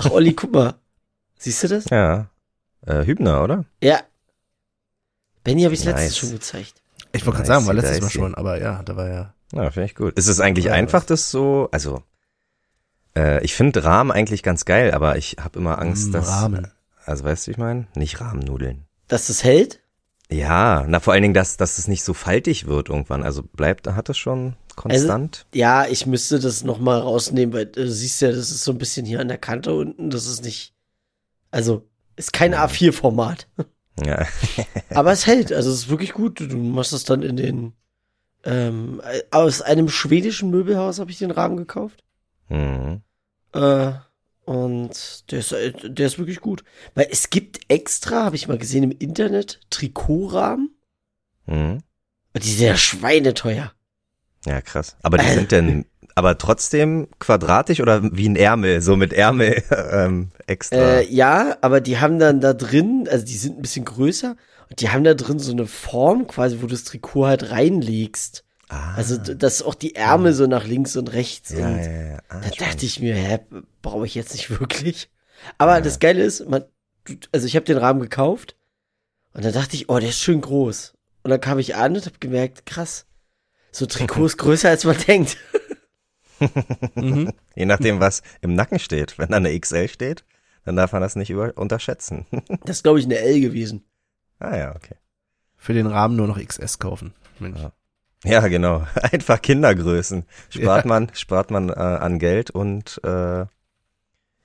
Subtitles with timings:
[0.00, 0.74] Ach, Olli, guck mal.
[1.38, 1.84] Siehst du das?
[1.90, 2.26] Ja.
[2.86, 3.64] Äh, Hübner, oder?
[3.82, 4.00] Ja.
[5.44, 5.94] Benny habe ich Nice.
[5.94, 6.74] letztens schon gezeigt.
[7.12, 9.34] Ich wollte gerade sagen, war letztes Mal schon, aber ja, da war ja.
[9.52, 10.14] Ja, finde ich gut.
[10.16, 12.02] Ist es eigentlich Ja, einfach, das so, also,
[13.16, 16.68] äh, ich finde Rahmen eigentlich ganz geil, aber ich habe immer Angst, Mm, dass, Rahmen.
[17.04, 17.86] also weißt du, wie ich meine?
[17.94, 18.84] Nicht Rahmennudeln.
[19.08, 19.80] Dass das hält?
[20.30, 23.24] Ja, na vor allen Dingen, dass, dass es nicht so faltig wird irgendwann.
[23.24, 25.46] Also bleibt, hat es schon konstant?
[25.54, 29.04] Ja, ich müsste das nochmal rausnehmen, weil du siehst ja, das ist so ein bisschen
[29.04, 30.08] hier an der Kante unten.
[30.08, 30.74] Das ist nicht.
[31.50, 31.86] Also,
[32.16, 33.46] ist kein A4-Format.
[34.02, 34.26] ja.
[34.90, 35.52] Aber es hält.
[35.52, 36.40] Also, es ist wirklich gut.
[36.40, 37.72] Du machst es dann in den.
[38.42, 42.02] Ähm, aus einem schwedischen Möbelhaus habe ich den Rahmen gekauft.
[42.48, 43.02] Mhm.
[43.52, 43.92] Äh,
[44.46, 46.64] und der ist, äh, der ist wirklich gut.
[46.94, 50.74] Weil es gibt extra, habe ich mal gesehen im Internet, Trikotrahmen.
[51.44, 51.82] Mhm.
[52.32, 53.74] Und die sind ja schweineteuer.
[54.46, 54.96] Ja, krass.
[55.02, 55.34] Aber die Äh.
[55.34, 60.76] sind denn, aber trotzdem quadratisch oder wie ein Ärmel, so mit Ärmel ähm, extra.
[61.00, 64.36] Äh, ja, aber die haben dann da drin, also die sind ein bisschen größer
[64.70, 68.44] und die haben da drin so eine Form quasi, wo du das Trikot halt reinlegst.
[68.70, 72.18] ah, Also, dass auch die Ärmel so nach links und rechts ja, und ja, ja.
[72.28, 72.60] Ah, da spannend.
[72.60, 73.38] dachte ich mir, hä,
[73.82, 75.10] brauche ich jetzt nicht wirklich.
[75.58, 76.64] Aber das Geile ist, man,
[77.32, 78.56] also ich habe den Rahmen gekauft
[79.34, 80.94] und dann dachte ich, oh, der ist schön groß.
[81.22, 83.06] Und dann kam ich an und habe gemerkt, krass,
[83.72, 85.36] so Trikot ist größer als man denkt.
[86.94, 87.32] Mhm.
[87.54, 89.18] Je nachdem, was im Nacken steht.
[89.18, 90.24] Wenn da eine XL steht,
[90.64, 92.26] dann darf man das nicht über unterschätzen.
[92.64, 93.84] Das ist, glaube ich, eine L gewesen.
[94.38, 94.96] ah ja, okay.
[95.56, 97.12] Für den Rahmen nur noch XS kaufen.
[97.38, 97.60] Mensch.
[97.60, 97.72] Ja.
[98.24, 98.86] Ja, genau.
[98.94, 100.24] Einfach Kindergrößen.
[100.50, 100.88] Spart Ja.
[100.88, 103.46] man, spart man äh, an Geld und äh,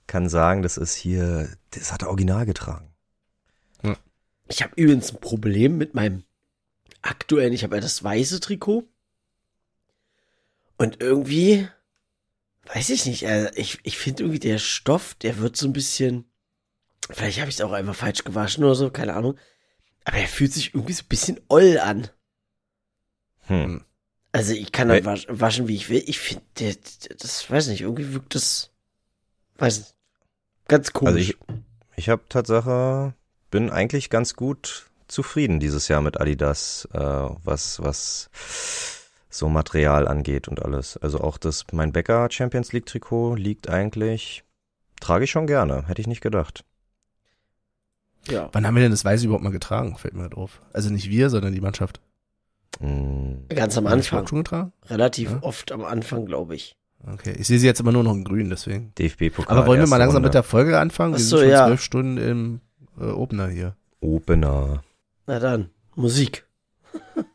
[0.07, 2.91] kann sagen, das ist hier, das hat er original getragen.
[4.47, 6.23] Ich habe übrigens ein Problem mit meinem
[7.01, 8.83] aktuellen, ich habe ja das weiße Trikot.
[10.77, 11.67] Und irgendwie,
[12.73, 16.25] weiß ich nicht, also ich, ich finde irgendwie der Stoff, der wird so ein bisschen,
[17.09, 19.37] vielleicht habe ich es auch einfach falsch gewaschen oder so, keine Ahnung.
[20.03, 22.09] Aber er fühlt sich irgendwie so ein bisschen oll an.
[23.47, 23.83] Hm.
[24.31, 26.03] Also ich kann dann wasch, waschen, wie ich will.
[26.05, 26.43] Ich finde,
[27.17, 28.71] das weiß nicht, irgendwie wirkt das,
[29.57, 29.95] weiß nicht,
[30.67, 31.13] ganz komisch.
[31.13, 31.37] Also ich,
[31.95, 33.13] ich habe Tatsache,
[33.49, 38.29] bin eigentlich ganz gut zufrieden dieses Jahr mit Adidas, äh, was, was
[39.37, 40.97] so Material angeht und alles.
[40.97, 44.43] Also auch das, mein Becker Champions League Trikot liegt eigentlich,
[44.99, 46.63] trage ich schon gerne, hätte ich nicht gedacht.
[48.29, 48.49] ja.
[48.53, 49.97] Wann haben wir denn das Weiße überhaupt mal getragen?
[49.97, 50.61] Fällt mir halt auf.
[50.73, 51.99] Also nicht wir, sondern die Mannschaft.
[52.79, 53.45] Hm.
[53.49, 54.27] Ganz am Haben wir das Anfang.
[54.27, 54.73] schon getragen?
[54.87, 55.37] Relativ Ja.
[55.41, 56.75] oft am Anfang, glaube ich.
[57.07, 57.35] Okay.
[57.37, 58.93] Ich sehe sie jetzt immer nur noch in grün, deswegen.
[58.97, 59.55] DFB-Pokal.
[59.57, 60.27] Aber wollen wir mal langsam Runde.
[60.27, 61.13] mit der Folge anfangen?
[61.13, 61.65] Wir Ach sind so, schon ja.
[61.67, 62.61] zwölf Stunden im
[62.99, 63.75] äh, Opener hier.
[64.01, 64.81] Opener.
[65.27, 66.45] Na dann, Musik.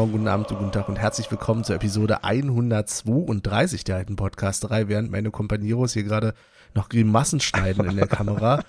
[0.00, 5.10] Morgen, guten Abend, guten Tag und herzlich willkommen zur Episode 132 der alten Podcasterei, während
[5.10, 6.32] meine Kompanieros hier gerade
[6.72, 8.64] noch Grimassen schneiden in der Kamera.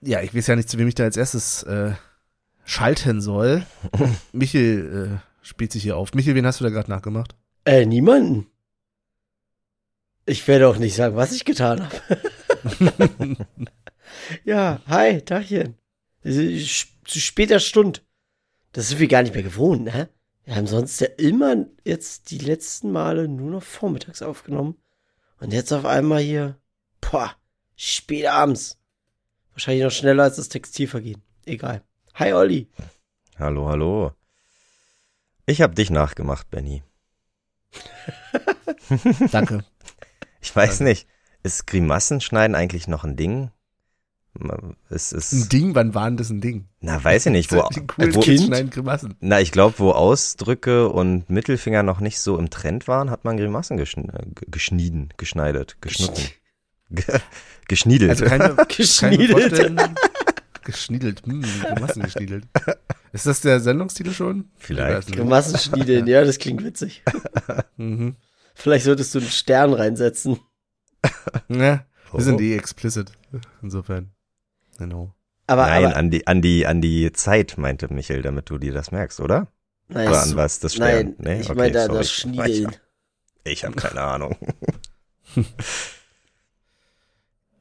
[0.00, 1.92] Ja, ich weiß ja nicht, zu wem ich da als erstes äh,
[2.64, 3.64] schalten soll.
[4.32, 6.14] Michel äh, spielt sich hier auf.
[6.14, 7.36] Michel, wen hast du da gerade nachgemacht?
[7.64, 8.48] Äh, niemanden.
[10.26, 13.36] Ich werde auch nicht sagen, was ich getan habe.
[14.44, 15.76] ja, hi, Tachchen.
[16.22, 18.02] Es ist Zu später Stund.
[18.72, 20.08] Das sind wir gar nicht mehr gewohnt, ne?
[20.44, 24.76] Wir haben sonst ja immer jetzt die letzten Male nur noch vormittags aufgenommen.
[25.38, 26.58] Und jetzt auf einmal hier,
[27.00, 27.36] boah,
[27.76, 28.78] spät abends.
[29.52, 31.22] Wahrscheinlich noch schneller als das Textilvergehen.
[31.44, 31.82] Egal.
[32.14, 32.68] Hi, Olli.
[33.38, 34.12] Hallo, hallo.
[35.46, 36.82] Ich habe dich nachgemacht, Benny.
[39.32, 39.64] Danke.
[40.40, 41.06] Ich weiß nicht,
[41.42, 43.50] ist Grimassenschneiden eigentlich noch ein Ding?
[44.88, 46.66] Es Ein ist, Ding, wann war denn das ein Ding?
[46.80, 47.56] na, weiß ich nicht, wo,
[47.98, 49.14] wo schneiden Grimassen.
[49.20, 53.36] na, ich glaube, wo Ausdrücke und Mittelfinger noch nicht so im Trend waren, hat man
[53.36, 56.22] Grimassen geschn äh, ge- geschnieden, geschneidet, geschnitten,
[56.90, 57.04] ge
[57.68, 58.10] geschniedelt.
[58.10, 59.90] Also keine, Geschniedelt.
[60.64, 61.22] Geschniedelt.
[61.26, 62.44] Hm, Grimassen geschniedelt.
[63.12, 64.50] Ist das der Sendungstitel schon?
[64.56, 65.08] Vielleicht.
[65.08, 65.18] Nicht.
[65.18, 67.02] Grimassenschniedeln, ja, das klingt witzig.
[67.76, 68.16] Mhm.
[68.54, 70.38] Vielleicht solltest du einen Stern reinsetzen.
[71.48, 71.84] Ja,
[72.14, 72.18] Oh.
[72.18, 73.10] wir sind eh explicit.
[73.62, 74.10] Insofern.
[74.78, 75.14] Genau.
[75.46, 78.72] Aber, Nein, aber an die, an die, an die Zeit, meinte Michael, damit du dir
[78.72, 79.48] das merkst, oder?
[79.88, 80.88] nein, Oder an was, das Stern?
[80.88, 81.40] nein Nee?
[81.40, 81.98] ich Okay, meine da sorry.
[81.98, 82.76] das Schniedeln.
[83.44, 84.36] Ich habe keine Ahnung.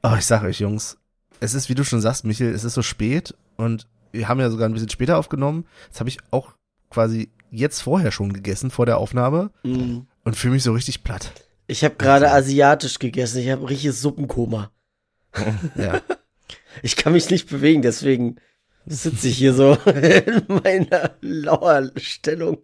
[0.03, 0.97] Oh, ich sag euch, Jungs,
[1.39, 4.49] es ist, wie du schon sagst, Michael, es ist so spät und wir haben ja
[4.49, 5.65] sogar ein bisschen später aufgenommen.
[5.89, 6.53] Das habe ich auch
[6.89, 9.99] quasi jetzt vorher schon gegessen, vor der Aufnahme Mm.
[10.23, 11.31] und fühle mich so richtig platt.
[11.67, 13.39] Ich habe gerade asiatisch gegessen.
[13.39, 14.71] Ich habe richtiges Suppenkoma.
[15.75, 16.01] Ja.
[16.83, 18.37] Ich kann mich nicht bewegen, deswegen
[18.85, 22.59] sitze ich hier so in meiner Lauerstellung.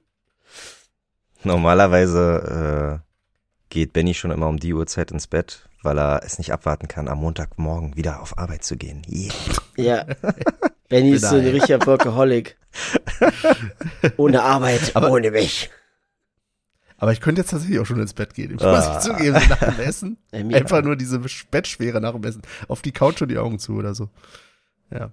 [1.43, 6.51] Normalerweise äh, geht Benny schon immer um die Uhrzeit ins Bett, weil er es nicht
[6.51, 9.03] abwarten kann, am Montagmorgen wieder auf Arbeit zu gehen.
[9.09, 9.33] Yeah.
[9.77, 10.05] Ja.
[10.89, 12.57] Benny ist so ein richtiger Workaholic.
[14.17, 15.69] Ohne Arbeit, Aber- ohne mich.
[16.97, 18.55] Aber ich könnte jetzt tatsächlich auch schon ins Bett gehen.
[18.55, 18.75] Ich Ah.
[18.75, 20.17] muss ich zugeben, nach dem Essen.
[20.31, 21.19] Einfach nur diese
[21.51, 22.41] Bettschwere nach dem Essen.
[22.67, 24.09] Auf die Couch und die Augen zu oder so.
[24.89, 25.11] Ja.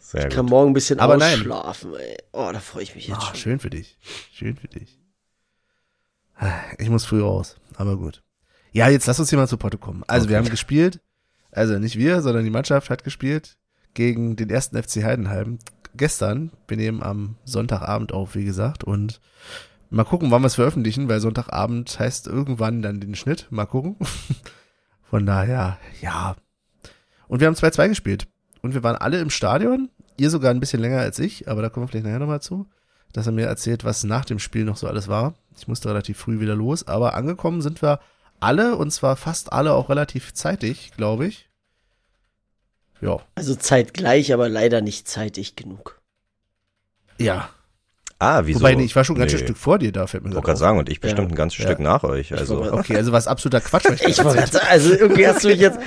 [0.00, 0.50] Sehr Ich kann gut.
[0.50, 1.34] morgen ein bisschen Aber nein.
[1.40, 2.16] ausschlafen, ey.
[2.32, 3.36] Oh, da freue ich mich jetzt Ah, schon.
[3.36, 3.98] schön für dich.
[4.32, 4.98] Schön für dich.
[6.78, 8.22] Ich muss früh raus, aber gut.
[8.72, 10.04] Ja, jetzt lass uns hier mal zu Potte kommen.
[10.06, 10.44] Also wir Okay.
[10.46, 11.00] haben gespielt,
[11.50, 13.56] also nicht wir, sondern die Mannschaft hat gespielt
[13.94, 15.58] gegen den ersten FC Heidenheim.
[15.96, 19.20] Gestern, wir nehmen am Sonntagabend auf, wie gesagt, und
[19.90, 23.48] mal gucken, wann wir es veröffentlichen, weil Sonntagabend heißt irgendwann dann den Schnitt.
[23.50, 23.96] Mal gucken.
[25.02, 26.36] Von daher, ja.
[27.28, 28.28] Und wir haben 2-2 gespielt.
[28.62, 29.90] Und wir waren alle im Stadion.
[30.16, 32.68] Ihr sogar ein bisschen länger als ich, aber da kommen wir vielleicht nachher nochmal zu.
[33.12, 35.34] Dass er mir erzählt, was nach dem Spiel noch so alles war.
[35.56, 38.00] Ich musste relativ früh wieder los, aber angekommen sind wir
[38.38, 41.48] alle und zwar fast alle auch relativ zeitig, glaube ich.
[43.00, 43.18] Ja.
[43.34, 46.00] Also zeitgleich, aber leider nicht zeitig genug.
[47.18, 47.48] Ja.
[48.22, 48.60] Ah, wieso?
[48.60, 49.46] Wobei, nee, ich war schon ein ganzes Nee.
[49.46, 51.00] Stück vor dir da, fällt mir Ich wollte gerade sagen, und ich Ja.
[51.00, 51.64] bestimmt ein ganzes Ja.
[51.64, 52.32] Stück nach euch.
[52.34, 52.62] Also.
[52.72, 53.86] Okay, also was absoluter Quatsch.
[53.88, 55.78] was Ich wollte gerade sagen, also irgendwie hast du mich jetzt,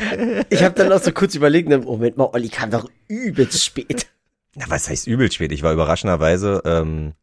[0.50, 4.08] ich habe dann auch so kurz überlegt, ne, Moment mal, Olli kam doch übelst spät.
[4.56, 5.52] na, was heißt übel spät?
[5.52, 7.14] Ich war überraschenderweise, ähm,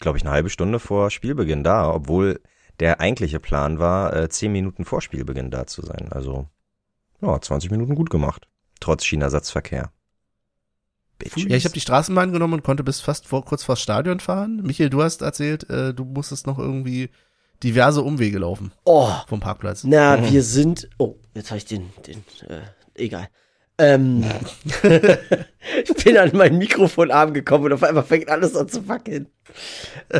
[0.00, 2.40] glaube ich, eine halbe Stunde vor Spielbeginn da, obwohl
[2.80, 6.08] der eigentliche Plan war, äh, zehn Minuten vor Spielbeginn da zu sein.
[6.10, 6.48] Also,
[7.20, 8.48] ja, 20 Minuten gut gemacht.
[8.80, 9.90] Trotz Schienersatzverkehr.
[11.18, 11.44] Bitches.
[11.48, 14.60] Ja, ich habe die Straßenbahn genommen und konnte bis fast vor, kurz vors Stadion fahren.
[14.64, 17.10] Michael, du hast erzählt, äh, du musstest noch irgendwie
[17.62, 19.84] diverse Umwege laufen Oh, vom Parkplatz.
[19.84, 20.32] na, Mhm.
[20.32, 22.18] wir sind, oh, jetzt habe ich den, den,
[22.48, 22.60] äh,
[22.94, 23.28] egal.
[23.78, 24.24] Ähm,
[25.84, 29.28] ich bin an meinen Mikrofonarm gekommen und auf einmal fängt alles an zu wackeln.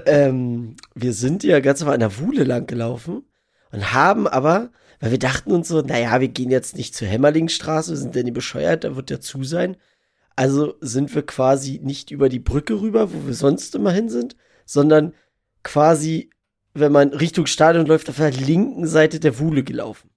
[0.06, 3.24] ähm, wir sind ja ganz normal an der Wuhle lang gelaufen
[3.72, 4.70] und haben aber,
[5.00, 8.24] weil wir dachten uns so, naja, wir gehen jetzt nicht zur Hämmerlingstraße, wir sind denn
[8.24, 9.76] nicht bescheuert, da wird ja zu sein.
[10.36, 14.36] Also sind wir quasi nicht über die Brücke rüber, wo wir sonst immer hin sind,
[14.64, 15.14] sondern
[15.62, 16.30] quasi,
[16.72, 20.10] wenn man Richtung Stadion läuft, auf der linken Seite der Wuhle gelaufen.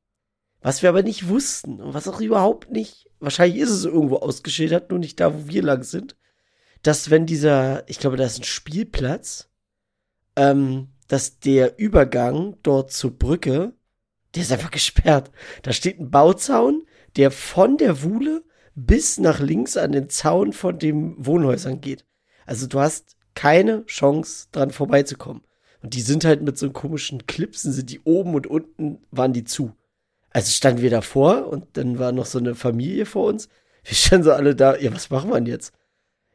[0.61, 4.89] Was wir aber nicht wussten und was auch überhaupt nicht, wahrscheinlich ist es irgendwo ausgeschildert,
[4.89, 6.15] nur nicht da, wo wir lang sind,
[6.81, 9.49] dass wenn dieser, ich glaube, da ist ein Spielplatz,
[10.35, 13.73] ähm, dass der Übergang dort zur Brücke,
[14.35, 15.31] der ist einfach gesperrt.
[15.61, 16.85] Da steht ein Bauzaun,
[17.15, 18.43] der von der Wuhle
[18.77, 22.05] bis nach links an den Zaun von den Wohnhäusern geht.
[22.45, 25.41] Also du hast keine Chance, dran vorbeizukommen.
[25.81, 29.43] Und die sind halt mit so komischen Clipsen, sind die oben und unten waren die
[29.43, 29.73] zu.
[30.29, 33.49] Also standen wir davor und dann war noch so eine Familie vor uns.
[33.83, 35.73] Wir standen so alle da, ja, was machen wir denn jetzt?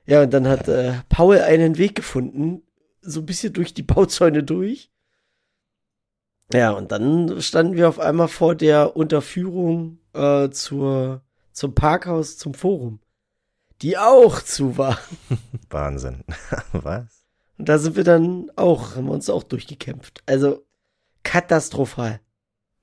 [0.05, 2.63] Ja, und dann hat äh, Paul einen Weg gefunden,
[3.03, 4.91] so ein bisschen durch die Bauzäune durch.
[6.53, 12.55] Ja, und dann standen wir auf einmal vor der Unterführung äh, zur, zum Parkhaus, zum
[12.55, 13.01] Forum,
[13.81, 14.99] die auch zu war.
[15.71, 16.25] Wahnsinn.
[16.73, 17.25] Was?
[17.59, 20.23] Und da sind wir dann auch, haben wir uns auch durchgekämpft.
[20.27, 20.65] Also
[21.23, 22.21] katastrophal.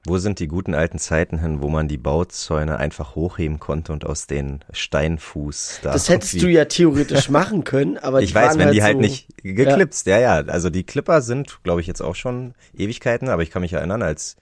[0.05, 4.05] Wo sind die guten alten Zeiten hin, wo man die Bauzäune einfach hochheben konnte und
[4.05, 8.59] aus den Steinfuß da Das hättest du ja theoretisch machen können, aber ich weiß, waren
[8.59, 10.19] wenn die halt so, nicht geklipst, ja.
[10.19, 13.73] ja, Also die Clipper sind, glaube ich, jetzt auch schon Ewigkeiten, aber ich kann mich
[13.73, 14.37] erinnern, als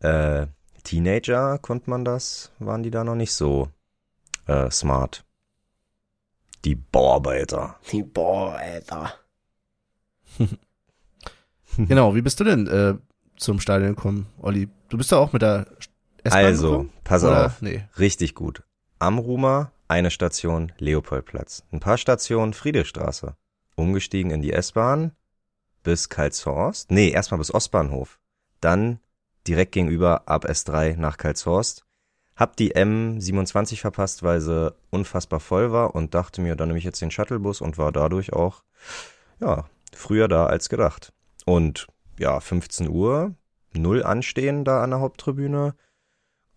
[0.00, 0.46] äh,
[0.80, 3.68] Teenager konnte man das, waren die da noch nicht so
[4.46, 5.24] äh, smart.
[6.64, 7.76] Die Bauarbeiter.
[7.90, 9.14] Die, Alter.
[11.76, 12.94] Genau, wie bist du denn äh,
[13.36, 14.68] zum Stadion gekommen, Olli?
[14.88, 15.66] Du bist da auch mit der
[16.24, 16.92] S-Bahn Also, gekommen?
[17.04, 17.46] pass Oder?
[17.46, 17.84] auf, Nee.
[17.98, 18.62] richtig gut.
[18.98, 21.62] Am Rumer, eine Station Leopoldplatz.
[21.72, 23.36] Ein paar Stationen Friedrichstraße.
[23.76, 25.12] Umgestiegen in die S-Bahn
[25.82, 26.90] bis Karlshorst.
[26.90, 28.18] Nee, erstmal bis Ostbahnhof.
[28.60, 28.98] Dann
[29.50, 31.84] direkt gegenüber ab S3 nach Karlshorst.
[32.36, 36.84] Hab die M27 verpasst, weil sie unfassbar voll war und dachte mir, dann nehme ich
[36.84, 38.62] jetzt den Shuttlebus und war dadurch auch,
[39.40, 41.12] ja, früher da als gedacht.
[41.44, 41.88] Und
[42.18, 43.34] ja, 15 Uhr,
[43.74, 45.74] null anstehen da an der Haupttribüne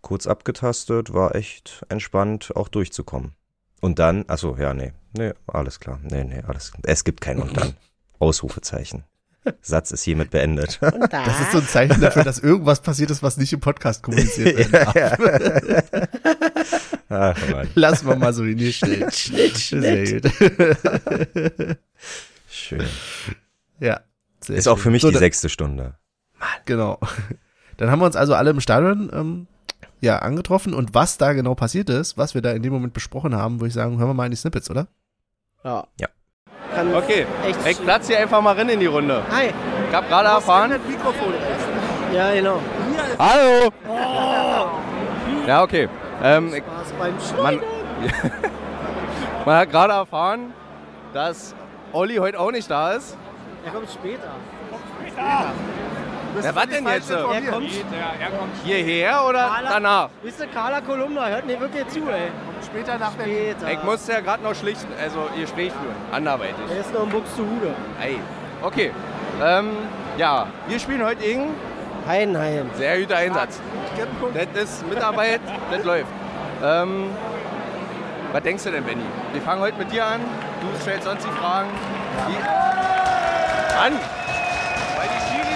[0.00, 3.34] kurz abgetastet, war echt entspannt, auch durchzukommen.
[3.80, 7.56] Und dann, achso, ja, nee, nee, alles klar, nee, nee, alles, es gibt kein und
[7.56, 7.74] dann.
[8.20, 9.04] Ausrufezeichen.
[9.60, 10.78] Satz ist hiermit beendet.
[10.80, 14.02] Da, Das ist so ein Zeichen dafür, dass irgendwas passiert ist, was nicht im Podcast
[14.02, 15.88] kommuniziert werden darf.
[17.08, 17.68] Ach, Mann.
[17.74, 19.10] Lassen wir mal so in die stehen.
[19.10, 20.22] Schnitt, Sehr Schnitt.
[20.38, 21.76] gut.
[22.50, 22.86] Schön.
[23.80, 24.00] Ja.
[24.40, 25.94] Sehr Ist auch für mich So, die sechste Stunde.
[26.64, 26.98] Genau.
[27.76, 29.46] Dann haben wir uns also alle im Stadion ähm,
[30.00, 33.34] ja, angetroffen und was da genau passiert ist, was wir da in dem Moment besprochen
[33.34, 34.88] haben, würde ich sagen, hören wir mal in die Snippets, oder?
[35.64, 35.86] Ja.
[35.98, 36.08] Ja.
[36.74, 39.22] Kann Okay, echt ich platz hier einfach mal rein in die Runde.
[39.30, 39.52] Hi.
[39.88, 40.74] Ich habe gerade erfahren.
[42.12, 42.60] Ja, genau.
[43.18, 43.70] Hallo!
[45.46, 45.88] Ja, okay.
[46.22, 47.60] Ähm, Spaß beim man, Schneiden.
[49.44, 50.52] man hat gerade erfahren,
[51.12, 51.54] dass
[51.92, 53.16] Olli heute auch nicht da ist.
[53.64, 54.30] Er kommt später.
[56.42, 57.10] Ja, was denn jetzt?
[57.10, 57.68] Er kommt
[58.64, 60.08] Hierher oder Carla- danach?
[60.22, 62.30] Wisst ihr, Carla Kolumna hört mir wirklich zu, ey.
[62.64, 63.70] Später nach Später.
[63.70, 66.54] Ich musste ja gerade noch schlichten, also Gespräch führen, anderweitig.
[66.70, 67.74] Er ist noch in Buxtehude.
[68.02, 68.18] Ey.
[68.62, 68.90] Okay.
[69.42, 69.70] Ähm,
[70.16, 71.54] ja, wir spielen heute gegen
[72.06, 72.70] Heidenheim.
[72.76, 73.60] sehr guter Einsatz.
[74.54, 76.06] Das ist Mitarbeit, das läuft.
[76.62, 77.06] Ähm,
[78.32, 79.04] was denkst du denn, Benny?
[79.32, 80.20] Wir fangen heute mit dir an.
[80.60, 81.68] Du stellst sonst die Fragen.
[82.28, 82.34] Wie?
[83.76, 84.00] Mann!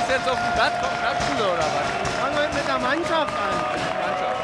[0.08, 1.86] Schiris jetzt auf dem Platz kommen, klatschen sie oder was?
[2.20, 3.56] Fangen wir mit der Mannschaft an.
[4.00, 4.40] Mannschaft.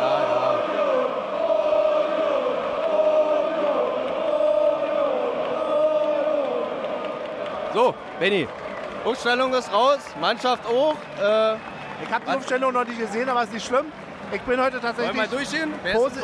[0.00, 0.58] Ja, ja.
[7.74, 8.48] So, Benny.
[9.04, 10.94] Aufstellung ist raus, Mannschaft auch.
[11.20, 11.54] Äh,
[12.02, 12.36] Ich habe die Was?
[12.36, 13.86] Aufstellung noch nicht gesehen, aber ist nicht schlimm.
[14.32, 15.72] Ich bin heute wollen wir tatsächlich mal durchgehen?
[15.82, 16.20] Wer ist?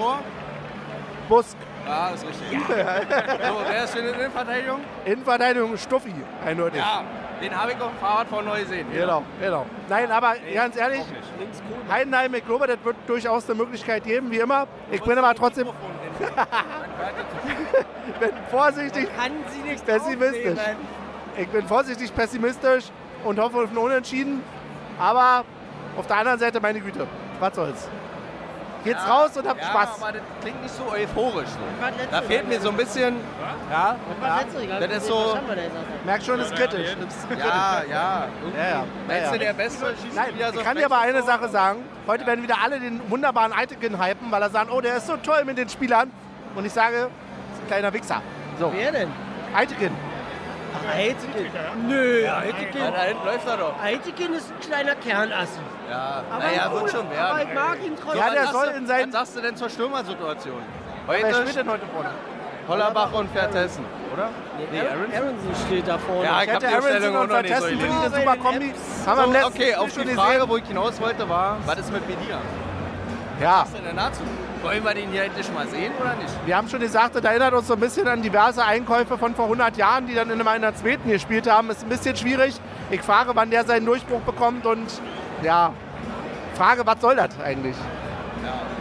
[1.28, 1.56] Busk.
[1.92, 2.58] Ja, ist richtig.
[2.58, 2.64] so,
[3.68, 4.80] wer ist für eine Innenverteidigung?
[5.04, 6.80] Innenverteidigung Stuffi, eindeutig.
[6.80, 7.04] Ja,
[7.42, 8.86] den habe ich auf dem Fahrrad von neu gesehen.
[8.90, 9.66] Genau, genau.
[9.90, 11.62] Nein, aber ganz ehrlich, nicht.
[11.90, 14.66] Heidenheim, ich glaube, das wird durchaus eine Möglichkeit geben, wie immer.
[14.90, 15.66] Ich bin aber trotzdem
[18.20, 20.58] bin vorsichtig, Kann sie nicht Pessimistisch.
[21.36, 22.86] ich bin vorsichtig pessimistisch
[23.24, 24.42] und hoffe auf ein Unentschieden.
[24.98, 25.44] Aber
[25.98, 27.06] auf der anderen Seite, meine Güte,
[27.38, 27.86] was soll's.
[28.84, 30.02] Geht's Ja, raus und habt ja, Spaß.
[30.02, 31.48] aber das klingt nicht so euphorisch.
[31.48, 31.86] So.
[31.86, 33.16] Letzte Da fehlt mir so ein bisschen.
[33.70, 34.36] Ja, Was ja.
[34.66, 34.88] letzte?
[34.88, 35.38] Das ist so.
[35.48, 36.04] er.
[36.04, 36.96] Merk schon, ist kritisch.
[37.38, 38.26] Ja, ja.
[38.56, 38.84] Ja, ja.
[39.06, 39.38] Meinst Ja, du, ja.
[39.38, 41.84] der beste Nein, ich kann dir aber eine Sache sagen.
[42.06, 45.16] Heute werden wieder alle den wunderbaren Eitekin hypen, weil er sagen, oh, der ist so
[45.16, 46.10] toll mit den Spielern.
[46.56, 48.20] Und ich sage, das ist ein kleiner Wichser.
[48.58, 49.08] So, Wer denn?
[49.54, 49.92] Eitekin.
[50.74, 51.50] Ach, Heitikin.
[51.88, 52.80] Nö, Ja, Heitikin.
[52.94, 53.74] da hinten läuft er doch.
[53.82, 55.58] Heitikin ist ein kleiner Kernassi.
[55.90, 57.54] Ja, Aber naja, ein wird schon Aber ich werden.
[57.54, 58.18] mag ihn trotzdem.
[58.20, 60.62] Ja, was der sagst soll du- in seinen- Was sagst du denn zur Stürmersituation?
[61.06, 62.10] Wer spielt Heute denn heute vorne?
[62.68, 64.28] Hollerbach und Vertessen, oder?
[64.70, 66.24] Nee, Aaron, Aronson steht da vorne.
[66.24, 68.36] Ja, Ich ich hab hätte die Aufstellung Aronson auch und Vertessen, finde ich eine super
[68.36, 68.74] Kombi.
[69.04, 70.14] Haben wir im So, letzten okay, auf schon die.
[70.14, 72.38] Frage, wo ich hinaus wollte, war, was ist mit Bedia?
[73.40, 74.22] Ja, Was ist denn dazu?
[74.62, 76.28] Wollen wir den hier endlich mal sehen oder nicht?
[76.46, 79.46] wir haben schon gesagt, das erinnert uns so ein bisschen an diverse Einkäufe von vor
[79.46, 81.68] 100 Jahren, die dann in meiner zweiten gespielt haben.
[81.70, 82.54] Ist ein bisschen schwierig.
[82.90, 84.86] Ich frage, wann der seinen Durchbruch bekommt und
[85.42, 85.72] ja,
[86.54, 87.74] frage, was soll das eigentlich?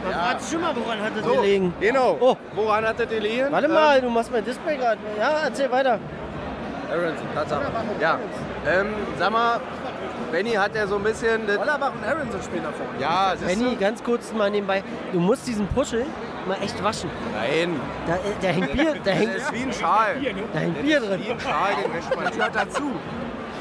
[0.03, 1.73] Man fragt sich schon mal, woran hat er So, gelegen?
[1.79, 2.17] genau.
[2.19, 2.35] Oh.
[2.53, 3.47] Woran hat er gelegen?
[3.51, 4.99] Warte mal, du machst mein Display gerade.
[5.17, 5.99] Ja, erzähl weiter.
[6.91, 7.61] Aronson, Tatsache.
[7.99, 8.19] Ja.
[8.67, 9.59] Ähm, sag mal,
[10.31, 11.45] Benny hat ja so ein bisschen.
[11.47, 12.99] Das, Hollerbach und Aronson spielen da vorne.
[12.99, 14.83] ja, siehst Benny, ganz kurz mal nebenbei.
[15.11, 16.05] Du musst diesen Puschel
[16.47, 17.09] mal echt waschen.
[17.33, 17.79] Nein.
[18.07, 20.15] Da, äh, da hängt Bier, da Das hängt, ist wie ein Schal.
[20.53, 21.21] da hängt Bier drin.
[21.25, 22.25] Wie ein Schal, den wäscht man.
[22.25, 22.91] Das gehört dazu.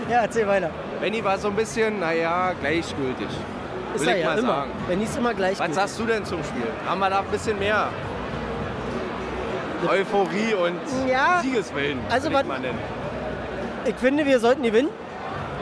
[0.08, 0.70] Ja, erzähl weiter.
[1.00, 3.28] Benny war so ein bisschen, naja, gleichgültig.
[3.94, 4.48] Ist Will er ich ja mal immer.
[4.48, 4.70] sagen.
[4.88, 5.58] Benny ist immer gleich.
[5.58, 6.62] Was sagst du denn zum Spiel?
[6.86, 7.88] Haben wir da ein bisschen mehr
[9.88, 11.40] Euphorie und Ja.
[11.42, 12.44] Siegeswillen, Also was-.
[13.86, 14.88] Ich finde, wir sollten gewinnen.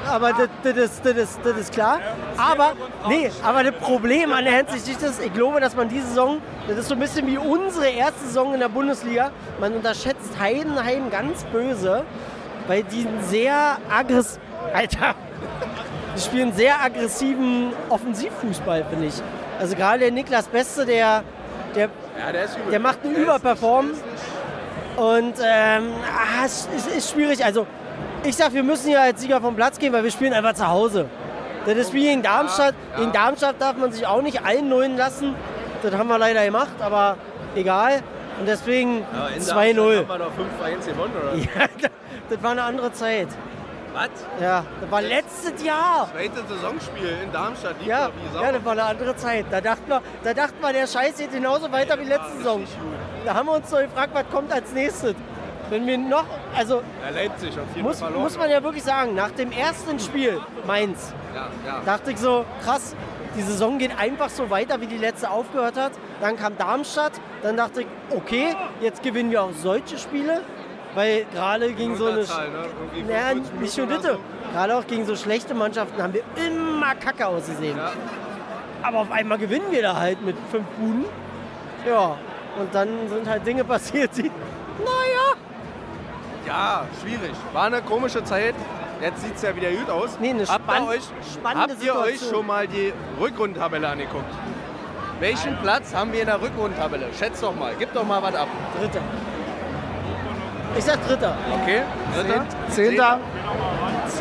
[0.08, 2.00] Aber das, das, ist, das, ist, das ist klar.
[2.36, 2.72] Aber,
[3.08, 6.78] nee, aber das Problem an der Hinsicht ist, ich glaube, dass man diese Saison, das
[6.78, 11.44] ist so ein bisschen wie unsere erste Saison in der Bundesliga, man unterschätzt Heidenheim ganz
[11.44, 12.04] böse,
[12.66, 14.40] weil die einen sehr aggressiv,
[14.74, 15.14] Alter,
[16.16, 19.14] die spielen sehr aggressiven Offensivfußball, finde ich.
[19.60, 21.22] Also gerade der Niklas Beste, der,
[21.74, 21.88] der,
[22.18, 23.90] Ja, der der macht eine Überperform.
[24.96, 27.44] Und ähm, ah, es ist, ist schwierig.
[27.44, 27.66] Also
[28.28, 30.68] ich sag, wir müssen hier als Sieger vom Platz gehen, weil wir spielen einfach zu
[30.68, 31.06] Hause.
[31.64, 32.74] Das ist wie in Darmstadt.
[32.92, 33.04] Ja, ja.
[33.04, 35.34] In Darmstadt darf man sich auch nicht einnullen lassen.
[35.82, 37.16] Das haben wir leider gemacht, aber
[37.54, 38.02] egal.
[38.38, 38.98] Und deswegen
[39.34, 39.46] in 2-0.
[39.46, 40.32] Darmstadt haben wir noch
[40.82, 41.34] 5-1 gewonnen, oder?
[41.80, 41.88] Ja,
[42.28, 43.28] das war eine andere Zeit.
[43.94, 44.10] Was?
[44.40, 46.10] Ja, das war letztes Jahr.
[46.12, 47.76] Zweite Saisonspiel in Darmstadt.
[47.86, 48.42] Ja, Sau.
[48.42, 49.46] ja, das war eine andere Zeit.
[49.50, 52.64] Da dachten wir, da dachten wir der Scheiß geht genauso weiter wie letzte Saison.
[53.24, 55.14] Da haben wir uns so gefragt, was kommt als nächstes.
[55.70, 56.24] Wenn wir noch,
[56.56, 58.22] also Ja, Leipzig auf jeden muss, Fall verloren.
[58.24, 61.80] muss man ja wirklich sagen, nach dem ersten Spiel, Mainz, ja, ja.
[61.84, 62.94] dachte ich so, krass,
[63.36, 65.92] die Saison geht einfach so weiter, wie die letzte aufgehört hat.
[66.20, 70.40] Dann kam Darmstadt, dann dachte ich, okay, jetzt gewinnen wir auch solche Spiele.
[70.94, 72.20] weil gerade gegen so eine.
[72.20, 72.26] Ne?
[72.94, 73.98] Irgendwie Ja, 45 nicht nur das.
[74.04, 74.18] oder
[74.52, 77.76] Gerade auch gegen so schlechte Mannschaften haben wir immer kacke ausgesehen.
[77.76, 77.92] Ja.
[78.82, 81.04] Aber auf einmal gewinnen wir da halt mit fünf Buden.
[81.86, 82.16] Ja,
[82.58, 84.22] und dann sind halt Dinge passiert, die.
[84.22, 85.36] Naja.
[86.48, 87.32] Ja, schwierig.
[87.52, 88.54] War eine komische Zeit.
[89.00, 90.18] Jetzt sieht es ja wieder gut aus.
[90.18, 91.02] Nee, eine habt ihr euch,
[91.32, 92.30] spannende habt ihr euch Situation.
[92.34, 94.24] schon mal die Rückrundentabelle angeguckt?
[95.20, 97.06] Welchen Platz haben wir in der Rückrundentabelle?
[97.16, 97.74] Schätzt doch mal.
[97.78, 98.48] Gib doch mal was ab.
[98.80, 99.00] Dritter.
[100.76, 101.36] Ich sag Dritter.
[101.62, 101.82] Okay?
[102.14, 102.44] Dritter?
[102.70, 103.20] Zehnter.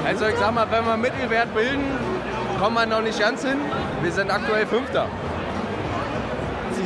[0.05, 1.85] Also ich sag mal, wenn wir Mittelwert bilden,
[2.59, 3.59] kommen wir noch nicht ganz hin.
[4.01, 5.07] Wir sind aktuell Fünfter.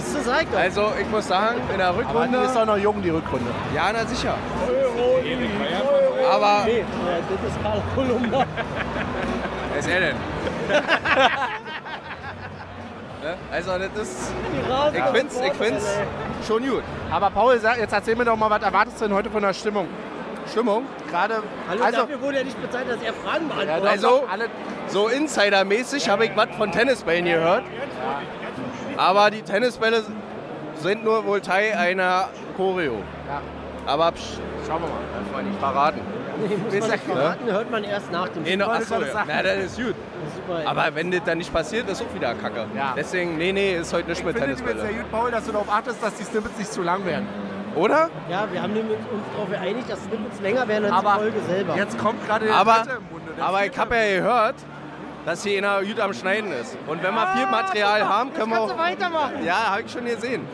[0.01, 0.60] Siehst du, sag doch.
[0.60, 2.38] Also ich muss sagen, in der Aber die Rückrunde...
[2.39, 3.51] ist doch noch jung, die Rückrunde.
[3.75, 4.36] Ja, na sicher.
[6.31, 6.63] Aber...
[6.65, 6.84] Nee,
[7.29, 8.39] das ist Karl Kolumna.
[9.72, 10.15] Wer ist er denn?
[13.24, 13.36] Ne?
[13.51, 14.31] Also das ist...
[14.96, 15.86] Ich find's, ich find's
[16.48, 16.81] schon gut.
[17.12, 19.53] Aber Paul, sag, jetzt erzähl mir doch mal, was erwartest du denn heute von der
[19.53, 19.88] Stimmung?
[20.50, 20.86] Stimmung?
[21.08, 23.88] Gerade, Hallo, also, dafür wurde ja nicht bezahlt, dass er Fragen ja, beantwortet.
[23.88, 24.24] Also-
[24.88, 27.63] So Insidermäßig habe ich was von Tennisbällen gehört.
[29.01, 30.03] Aber die Tennisbälle
[30.75, 32.98] sind nur wohl Teil einer Choreo.
[33.27, 33.41] Ja.
[33.88, 35.00] Aber psch, schauen wir mal.
[35.24, 36.01] Das war nicht verraten.
[36.48, 39.24] nee, muss man nicht verraten, hört man erst nach dem Nee, no, wollte achso, ja.
[39.27, 39.96] Na, das ist gut.
[40.36, 40.70] Super.
[40.70, 42.67] Aber wenn das dann nicht passiert, ist auch wieder Kacke.
[42.75, 42.93] Ja.
[42.96, 45.01] Deswegen, nee, nee, ist heute nicht ich mit finde es sehr Tennisbälle.
[45.01, 47.27] gut, Paul, dass du darauf achtest, dass die Snippets nicht zu lang werden.
[47.75, 48.10] Oder?
[48.29, 48.86] ja, wir haben uns
[49.34, 51.75] darauf geeinigt, dass Snippets länger werden als Aber die Folge selber.
[51.75, 53.43] Jetzt kommt gerade der Aber, Dritte im Munde.
[53.43, 54.55] aber ich habe ja gehört,
[55.25, 56.78] dass hier einer gut am Schneiden ist.
[56.88, 58.78] Und wenn wir viel Material haben, können wir kannst auch...
[58.78, 59.44] du weitermachen.
[59.46, 60.48] Ja, habe ich schon gesehen.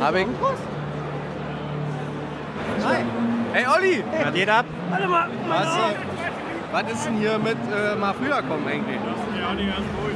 [0.00, 0.26] Habe ich...
[3.52, 4.04] Hey Olli!
[4.24, 4.64] Was geht ab?
[4.90, 5.94] Warte mal, Was, äh,
[6.70, 8.98] was ist denn hier mit äh, mal früher kommen eigentlich?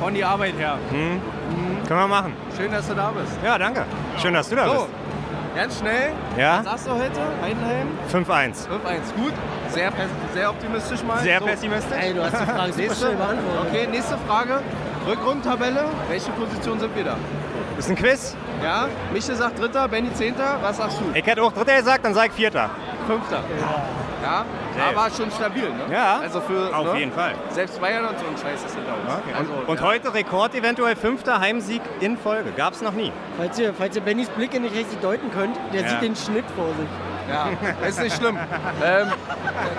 [0.01, 0.79] Von die Arbeit her.
[0.91, 1.21] Hm?
[1.89, 2.35] Können wir machen.
[2.57, 3.33] Schön, dass du da bist.
[3.45, 3.85] Ja, danke.
[4.19, 4.89] Schön, dass du da So, bist.
[5.57, 6.13] ganz schnell.
[6.39, 6.59] Ja?
[6.59, 7.21] Was sagst du heute?
[7.43, 7.89] Heidenheim?
[8.13, 8.25] 5-1.
[8.25, 8.67] 5-1.
[9.17, 9.33] Gut.
[9.73, 9.91] Sehr,
[10.35, 11.19] sehr optimistisch mal.
[11.21, 11.47] Sehr so.
[11.47, 11.97] pessimistisch.
[11.99, 13.67] Ey, du hast die Frage super Nächste, beantwortet.
[13.71, 14.61] okay, nächste Frage.
[15.07, 15.85] Rückrundentabelle.
[16.09, 17.17] Welche Position sind wir da?
[17.79, 18.37] Ist ein Quiz.
[18.63, 20.59] Ja, Michel sagt Dritter, Benny Zehnter.
[20.63, 21.05] Was sagst du?
[21.19, 22.71] Ich hätte auch Dritter gesagt, dann sag ich Vierter.
[23.07, 23.41] Fünfter.
[24.23, 24.45] Ja,
[24.77, 25.93] Sehr aber schon stabil, ne?
[25.93, 27.01] Ja, Also für, auf ne?
[27.01, 27.33] jeden Fall.
[27.51, 29.13] Selbst Bayern und so ein Scheiß ist hinter uns.
[29.13, 29.35] Okay.
[29.37, 29.85] Also, Und, und ja.
[29.87, 32.53] heute Rekord eventuell fünfter Heimsieg in Folge.
[32.57, 33.11] Gab's noch nie.
[33.37, 35.89] Falls ihr, falls ihr Bennys Blicke nicht richtig deuten könnt, der Ja.
[35.89, 36.87] sieht den Schnitt vor sich.
[37.29, 37.49] Ja,
[37.87, 38.37] ist nicht schlimm.
[38.85, 39.09] ähm,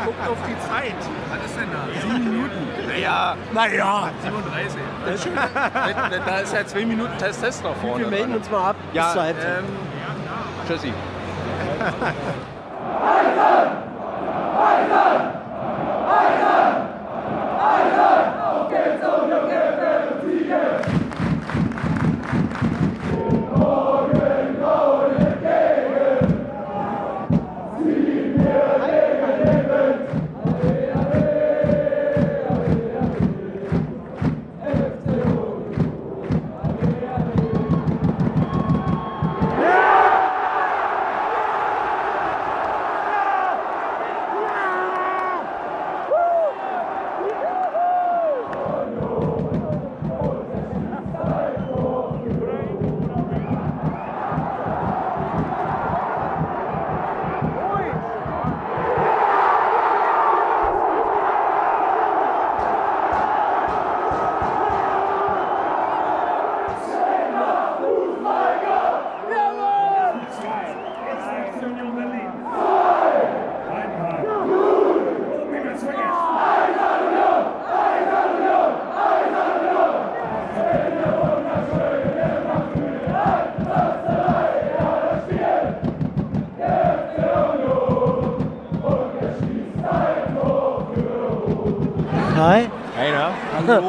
[0.06, 0.95] guckt auf die Zeit.
[1.29, 2.01] Was ist denn da?
[2.01, 2.67] Sieben Minuten.
[2.88, 4.79] Naja, Naja, 37.
[5.36, 8.03] da, da ist ja zwei Minuten Test Test noch vorne.
[8.03, 9.47] Wir melden uns mal ab ja, bis zur Halbzeit.
[9.60, 9.65] ähm,
[10.67, 10.93] Tschüssi.
[13.01, 13.23] Hi,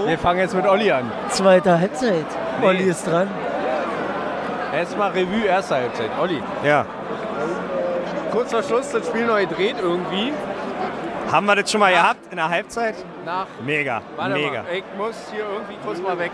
[0.06, 1.10] Wir fangen jetzt mit Olli an.
[1.28, 2.26] zweite Halbzeit.
[2.60, 2.66] Nee.
[2.66, 3.28] Olli ist dran.
[4.72, 6.10] Erstmal Revue, erste Halbzeit.
[6.20, 6.42] Olli.
[6.64, 6.84] Ja.
[8.32, 10.32] Kurz vor Schluss, das Spiel neu gedreht irgendwie.
[11.30, 12.94] Haben wir das schon mal gehabt in der Halbzeit?
[13.24, 13.46] Nach.
[13.64, 14.02] Mega.
[14.16, 14.62] Warte Mega.
[14.62, 16.30] mal, ich muss hier irgendwie kurz mal weg.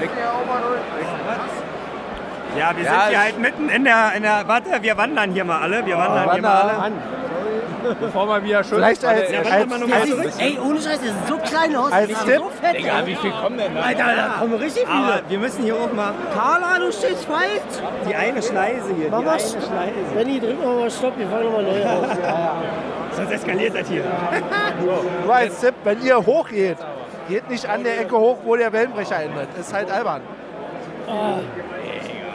[0.00, 0.10] Ich,
[2.58, 4.48] Ja, wir Ja, sind hier halt mitten in der, in der.
[4.48, 5.84] Warte, wir wandern hier mal alle.
[5.84, 6.78] Wir wandern hier mal alle.
[6.78, 6.92] an.
[8.00, 8.78] Bevor wir wieder schön.
[8.78, 10.32] Vielleicht als- Ja, als- zurück.
[10.32, 11.92] sieht, ey, ohne Scheiß, der sieht so klein aus.
[11.92, 12.76] Als ist Tipp- so fett.
[12.78, 13.80] Digga, wie viel kommen denn da?
[13.80, 14.92] Alter, da kommen richtig viele.
[14.98, 16.12] Aber wir müssen hier auch mal.
[16.34, 17.82] Carla, du stehst falsch.
[18.08, 19.08] Die eine Schneise hier.
[19.10, 19.62] Mach die mal eine Stopp.
[19.62, 19.92] Schneise.
[20.14, 22.16] Benni, drück mal mal Stopp, wir fangen nochmal neu an.
[23.12, 24.04] Sonst eskaliert das hier.
[25.24, 26.76] nur als Tipp, wenn ihr hochgeht,
[27.28, 29.48] geht nicht an der Ecke hoch, wo der Wellenbrecher endet.
[29.58, 30.20] Ist halt albern.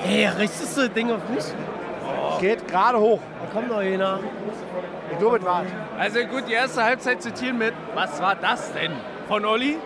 [0.07, 1.45] Ey, richtest du das Ding auf mich?
[2.41, 3.19] Geht gerade hoch.
[3.53, 4.19] Kommt noch einer.
[5.11, 5.63] Ich glaube, es war.
[5.97, 8.91] Also gut, die erste Halbzeit zitieren mit, was war das denn
[9.27, 9.77] von Olli?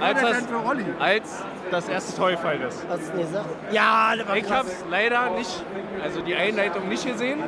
[0.00, 0.84] Als das das, denn für Olli?
[0.98, 2.84] als das erste Tor gefallen ist.
[2.88, 3.46] Hast du nicht gesagt?
[3.70, 4.76] Ja, das war Ich habe krass.
[4.78, 5.64] es leider nicht,
[6.02, 7.40] also die Einleitung nicht gesehen,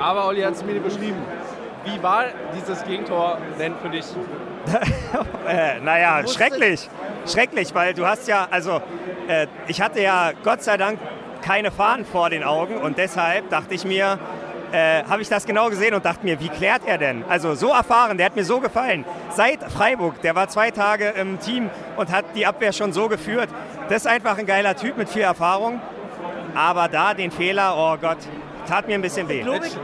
[0.00, 1.22] aber Olli hat es mir beschrieben.
[1.84, 2.24] Wie war
[2.56, 4.06] dieses Gegentor denn für dich?
[5.46, 6.88] Äh, naja, schrecklich.
[7.26, 8.80] Schrecklich, weil du hast ja, also
[9.28, 10.98] äh, ich hatte ja Gott sei Dank
[11.42, 14.18] keine Fahnen vor den Augen und deshalb dachte ich mir,
[14.74, 17.24] äh, habe ich das genau gesehen und dachte mir, wie klärt er denn?
[17.28, 19.04] Also so erfahren, der hat mir so gefallen.
[19.30, 23.48] Seit Freiburg, der war zwei Tage im Team und hat die Abwehr schon so geführt.
[23.88, 25.80] Das ist einfach ein geiler Typ mit viel Erfahrung.
[26.56, 28.18] Aber da den Fehler, oh Gott,
[28.68, 29.38] tat mir ein bisschen weh.
[29.38, 29.76] Ich glaube, ich,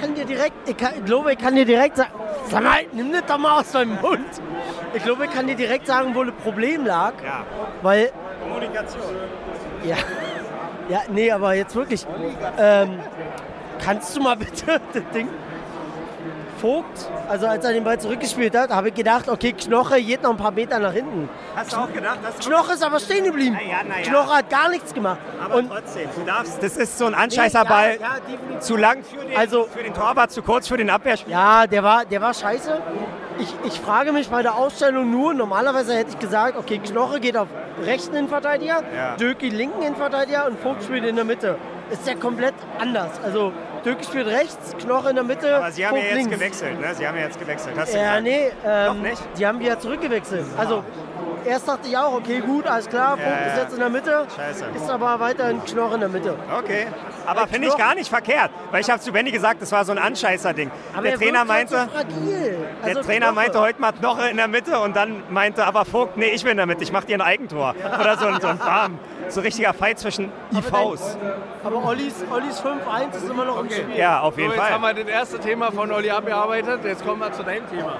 [0.00, 2.10] kann dir direkt, ich, kann, ich glaube, ich kann dir direkt sagen,
[2.48, 4.26] sag mal, nimm das doch mal aus deinem Mund.
[4.94, 7.44] Ich glaube, ich kann dir direkt sagen, wo das Problem lag, Ja,
[7.82, 8.10] weil,
[8.42, 9.02] Kommunikation.
[9.84, 9.96] ja,
[10.88, 12.04] ja, nee, aber jetzt wirklich,
[12.58, 12.98] ähm,
[13.84, 15.28] kannst du mal bitte das Ding,
[16.60, 20.30] Vogt, also als er den Ball zurückgespielt hat, habe ich gedacht, okay, Knoche geht noch
[20.30, 21.28] ein paar Meter nach hinten.
[21.56, 23.58] Hast du auch gedacht, dass Knoche ist aber stehen geblieben.
[23.60, 24.02] Na ja, na ja.
[24.08, 25.18] Knoche hat gar nichts gemacht.
[25.44, 27.98] Aber Und trotzdem, du darfst, das ist so ein Anscheißerball.
[28.00, 28.06] Ja,
[28.52, 31.36] ja, zu lang für den, Also- für den Torwart, zu kurz für den Abwehrspieler.
[31.36, 32.80] Ja, der war, der war scheiße.
[33.40, 37.36] Ich, ich frage mich bei der Ausstellung nur, normalerweise hätte ich gesagt, okay, Knoche geht
[37.36, 37.48] auf
[37.84, 39.16] rechten Innenverteidiger, Ja.
[39.16, 41.56] Döki linken Innenverteidiger und Vogt spielt in der Mitte.
[41.90, 43.10] Ist ja komplett anders.
[43.24, 43.52] Also
[43.84, 46.34] Döki spielt rechts, Knoche in der Mitte, Aber sie haben Vogt ja jetzt links.
[46.38, 46.94] gewechselt, ne?
[46.94, 47.74] Sie haben ja jetzt gewechselt.
[47.78, 48.22] Hast du Ja, gesagt?
[48.22, 49.22] nee, ähm, Noch nicht?
[49.38, 50.44] die haben wieder zurückgewechselt.
[50.56, 50.84] Also
[51.44, 53.62] erst dachte ich auch, okay, gut, alles klar, Vogt Ja, ist ja.
[53.64, 54.64] jetzt in der Mitte, Scheiße.
[54.74, 56.36] ist aber weiterhin Knoche in der Mitte.
[56.58, 56.86] Okay.
[57.26, 58.50] Aber finde ich Knochen- gar nicht verkehrt.
[58.70, 60.70] Weil ich habe zu Benny gesagt, das war so ein Anscheißer-Ding.
[60.92, 62.58] Aber Der er Trainer wirkt halt meinte, so fragil.
[62.84, 63.34] der Also Trainer Knoche.
[63.34, 66.52] meinte heute mal Knoche in der Mitte und dann meinte aber Vogt, nee, ich bin
[66.52, 67.74] in der Mitte, ich mache dir ein Eigentor.
[68.00, 68.98] Oder so ein, so ein Bam.
[69.32, 71.16] So ein richtiger Fight zwischen IVs.
[71.64, 73.96] Aber Ollis, Ollis 5-1 ist immer noch im Spiel.
[73.96, 74.94] Ja, auf So, jeden jetzt haben Fall.
[74.96, 77.94] wir das erste Thema von Olli abgearbeitet, jetzt kommen wir zu deinem Thema.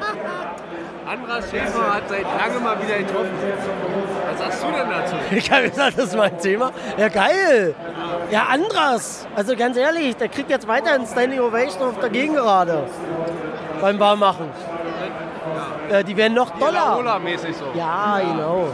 [1.11, 3.31] Andras Schäfer hat seit langem mal wieder getroffen.
[4.31, 5.15] Was sagst du denn dazu?
[5.35, 6.71] Ich habe gesagt, das ist mein Thema.
[6.99, 7.75] Ja, geil.
[8.31, 9.27] Ja, Andras.
[9.35, 12.85] Also ganz ehrlich, der kriegt jetzt weiter ein Standing Ovation auf der Gegengerade.
[13.81, 14.51] Beim Warmmachen.
[15.91, 16.99] Äh, die werden noch doller.
[16.99, 17.65] Ola-mäßig so.
[17.75, 18.69] Ja, genau.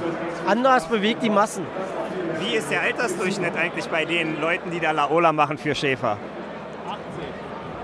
[0.46, 1.64] Andras bewegt die Massen.
[2.48, 6.16] Wie ist der Altersdurchschnitt eigentlich bei den Leuten, die da Laola machen für Schäfer?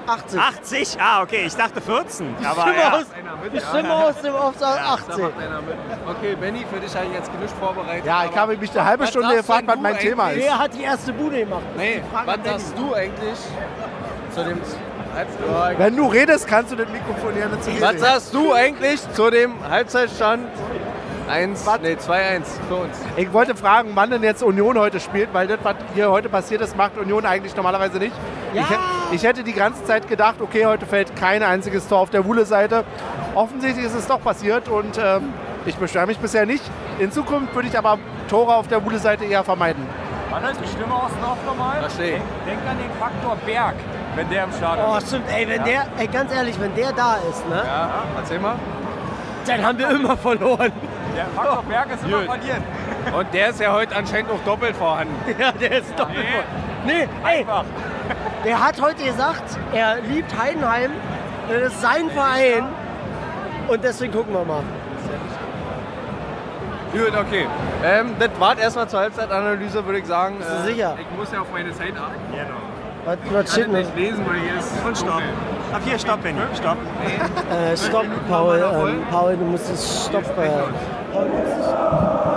[0.07, 0.41] 80.
[0.41, 0.97] 80?
[0.99, 2.35] Ah, okay, ich dachte 14.
[2.43, 2.93] Aber Stimme, ja.
[2.93, 3.05] aus,
[3.53, 5.09] die Stimme aus dem Da 80.
[5.09, 5.77] macht einer mit.
[6.09, 8.07] Okay, Benny, für dich habe ich jetzt genug vorbereitet.
[8.07, 10.43] Ja, ich habe mich eine halbe Stunde gefragt, was mein Thema ist.
[10.43, 11.63] Wer hat die erste Bude gemacht?
[11.77, 13.39] Nee, was sagst du eigentlich
[14.35, 14.61] zu dem...
[15.77, 19.31] Wenn du redest, kannst du das Mikrofon ja nicht zu Was sagst du eigentlich zu
[19.31, 20.49] dem Halbzeitstand
[21.29, 22.97] 1, nee, 2-1 für uns?
[23.17, 26.61] Ich wollte fragen, wann denn jetzt Union heute spielt, weil das, was hier heute passiert
[26.61, 28.15] ist, macht Union eigentlich normalerweise nicht.
[28.53, 28.63] Ja.
[29.11, 32.25] Ich, ich hätte die ganze Zeit gedacht, okay, heute fällt kein einziges Tor auf der
[32.25, 32.85] Wuhle-Seite.
[33.35, 35.33] Offensichtlich ist es doch passiert und ähm,
[35.67, 36.63] ich beschwere mich bisher nicht.
[36.99, 39.85] In Zukunft würde ich aber Tore auf der Wuhle-Seite eher vermeiden.
[40.31, 41.81] Wann ist die Stimme aus dem nochmal?
[41.81, 42.21] Verstehe.
[42.47, 43.75] Denk an den Faktor Berg,
[44.17, 45.09] wenn der im Stadion Oh, ist.
[45.09, 45.25] stimmt.
[45.33, 48.57] Ey, wenn der, ey, ganz ehrlich, wenn der da ist, ne, Ja, erzähl mal.
[49.47, 50.73] dann haben wir immer verloren.
[51.17, 52.27] Der Faktor Berg ist immer Gut.
[52.27, 52.63] verlieren.
[53.17, 55.15] Und der ist ja heute anscheinend auch doppelt vorhanden.
[55.39, 56.45] Ja, der ist doppelt voll.
[56.87, 57.65] Nee, ey, Einfach.
[58.45, 60.91] der hat heute gesagt, er liebt Heidenheim,
[61.49, 62.65] das ist sein Verein
[63.69, 64.63] und deswegen gucken wir mal.
[66.93, 67.47] Gut, okay.
[67.85, 70.37] Ähm, das war erstmal zur Halbzeitanalyse, würde ich sagen.
[70.39, 70.97] Bist du sicher?
[71.01, 72.21] Ich muss ja auf meine Zeit achten.
[73.05, 75.23] Was, was Ich kann steht das nicht lesen, weil hier ist Und stopp.
[75.73, 76.39] Ab hier, stopp, Benny.
[76.55, 76.77] Stopp.
[77.51, 78.59] Äh, stopp, Paul.
[78.59, 80.23] Ähm, Paul, du musst es stopp.
[80.39, 80.51] Äh,
[81.17, 81.61] Oh, yes.
[81.63, 82.34] oh.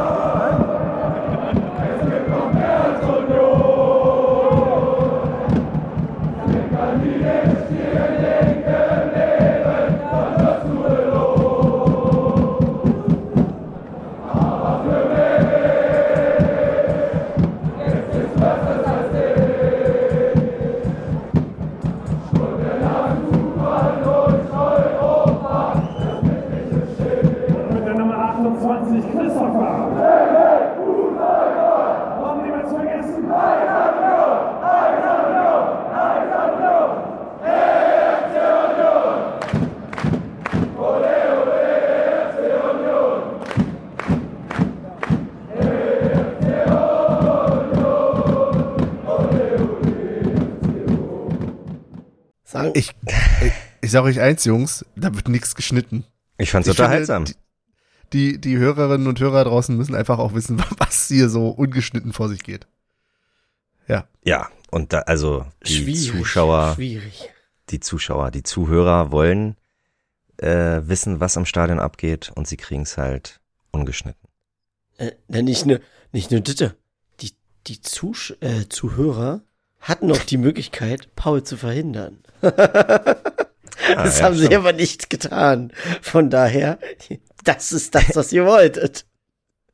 [52.73, 52.93] Ich,
[53.41, 53.51] ich,
[53.81, 56.05] ich sage euch eins, Jungs, da wird nichts geschnitten.
[56.37, 57.25] Ich fand's Ich finde, unterhaltsam.
[57.25, 57.35] die-
[58.13, 62.29] Die, die Hörerinnen und Hörer draußen müssen einfach auch wissen, was hier so ungeschnitten vor
[62.29, 62.65] sich geht.
[64.23, 66.11] Ja, Und da, also die schwierig.
[66.11, 67.29] Zuschauer, Schwierig.
[67.69, 69.55] die Zuschauer, die Zuhörer wollen
[70.37, 73.39] äh, wissen, was am Stadion abgeht und sie kriegen es halt
[73.71, 74.27] ungeschnitten.
[74.97, 75.79] Äh, na, nicht nur,
[76.11, 76.75] nicht nur Ditte.
[77.21, 77.31] Die,
[77.67, 79.41] die Zusch äh, Zuhörer
[79.87, 82.19] hatten noch die Möglichkeit, Paul zu verhindern.
[82.41, 84.55] das ja, haben sie stimmt.
[84.55, 85.71] aber nicht getan.
[86.01, 86.77] Von daher,
[87.43, 89.05] das ist das, was ihr wolltet.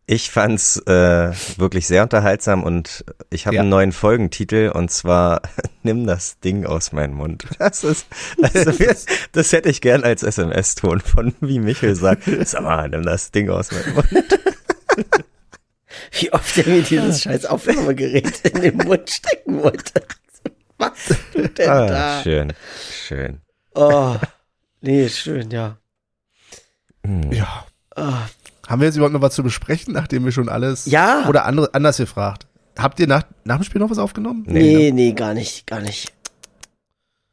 [0.06, 3.62] Ich fand's äh, wirklich sehr unterhaltsam und ich habe Ja.
[3.62, 5.42] einen neuen Folgentitel und zwar
[5.86, 7.46] Nimm das Ding aus meinem Mund.
[7.60, 8.06] Das ist,
[8.42, 8.96] also, wir-
[9.34, 12.24] das hätte ich gern als SMS-Ton von wie Michel sagt.
[12.46, 14.08] Sag mal, nimm das Ding aus meinem Mund.
[16.20, 20.04] Wie oft er mir dieses scheiß Aufnahmegerät in den Mund stecken wollte.
[20.78, 20.94] Was
[21.36, 22.24] denn Ah, da?
[22.24, 22.54] schön,
[23.08, 23.42] schön.
[23.76, 24.16] Oh,
[24.82, 25.78] nee, schön, ja.
[27.06, 27.32] Hm.
[27.32, 27.66] Ja.
[27.96, 28.14] Oh,
[28.68, 31.26] Haben wir jetzt überhaupt noch was zu besprechen, nachdem wir schon alles Ja.
[31.28, 32.48] oder andere, anders gefragt?
[32.78, 34.46] Habt ihr nach, nach dem Spiel noch was aufgenommen?
[34.48, 34.92] nee, ne?
[34.92, 36.12] nee, gar nicht, gar nicht.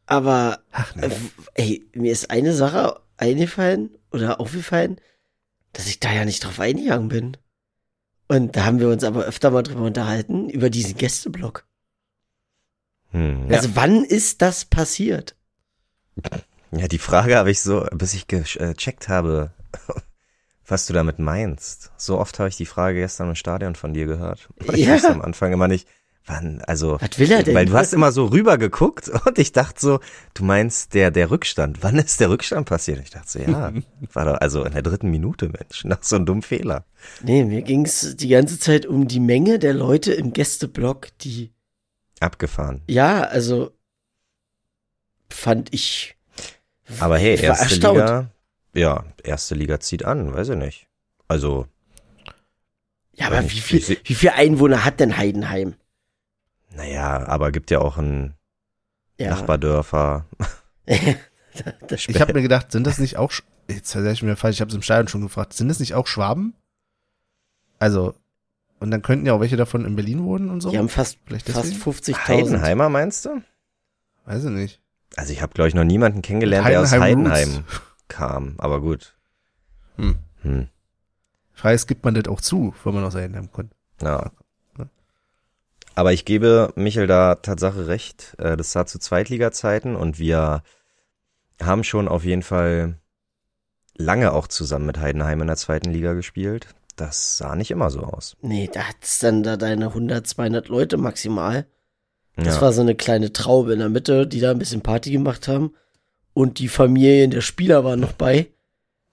[0.07, 1.11] Aber, Ach, äh,
[1.55, 5.01] ey, mir ist eine Sache eingefallen oder aufgefallen,
[5.73, 7.37] dass ich da ja nicht drauf eingegangen bin.
[8.31, 11.67] Und da haben wir uns aber öfter mal drüber unterhalten, über diesen Gästeblock.
[13.11, 13.49] Hm.
[13.51, 15.35] Also wann ist das passiert?
[16.71, 19.51] Ja, die Frage habe ich so, bis ich gecheckt habe,
[20.65, 21.91] was du damit meinst.
[21.97, 24.49] So oft habe ich die Frage gestern im Stadion von dir gehört.
[24.75, 24.95] Ich Ja.
[24.95, 25.89] wusste am Anfang immer nicht,
[26.31, 26.99] wann, also.
[27.01, 27.55] Was will er denn?
[27.55, 30.01] Weil du hast immer so rüber geguckt und ich dachte so,
[30.35, 31.83] du meinst der, der Rückstand.
[31.83, 33.01] Wann ist der Rückstand passiert?
[33.03, 33.73] Ich dachte so, ja,
[34.13, 36.85] war doch, also in der dritten Minute, Mensch, nach so einem dummen Fehler.
[37.23, 41.53] Nee, mir ging's die ganze Zeit um die Menge der Leute im Gästeblock, die,
[42.21, 42.83] Abgefahren.
[42.87, 43.73] ja, also
[45.31, 46.17] fand ich.
[46.99, 47.99] Aber hey, ich erste erstaunt.
[47.99, 48.31] Liga,
[48.75, 50.87] ja, erste Liga zieht an, weiß ich nicht.
[51.29, 51.67] Also,
[53.15, 55.75] Ja, aber wie viel, wie viel Einwohner hat denn Heidenheim?
[56.75, 58.35] Naja, aber gibt ja auch ein
[59.19, 59.31] Ja.
[59.31, 60.27] Nachbardörfer.
[61.91, 63.33] Ich habe mir gedacht, sind das nicht auch,
[63.69, 65.95] jetzt sag ich mir falsch, ich habe es im Stadion schon gefragt, sind das nicht
[65.95, 66.55] auch Schwaben?
[67.81, 68.15] Also,
[68.79, 70.71] und dann könnten ja auch welche davon in Berlin wohnen und so?
[70.71, 71.83] die haben fast, Vielleicht fast deswegen?
[72.15, 72.29] 50.000.
[72.29, 73.43] Heidenheimer meinst du?
[74.27, 74.81] Weiß ich nicht.
[75.17, 77.33] Also ich habe, glaube ich, noch niemanden kennengelernt, der aus Heidenheim Roots.
[77.35, 77.65] Heidenheim
[78.07, 78.55] kam.
[78.59, 79.17] Aber gut.
[79.97, 80.17] Hm.
[80.43, 80.69] Hm.
[81.53, 83.75] Freies gibt man das auch zu, wenn man aus Heidenheim kommt.
[84.01, 84.31] Ja.
[85.95, 88.35] Aber ich gebe Michel da Tatsache recht.
[88.39, 90.63] Äh, Das sah zu Zweitliga-Zeiten und wir
[91.61, 92.99] haben schon auf jeden Fall
[93.97, 96.69] lange auch zusammen mit Heidenheim in der zweiten Liga gespielt.
[96.97, 98.37] Das sah nicht immer so aus.
[98.41, 101.67] Nee, da hat's dann da deine 100, 200 Leute maximal.
[102.37, 102.63] Das Ja.
[102.63, 105.75] war so eine kleine Traube in der Mitte, die da ein bisschen Party gemacht haben.
[106.33, 108.49] Und die Familien der Spieler waren noch bei.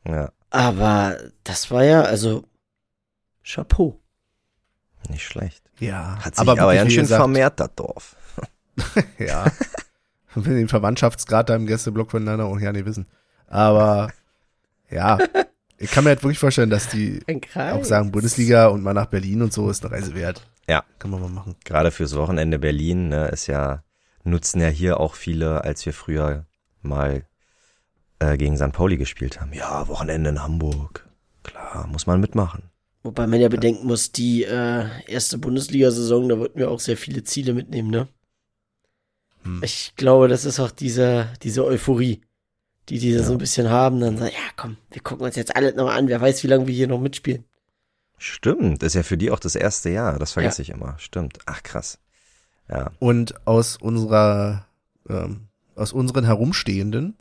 [0.05, 2.43] ja, Aber das war ja, also,
[3.43, 3.99] Chapeau.
[5.09, 5.63] Nicht schlecht.
[5.79, 8.15] Ja, Hat sich aber, wirklich, ganz schön gesagt, vermehrt, das Dorf.
[9.17, 9.45] Ja.
[10.33, 13.07] Wir will den Verwandtschaftsgrad da im Gästeblock voneinander auch ja nicht wissen.
[13.47, 14.11] Aber
[14.91, 15.17] ja,
[15.77, 17.23] ich kann mir halt wirklich vorstellen, dass die
[17.55, 20.47] auch sagen, Bundesliga und mal nach Berlin und so ist eine Reise wert.
[20.69, 20.83] Ja.
[20.99, 21.55] Kann man mal machen.
[21.63, 23.83] Gerade fürs Wochenende Berlin ne, ist ja,
[24.23, 26.45] nutzen ja hier auch viele, als wir früher
[26.81, 27.23] mal
[28.19, 28.73] äh, gegen St.
[28.73, 29.53] Pauli gespielt haben.
[29.53, 31.07] Ja, Wochenende in Hamburg.
[31.43, 32.63] Klar, muss man mitmachen.
[33.07, 37.23] Wobei man ja bedenken muss, die äh, erste Bundesliga-Saison, da wollten wir auch sehr viele
[37.23, 38.09] Ziele mitnehmen, ne?
[39.43, 39.61] Hm.
[39.63, 42.19] Ich glaube, das ist auch diese, diese Euphorie,
[42.89, 44.01] die die da so ein bisschen haben.
[44.01, 46.09] Dann sagen, ja komm, wir gucken uns jetzt alles nochmal an.
[46.09, 47.45] Wer weiß, wie lange wir hier noch mitspielen.
[48.17, 50.19] Stimmt, ist ja für die auch das erste Jahr.
[50.19, 50.99] Das vergesse ich immer.
[50.99, 51.39] Stimmt.
[51.45, 51.99] Ach, krass.
[52.69, 52.91] Ja.
[52.99, 54.65] Und aus unserer,
[55.07, 57.15] ähm, aus unseren Herumstehenden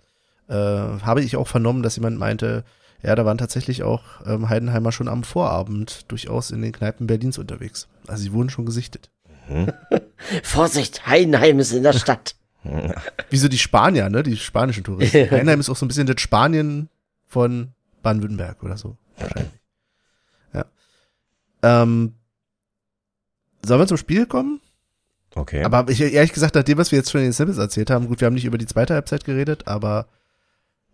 [0.49, 2.65] äh, habe ich auch vernommen, dass jemand meinte,
[3.03, 7.39] ja, da waren tatsächlich auch ähm, Heidenheimer schon am Vorabend durchaus in den Kneipen Berlins
[7.39, 7.89] unterwegs.
[8.07, 9.11] Also sie wurden schon gesichtet.
[9.47, 9.73] Hm.
[10.43, 12.37] Vorsicht, Heidenheim ist in der Stadt.
[13.31, 14.23] Wie so die Spanier, ne?
[14.23, 15.31] Die spanischen Touristen.
[15.31, 16.89] Heidenheim ist auch so ein bisschen das Spanien
[17.27, 18.97] von Baden-Württemberg oder so.
[19.19, 19.53] Wahrscheinlich.
[20.53, 20.65] Ja.
[21.63, 22.15] Ähm,
[23.65, 24.61] sollen wir zum Spiel kommen?
[25.35, 25.65] Okay.
[25.65, 28.21] Aber ich, ehrlich gesagt, nachdem, was wir jetzt schon in den Snippets erzählt haben, gut,
[28.21, 30.07] wir haben nicht über die zweite Halbzeit geredet, aber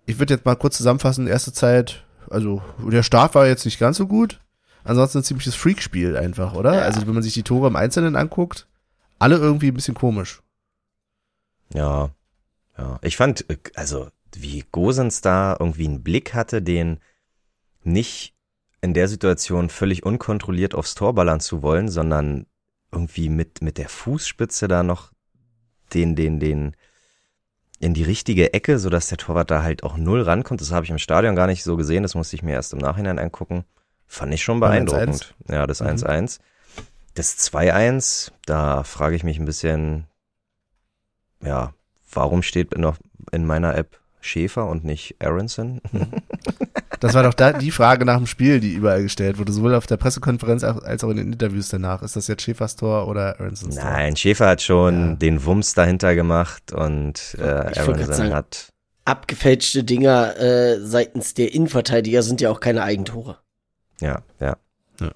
[0.06, 3.96] ich würde jetzt mal kurz zusammenfassen, erste Zeit, also der Start war jetzt nicht ganz
[3.96, 4.40] so gut.
[4.84, 6.74] Ansonsten ein ziemliches Freakspiel einfach, oder?
[6.74, 6.82] Ja.
[6.82, 8.66] Also wenn man sich die Tore im Einzelnen anguckt,
[9.18, 10.42] alle irgendwie ein bisschen komisch.
[11.72, 12.10] Ja,
[12.76, 12.98] ja.
[13.02, 16.98] Ich fand, äh, also wie Gosens da irgendwie einen Blick hatte, den
[17.84, 18.34] nicht
[18.80, 22.46] in der Situation völlig unkontrolliert aufs Tor ballern zu wollen, sondern
[22.90, 25.12] irgendwie mit, mit der Fußspitze da noch
[25.94, 26.76] den, den, den
[27.82, 30.60] in die richtige Ecke, sodass der Torwart da halt auch null rankommt.
[30.60, 32.78] Das habe ich im Stadion gar nicht so gesehen, das musste ich mir erst im
[32.78, 33.64] Nachhinein angucken.
[34.06, 35.34] Fand ich schon beeindruckend.
[35.48, 35.88] Ja, das Mhm.
[35.88, 36.38] 1-1.
[37.14, 40.06] Das 2-1, da frage ich mich ein bisschen,
[41.44, 41.74] ja,
[42.12, 42.96] warum steht noch
[43.32, 45.80] in meiner App Schäfer und nicht Aronson?
[47.02, 49.86] Das war doch da die Frage nach dem Spiel, die überall gestellt wurde, sowohl auf
[49.88, 52.02] der Pressekonferenz als auch in den Interviews danach.
[52.02, 53.84] Ist das jetzt Schäfers Tor oder Aronsons Tor?
[53.84, 55.14] Nein, Schäfer hat schon Ja.
[55.16, 58.68] den Wumms dahinter gemacht und äh, Aronson hat
[59.04, 63.38] Abgefälschte Dinger äh, seitens der Innenverteidiger sind ja auch keine Eigentore.
[64.00, 64.56] Ja, ja.
[65.00, 65.10] Ja.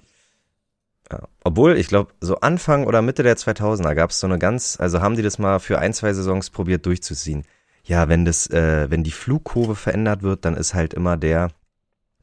[1.13, 1.21] Ja.
[1.45, 5.01] Obwohl, ich glaube, so Anfang oder Mitte der 2000er gab es so eine ganz, also
[5.03, 7.45] haben die das mal für ein, zwei Saisons probiert durchzuziehen.
[7.85, 11.51] Ja, wenn das, äh, wenn die Flugkurve verändert wird, dann ist halt immer der,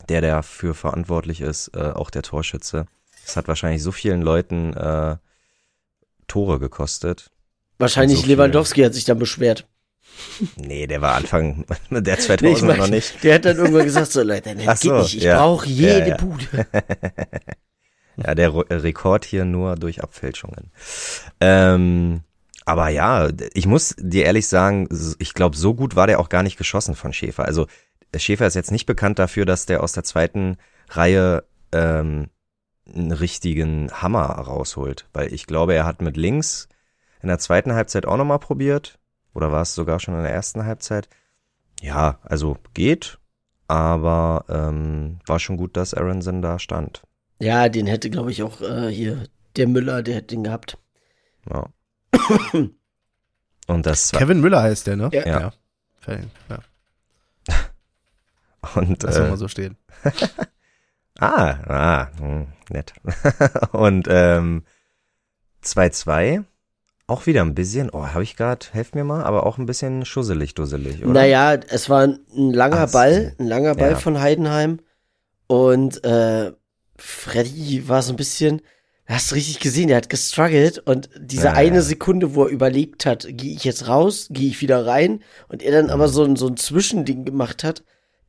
[0.10, 2.86] der dafür verantwortlich ist, äh, auch der Torschütze.
[3.26, 5.18] Das hat wahrscheinlich so vielen Leuten äh,
[6.28, 7.32] Tore gekostet.
[7.80, 8.28] Wahrscheinlich So.
[8.28, 9.68] Lewandowski hat sich dann beschwert.
[10.58, 13.24] Nee, der war Anfang der 2000er Nee, noch nicht.
[13.24, 15.38] Der hat dann irgendwann gesagt, so Leute, das Ach geht so, nicht, ich ja.
[15.38, 16.18] brauche jede Ja, ja.
[16.18, 16.68] Bude.
[18.16, 20.72] Ja, der Rekord hier nur durch Abfälschungen.
[21.40, 22.22] Ähm,
[22.64, 24.88] aber ja, ich muss dir ehrlich sagen,
[25.18, 27.46] ich glaube, so gut war der auch gar nicht geschossen von Schäfer.
[27.46, 27.66] Also
[28.16, 30.58] Schäfer ist jetzt nicht bekannt dafür, dass der aus der zweiten
[30.90, 32.30] Reihe ähm,
[32.88, 35.08] einen richtigen Hammer rausholt.
[35.14, 36.68] Weil ich glaube, er hat mit links
[37.22, 39.00] in der zweiten Halbzeit auch nochmal probiert.
[39.34, 41.10] Oder war es sogar schon in der ersten Halbzeit?
[41.82, 43.18] Ja, also geht.
[43.68, 47.02] Aber ähm, war schon gut, dass Aronson da stand.
[47.40, 50.78] Ja, den hätte, glaube ich, auch äh, hier der Müller, der hätte den gehabt.
[51.50, 51.70] Ja.
[53.68, 55.10] Und das Kevin Müller heißt der, ne?
[55.14, 55.26] Ja.
[55.26, 55.54] Ja.
[56.08, 56.60] Ja.
[58.76, 59.78] Und Lass äh, äh, mal so stehen.
[61.20, 62.94] ah, ah, hm, nett.
[63.72, 64.64] und ähm,
[65.64, 66.44] 2-2,
[67.08, 70.06] auch wieder ein bisschen, oh, habe ich gerade, helft mir mal, aber auch ein bisschen
[70.06, 71.14] schusselig, dusselig, oder?
[71.14, 73.98] Naja, es war ein langer Ach, Ball, ein langer Ball ja.
[73.98, 74.80] von Heidenheim.
[75.48, 76.52] Und äh,
[76.98, 78.62] Freddy war so ein bisschen,
[79.06, 81.82] hast du richtig gesehen, der hat gestruggelt und diese Ja, eine ja.
[81.82, 85.74] Sekunde, wo er überlegt hat, gehe ich jetzt raus, gehe ich wieder rein und er
[85.74, 85.92] dann Mhm.
[85.92, 87.84] aber so ein, so ein Zwischending gemacht hat,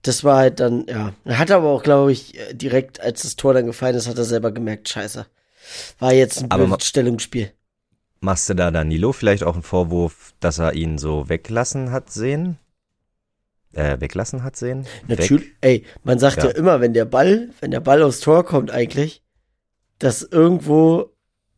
[0.04, 1.12] das war halt dann, ja.
[1.24, 4.18] Er hat aber auch, glaube ich, äh, direkt, als das Tor dann gefallen ist, hat
[4.18, 5.26] er selber gemerkt, scheiße.
[5.98, 7.50] War jetzt ein blödes Stellungsspiel.
[8.20, 12.58] Machst du da Danilo vielleicht auch einen Vorwurf, dass er ihn so weglassen hat sehen?
[13.72, 14.86] Äh, weglassen hat sehen?
[15.08, 16.44] Natürlich, ey, man sagt ja.
[16.44, 16.50] Ja.
[16.50, 19.22] immer, wenn der Ball, wenn der Ball aufs Tor kommt eigentlich,
[19.98, 21.10] dass irgendwo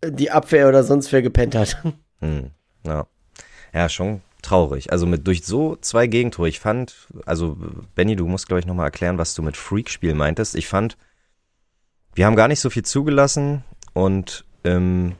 [0.04, 1.82] die Abwehr oder sonst wer gepennt hat.
[2.20, 2.50] Hm,
[2.86, 3.06] ja.
[3.74, 4.92] ja, schon traurig.
[4.92, 6.48] Also mit durch so zwei Gegentore.
[6.48, 7.56] Ich fand, also
[7.94, 10.54] Benny, du musst glaube ich nochmal erklären, was du mit Freakspiel meintest.
[10.54, 10.96] Ich fand,
[12.14, 15.16] wir haben gar nicht so viel zugelassen und im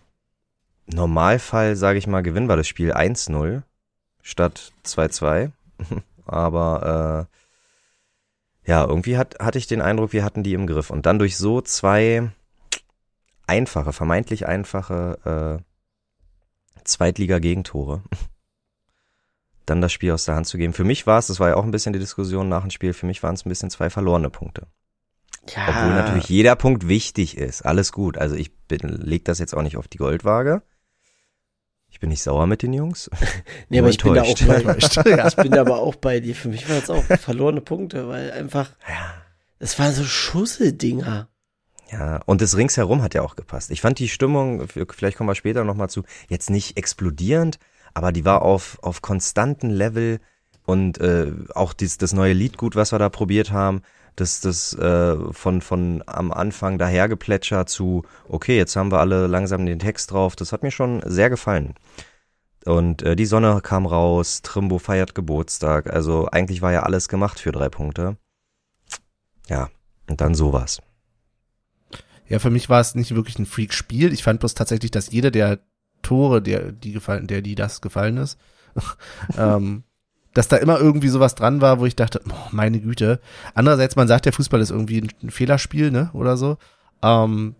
[0.87, 3.63] Normalfall, sage ich mal, gewinnen wir das Spiel 1-0
[4.23, 5.51] statt 2-2.
[6.27, 7.29] Aber
[8.67, 10.91] äh, ja, irgendwie hat, hatte ich den Eindruck, wir hatten die im Griff.
[10.91, 12.31] Und dann durch so zwei
[13.47, 18.03] einfache, vermeintlich einfache äh, Zweitliga-Gegentore,
[19.67, 20.73] dann das Spiel aus der Hand zu geben.
[20.73, 22.93] Für mich war es, das war ja auch ein bisschen die Diskussion nach dem Spiel,
[22.93, 24.67] für mich waren es ein bisschen zwei verlorene Punkte.
[25.55, 27.63] Ja, Obwohl natürlich jeder Punkt wichtig ist.
[27.63, 28.19] Alles gut.
[28.19, 30.63] Also ich leg das jetzt auch nicht auf die Goldwaage.
[31.89, 33.09] Ich bin nicht sauer mit den Jungs.
[33.69, 34.77] nee, aber ich bin da auch bei,
[35.29, 36.35] ich bin da aber auch bei dir.
[36.35, 39.15] Für mich waren es auch verlorene Punkte, weil einfach, Ja.
[39.59, 41.29] es waren so Schusseldinger.
[41.91, 43.71] Ja, und das ringsherum hat ja auch gepasst.
[43.71, 47.61] Ich fand die Stimmung, vielleicht kommen wir später nochmal zu, jetzt nicht explodierend,
[47.97, 50.21] aber die war auf, auf konstanten Level
[50.67, 53.81] und äh, auch dies, das neue Liedgut, was wir da probiert haben,
[54.17, 59.65] das, das äh, von, von am Anfang dahergeplätscher zu, okay, jetzt haben wir alle langsam
[59.65, 61.73] den Text drauf, das hat mir schon sehr gefallen.
[62.67, 67.41] Und äh, die Sonne kam raus, Trimbo feiert Geburtstag, also eigentlich war ja alles gemacht
[67.41, 68.19] für drei Punkte.
[69.49, 69.71] Ja,
[70.07, 70.83] und dann sowas.
[72.29, 74.13] Ja, für mich war es nicht wirklich ein Freak-Spiel.
[74.13, 75.61] Ich fand bloß tatsächlich, dass jeder der
[76.07, 78.39] Tore, der die gefallen, der die das gefallen ist,
[79.39, 79.83] ähm,
[80.35, 83.21] dass da immer irgendwie sowas dran war, wo ich dachte, boah, meine Güte.
[83.55, 86.59] Andererseits, man sagt, der Fußball ist irgendwie ein, ein Fehlerspiel, ne, oder so.
[87.03, 87.55] Ähm,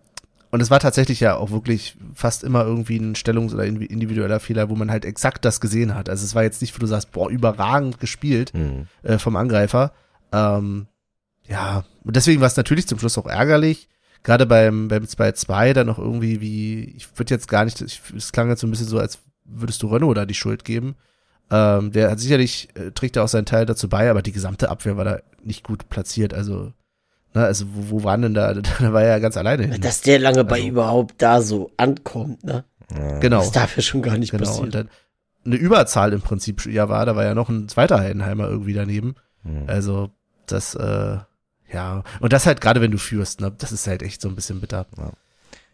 [0.49, 4.69] und es war tatsächlich ja auch wirklich fast immer irgendwie ein Stellungs- oder individueller Fehler,
[4.69, 6.07] wo man halt exakt das gesehen hat.
[6.07, 8.87] Also es war jetzt nicht, wo du sagst, boah, überragend gespielt Hm.
[9.03, 9.91] äh, vom Angreifer.
[10.31, 10.87] Ähm,
[11.47, 13.89] ja, und deswegen war es natürlich zum Schluss auch ärgerlich.
[14.27, 18.33] Gerade beim, beim 2-2 dann noch irgendwie wie, ich würde jetzt gar nicht, ich, es
[18.33, 20.95] klang jetzt so ein bisschen so, als würdest du Renault da die Schuld geben.
[21.49, 24.69] Ähm, der hat sicherlich, äh, trägt da auch seinen Teil dazu bei, aber die gesamte
[24.69, 26.33] Abwehr war da nicht gut platziert.
[26.33, 26.73] Also,
[27.33, 29.63] ne, also wo, wo waren denn da, da war er ja ganz alleine.
[29.63, 29.79] hin.
[29.79, 32.65] Dass der lange bei Also- überhaupt da so ankommt, ne?
[33.21, 33.39] Genau.
[33.39, 34.71] Das darf ja schon gar nicht Genau, und passieren.
[34.71, 34.89] dann
[35.45, 39.15] eine Überzahl im Prinzip ja war, da war ja noch ein zweiter Heidenheimer irgendwie daneben.
[39.43, 39.63] Hm.
[39.67, 40.09] Also,
[40.47, 41.17] das, äh,
[41.71, 44.35] ja, und das halt gerade wenn du führst, ne, das ist halt echt so ein
[44.35, 44.85] bisschen bitter.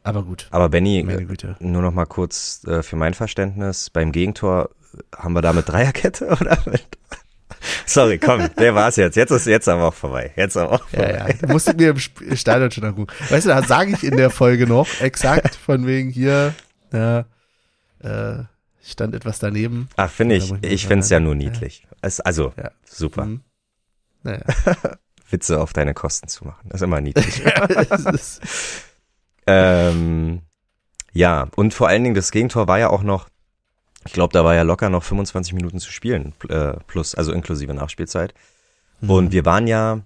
[0.04, 0.48] Aber gut.
[0.52, 1.56] Aber Benny, Güte.
[1.60, 4.70] nur noch mal kurz äh, für mein Verständnis, beim Gegentor
[5.16, 6.84] haben wir da mit Dreierkette oder mit
[7.86, 9.16] Sorry, komm, der war's jetzt.
[9.16, 10.34] Jetzt ist jetzt aber auch vorbei.
[10.36, 11.14] Jetzt aber auch Ja, vorbei.
[11.30, 11.34] ja.
[11.42, 11.96] Da musste ich mir
[12.28, 13.14] im Stadion schon angucken.
[13.30, 16.54] Weißt du, da sage ich in der Folge noch exakt von wegen hier,
[16.92, 17.26] ja,
[18.00, 18.44] äh,
[18.84, 19.88] stand etwas daneben.
[19.96, 21.38] Ach, finde ich, ich ich finde es ja nur ja.
[21.38, 21.88] niedlich.
[22.02, 22.72] Es, also, Ja.
[22.86, 23.26] super.
[23.26, 23.42] Mhm.
[24.24, 24.42] Naja.
[25.34, 26.70] Witze auf deine Kosten zu machen.
[26.70, 27.44] Das ist immer niedlich.
[29.46, 30.42] Ähm,
[31.14, 33.28] ja, und vor allen Dingen das Gegentor war ja auch noch,
[34.06, 37.74] ich glaube, da war ja locker noch 25 Minuten zu spielen, äh, plus, also inklusive
[37.74, 38.34] Nachspielzeit.
[39.02, 40.00] Und wir waren ja,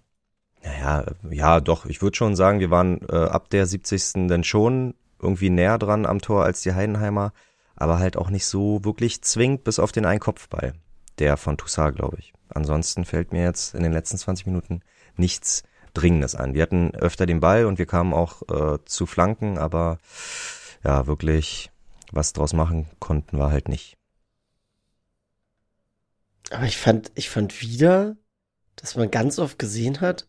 [0.63, 4.27] naja, ja, doch, ich würde schon sagen, wir waren äh, ab der 70.
[4.27, 7.31] dann schon irgendwie näher dran am Tor als die Heidenheimer,
[7.75, 10.73] aber halt auch nicht so wirklich zwingend bis auf den einen Kopfball,
[11.19, 12.33] der von Toussaint, glaube ich.
[12.49, 14.81] Ansonsten fällt mir jetzt in den letzten 20 Minuten
[15.19, 15.63] nichts
[15.93, 16.53] Dringendes an.
[16.53, 19.97] Wir hatten öfter den Ball und wir kamen auch äh, zu Flanken, aber
[20.83, 21.71] ja, wirklich
[22.11, 23.97] was draus machen konnten wir halt nicht.
[26.51, 28.15] Aber ich fand, ich fand wieder,
[28.75, 30.27] dass man ganz oft gesehen hat,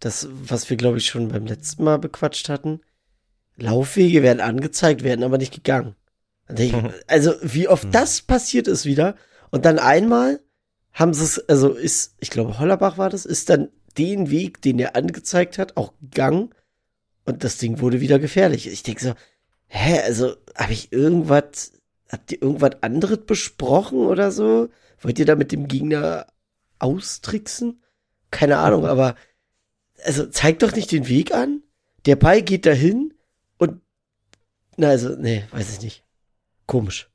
[0.00, 2.80] das, was wir, glaube ich, schon beim letzten Mal bequatscht hatten,
[3.56, 5.96] Laufwege werden angezeigt, werden aber nicht gegangen.
[7.06, 9.16] Also, wie oft das passiert ist wieder.
[9.50, 10.40] Und dann einmal
[10.92, 13.68] haben sie es, also ist, ich glaube, Hollerbach war das, ist dann
[13.98, 16.50] den Weg, den er angezeigt hat, auch gegangen.
[17.24, 18.66] Und das Ding wurde wieder gefährlich.
[18.66, 19.14] Ich denke so,
[19.68, 21.72] hä, also, habe ich irgendwas,
[22.08, 24.68] habt ihr irgendwas anderes besprochen oder so?
[25.00, 26.26] Wollt ihr da mit dem Gegner
[26.78, 27.82] austricksen?
[28.30, 29.14] Keine Ahnung, aber
[30.04, 31.62] also zeigt doch nicht den Weg an.
[32.06, 33.14] Der Ball geht dahin
[33.58, 33.80] und
[34.76, 36.04] na also nee, weiß ich nicht.
[36.66, 37.08] Komisch.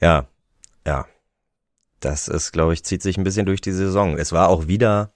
[0.00, 0.28] Ja,
[0.84, 1.06] ja.
[2.02, 4.18] Das ist, glaube ich, zieht sich ein bisschen durch die Saison.
[4.18, 5.12] Es war auch wieder,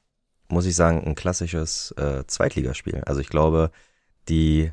[0.49, 3.03] muss ich sagen, ein klassisches äh, Zweitligaspiel.
[3.05, 3.73] Also ich glaube,
[4.29, 4.73] die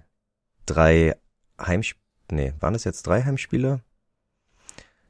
[0.68, 1.16] drei
[1.60, 3.82] Heimspiele, nee, waren es jetzt drei Heimspiele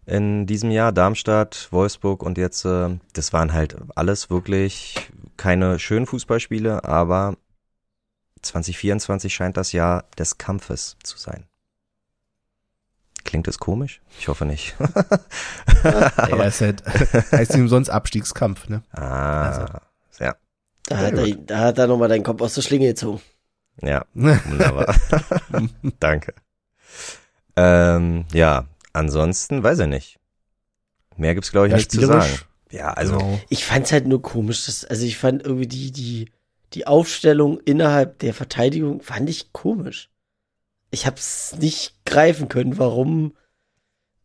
[0.05, 0.93] in diesem Jahr?
[0.93, 7.35] Darmstadt, Wolfsburg und jetzt, äh, das waren halt alles wirklich keine schönen Fußballspiele, aber
[8.43, 11.47] 2024 scheint das Jahr des Kampfes zu sein.
[13.25, 14.01] Klingt es komisch?
[14.19, 14.75] Ich hoffe nicht.
[15.83, 16.83] ja, ist halt,
[17.31, 18.83] heißt nicht umsonst Abstiegskampf, ne?
[18.91, 19.79] Ah, Also.
[20.19, 20.35] ja,
[20.87, 23.21] Da hat, er, da hat er nochmal deinen Kopf aus der Schlinge gezogen.
[23.81, 24.93] ja, wunderbar.
[25.99, 26.33] Danke.
[27.55, 30.19] Ähm, ja, ansonsten weiß ich nicht.
[31.15, 32.33] Mehr gibt's glaube ich Ja, nicht zu sagen.
[32.71, 33.39] Ja, also Genau.
[33.49, 36.31] Ich fand's halt nur komisch, dass, also ich fand irgendwie die, die,
[36.73, 40.09] die Aufstellung innerhalb der Verteidigung fand ich komisch.
[40.93, 43.35] Ich hab's nicht greifen können, warum,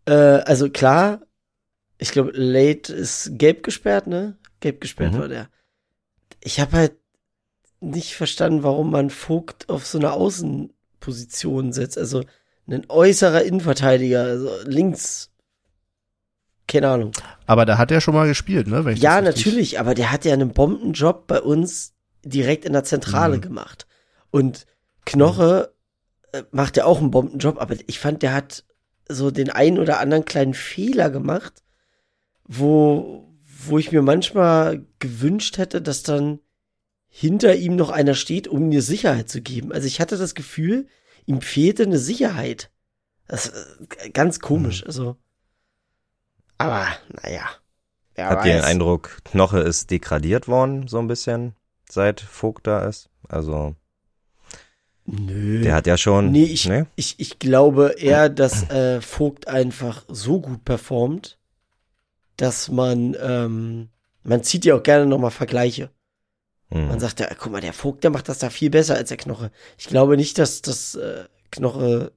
[0.05, 1.23] äh, also klar,
[1.97, 4.37] ich glaube, Late ist gelb gesperrt, ne?
[4.61, 5.19] Gelb gesperrt Mhm.
[5.19, 5.49] war der.
[6.41, 6.93] Ich habe halt
[7.81, 12.23] nicht verstanden, warum man Vogt auf so eine Außenposition setzt, also
[12.69, 15.31] ein äußerer Innenverteidiger, also links,
[16.67, 17.13] keine Ahnung.
[17.47, 18.93] Aber da hat er schon mal gespielt, ne?
[18.97, 21.95] Ja, natürlich, aber der hat ja einen Bombenjob bei uns
[22.27, 23.41] direkt in der Zentrale Mhm.
[23.41, 23.87] gemacht.
[24.31, 24.67] Und
[25.07, 25.73] Knoche
[26.51, 28.65] macht ja auch einen Bombenjob, aber ich fand, der hat
[29.09, 31.63] so den einen oder anderen kleinen Fehler gemacht,
[32.45, 36.41] wo, wo ich mir manchmal gewünscht hätte, dass dann
[37.09, 39.73] hinter ihm noch einer steht, um eine Sicherheit zu geben.
[39.73, 40.87] Also ich hatte das Gefühl,
[41.27, 42.71] ihm fehlte eine Sicherheit.
[43.27, 45.17] Das ist ganz komisch, also.
[46.57, 46.87] Aber,
[47.23, 47.49] naja.
[48.17, 48.65] Habt ihr den.
[48.65, 51.55] Eindruck, Knoche ist degradiert worden, so ein bisschen,
[51.89, 53.11] seit Vogt da ist?
[53.29, 53.77] Also,
[55.11, 55.63] Nö.
[55.63, 56.31] der hat ja schon.
[56.33, 56.87] Nee, ich, ne?
[56.95, 61.39] ich, ich glaube eher, dass äh, Vogt einfach so gut performt,
[62.37, 63.89] dass man, ähm,
[64.23, 65.91] man zieht ja auch gerne nochmal Vergleiche.
[66.69, 67.01] Man Hm.
[67.01, 69.51] sagt ja, guck mal, der Vogt, der macht das da viel besser als der Knoche.
[69.79, 72.13] Ich glaube nicht, dass das äh, Knoche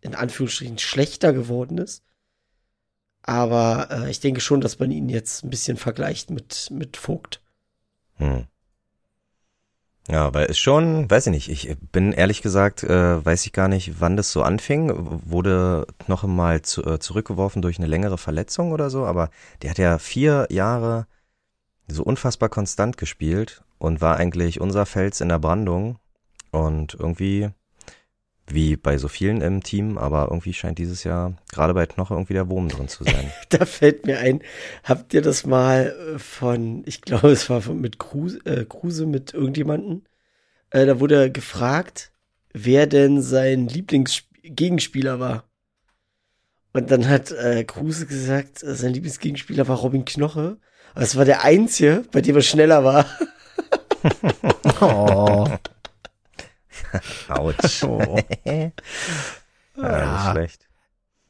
[0.00, 2.04] in Anführungsstrichen schlechter geworden ist.
[3.22, 7.42] Aber äh, ich denke schon, dass man ihn jetzt ein bisschen vergleicht mit, mit Vogt.
[8.18, 8.46] Hm.
[10.08, 13.66] Ja, weil es schon, weiß ich nicht, ich bin ehrlich gesagt, äh, weiß ich gar
[13.66, 14.92] nicht, wann das so anfing.
[15.24, 19.30] Wurde noch mal zu, äh, zurückgeworfen durch eine längere Verletzung oder so, aber
[19.62, 21.06] der hat ja vier Jahre
[21.88, 25.98] so unfassbar konstant gespielt und war eigentlich unser Fels in der Brandung
[26.52, 27.50] und irgendwie,
[28.48, 32.34] wie bei so vielen im Team, aber irgendwie scheint dieses Jahr gerade bei Knoche irgendwie
[32.34, 33.32] der Wurm drin zu sein.
[33.48, 34.40] Da fällt mir ein,
[34.84, 39.06] habt ihr das mal äh, von, ich glaube, es war von, mit Kruse, äh, Kruse
[39.06, 40.06] mit irgendjemanden,
[40.70, 42.12] äh, da wurde gefragt,
[42.52, 45.44] wer denn sein Lieblingsgegenspieler war.
[46.72, 50.58] Und dann hat äh, Kruse gesagt, äh, sein Lieblingsgegenspieler war Robin Knoche.
[50.94, 53.06] Aber es war der einzige, bei dem er schneller war.
[54.80, 55.46] Oh.
[57.28, 57.82] Autsch.
[57.84, 58.18] Oh.
[58.44, 58.70] ja,
[59.76, 60.30] Ja.
[60.32, 60.62] schlecht.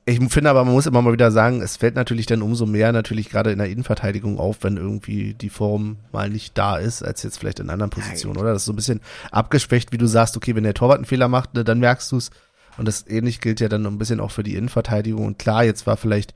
[0.09, 2.93] Ich finde aber, man muss immer mal wieder sagen, es fällt natürlich dann umso mehr
[2.93, 7.25] natürlich gerade in der Innenverteidigung auf, wenn irgendwie die Form mal nicht da ist, als
[7.25, 8.53] jetzt vielleicht in anderen Positionen, oder?
[8.53, 9.01] Das ist so ein bisschen
[9.33, 12.19] abgeschwächt, wie du sagst, okay, wenn der Torwart einen Fehler macht, ne, dann merkst du
[12.19, 12.31] es.
[12.79, 15.27] Und das ähnlich gilt ja dann ein bisschen auch für die Innenverteidigung.
[15.27, 16.35] Und klar, jetzt war vielleicht,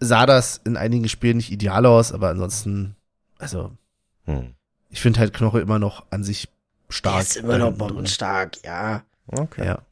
[0.00, 2.96] sah das in einigen Spielen nicht ideal aus, aber ansonsten,
[3.38, 3.72] also,
[4.24, 4.54] Hm.
[4.88, 6.48] ich finde halt Knoche immer noch an sich
[6.88, 7.14] stark.
[7.14, 7.78] Der ist immer noch drin.
[7.78, 9.04] bombenstark, ja.
[9.26, 9.82] Okay, Ja.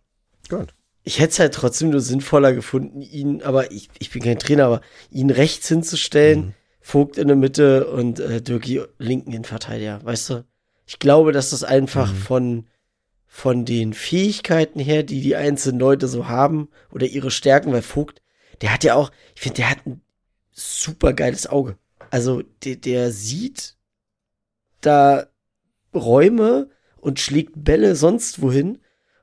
[0.49, 0.75] gut.
[1.05, 4.67] Ich hätte es halt trotzdem nur sinnvoller gefunden, ihn, aber ich, ich bin kein Trainer,
[4.67, 4.81] aber
[5.11, 6.55] ihn rechts hinzustellen, Mhm.
[6.81, 10.45] Vogt in der Mitte und äh, Dirki linken Innenverteidiger, weißt du?
[10.87, 12.17] Ich glaube, dass das einfach Mhm.
[12.17, 12.67] von,
[13.27, 18.23] von den Fähigkeiten her, die die einzelnen Leute so haben, oder ihre Stärken, weil Vogt,
[18.63, 20.01] der hat ja auch, ich finde, der hat ein
[20.53, 21.77] super geiles Auge.
[22.11, 23.77] Also, der, der sieht
[24.81, 25.27] da
[25.95, 26.71] Räume
[27.07, 28.79] und schlägt Bälle sonst wohin,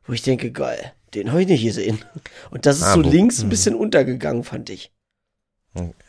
[0.06, 2.00] wo ich denke, geil, den habe ich nicht gesehen.
[2.50, 3.50] Und das ist Ah, so links ein Mhm.
[3.50, 4.94] bisschen untergegangen, fand ich.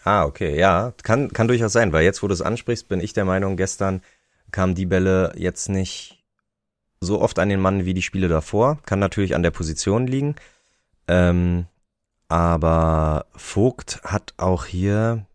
[0.05, 3.13] Ah, okay, ja, kann, kann durchaus sein, weil jetzt, wo du es ansprichst, bin ich
[3.13, 4.03] der Meinung, gestern
[4.53, 6.23] kamen die Bälle jetzt nicht
[7.01, 8.79] so oft an den Mann wie die Spiele davor.
[8.87, 10.37] Kann natürlich an der Position liegen.
[11.09, 11.67] Ähm,
[12.29, 15.27] aber Vogt hat auch hier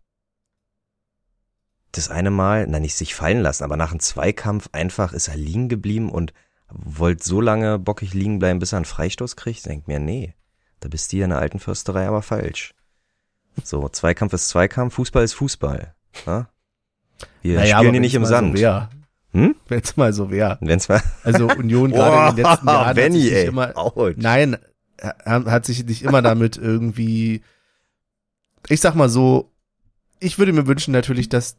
[1.92, 5.36] das eine Mal, na nicht sich fallen lassen, aber nach einem Zweikampf einfach ist er
[5.36, 6.32] liegen geblieben und
[6.68, 9.66] wollte so lange bockig liegen bleiben, bis er einen Freistoß kriegt.
[9.66, 10.34] Denkt mir, nee,
[10.80, 12.74] da bist du hier in der alten Försterei aber falsch.
[13.64, 15.94] So, Zweikampf ist Zweikampf, Fußball ist Fußball.
[16.26, 16.48] Ja?
[17.42, 18.56] Wir Naja, spielen hier nicht im Sand.
[18.56, 18.90] So wär.
[19.32, 19.54] Hm?
[19.68, 20.58] Wenn's mal so wäre.
[20.60, 21.02] Wenn's mal.
[21.22, 23.46] Also Union gerade in den letzten Jahren hat Benny, sich nicht ey.
[23.46, 24.16] immer, Autsch.
[24.18, 24.56] nein,
[24.96, 27.42] er hat sich nicht immer damit irgendwie,
[28.68, 29.50] ich sag mal so,
[30.18, 31.56] ich würde mir wünschen natürlich, dass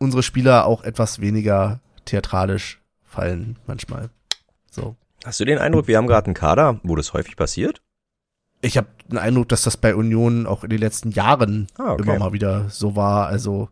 [0.00, 4.10] unsere Spieler auch etwas weniger theatralisch fallen manchmal.
[4.70, 4.96] So.
[5.24, 7.82] Hast du den Eindruck, wir haben gerade einen Kader, wo das häufig passiert?
[8.62, 12.02] Ich habe den Eindruck, dass das bei Union auch in den letzten Jahren Ah, okay.
[12.02, 13.26] immer mal wieder so war.
[13.26, 13.68] Also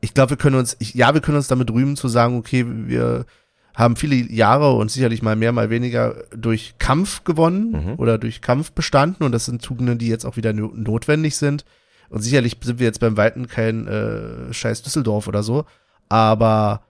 [0.00, 2.64] ich glaube, wir können uns, ich, ja, wir können uns damit rühmen zu sagen, okay,
[2.66, 3.26] wir
[3.74, 7.94] haben viele Jahre und sicherlich mal mehr, mal weniger durch Kampf gewonnen Mhm.
[7.98, 11.64] oder durch Kampf bestanden und das sind Tugenden, die jetzt auch wieder no notwendig sind.
[12.10, 15.64] Und sicherlich sind wir jetzt beim Weiten kein äh, scheiß Düsseldorf oder so,
[16.08, 16.82] aber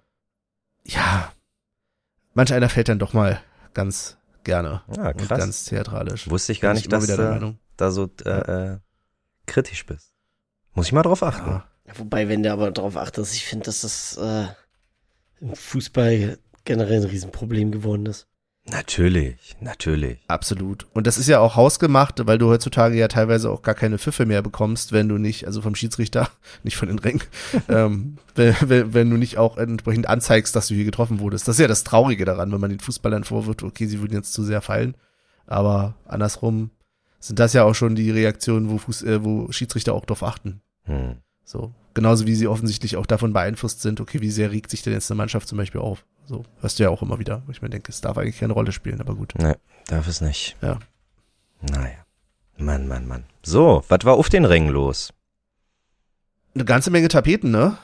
[0.85, 1.31] ja,
[2.35, 3.41] manch einer fällt dann doch mal
[3.75, 5.39] ganz gerne Ah, und krass.
[5.39, 6.29] ganz theatralisch.
[6.29, 8.31] Wusste ich gar nicht, immer dass du da so äh,
[8.73, 8.79] äh,
[9.47, 10.14] kritisch bist.
[10.73, 11.51] Muss ich mal drauf achten.
[11.51, 11.64] Ja.
[11.87, 14.47] Ja, Wobei, wenn du aber darauf achtest, ich finde, dass das äh,
[15.41, 18.27] im Fußball generell ein Riesenproblem geworden ist.
[18.68, 20.18] Natürlich, natürlich.
[20.28, 20.86] Absolut.
[20.92, 24.26] Und das ist ja auch hausgemacht, weil du heutzutage ja teilweise auch gar keine Pfiffe
[24.26, 26.30] mehr bekommst, wenn du nicht, also vom Schiedsrichter,
[26.62, 27.22] nicht von den Rängen,
[27.68, 31.48] ähm, wenn, wenn, wenn du nicht auch entsprechend anzeigst, dass du hier getroffen wurdest.
[31.48, 34.32] Das ist ja das Traurige daran, wenn man den Fußballern vorwirft, okay, sie würden jetzt
[34.32, 34.94] zu sehr fallen.
[35.46, 36.70] Aber andersrum
[37.18, 40.61] sind das ja auch schon die Reaktionen, wo, Fuß, äh, wo Schiedsrichter auch drauf achten.
[40.84, 41.16] Hm.
[41.44, 41.74] So.
[41.94, 45.11] Genauso wie sie offensichtlich auch davon beeinflusst sind, okay, wie sehr regt sich denn jetzt
[45.11, 46.04] eine Mannschaft zum Beispiel auf?
[46.31, 48.53] So, hörst du ja auch immer wieder, wo ich mir denke, es darf eigentlich keine
[48.53, 49.35] Rolle spielen, aber gut.
[49.37, 49.55] Nee,
[49.89, 50.57] darf es nicht.
[50.62, 50.78] Ja.
[51.61, 52.05] Naja.
[52.57, 53.24] Mann, Mann, Mann.
[53.43, 55.12] So, was war auf den Rängen los?
[56.55, 57.78] Eine ganze Menge Tapeten, ne?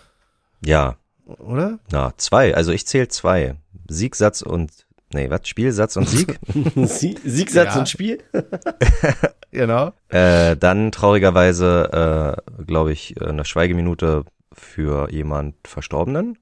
[0.65, 0.95] Ja,
[1.27, 1.81] Oder?
[1.91, 2.55] na, zwei.
[2.55, 3.57] Also ich zähle zwei.
[3.89, 4.71] Siegsatz und,
[5.13, 5.49] nee, was?
[5.49, 6.39] Spielsatz und Sieg?
[6.87, 7.81] Sie Siegsatz Ja.
[7.81, 8.23] und Spiel?
[9.51, 9.93] Genau.
[10.11, 16.39] äh, dann traurigerweise, äh, glaube ich, äh, eine Schweigeminute für jemand Verstorbenen.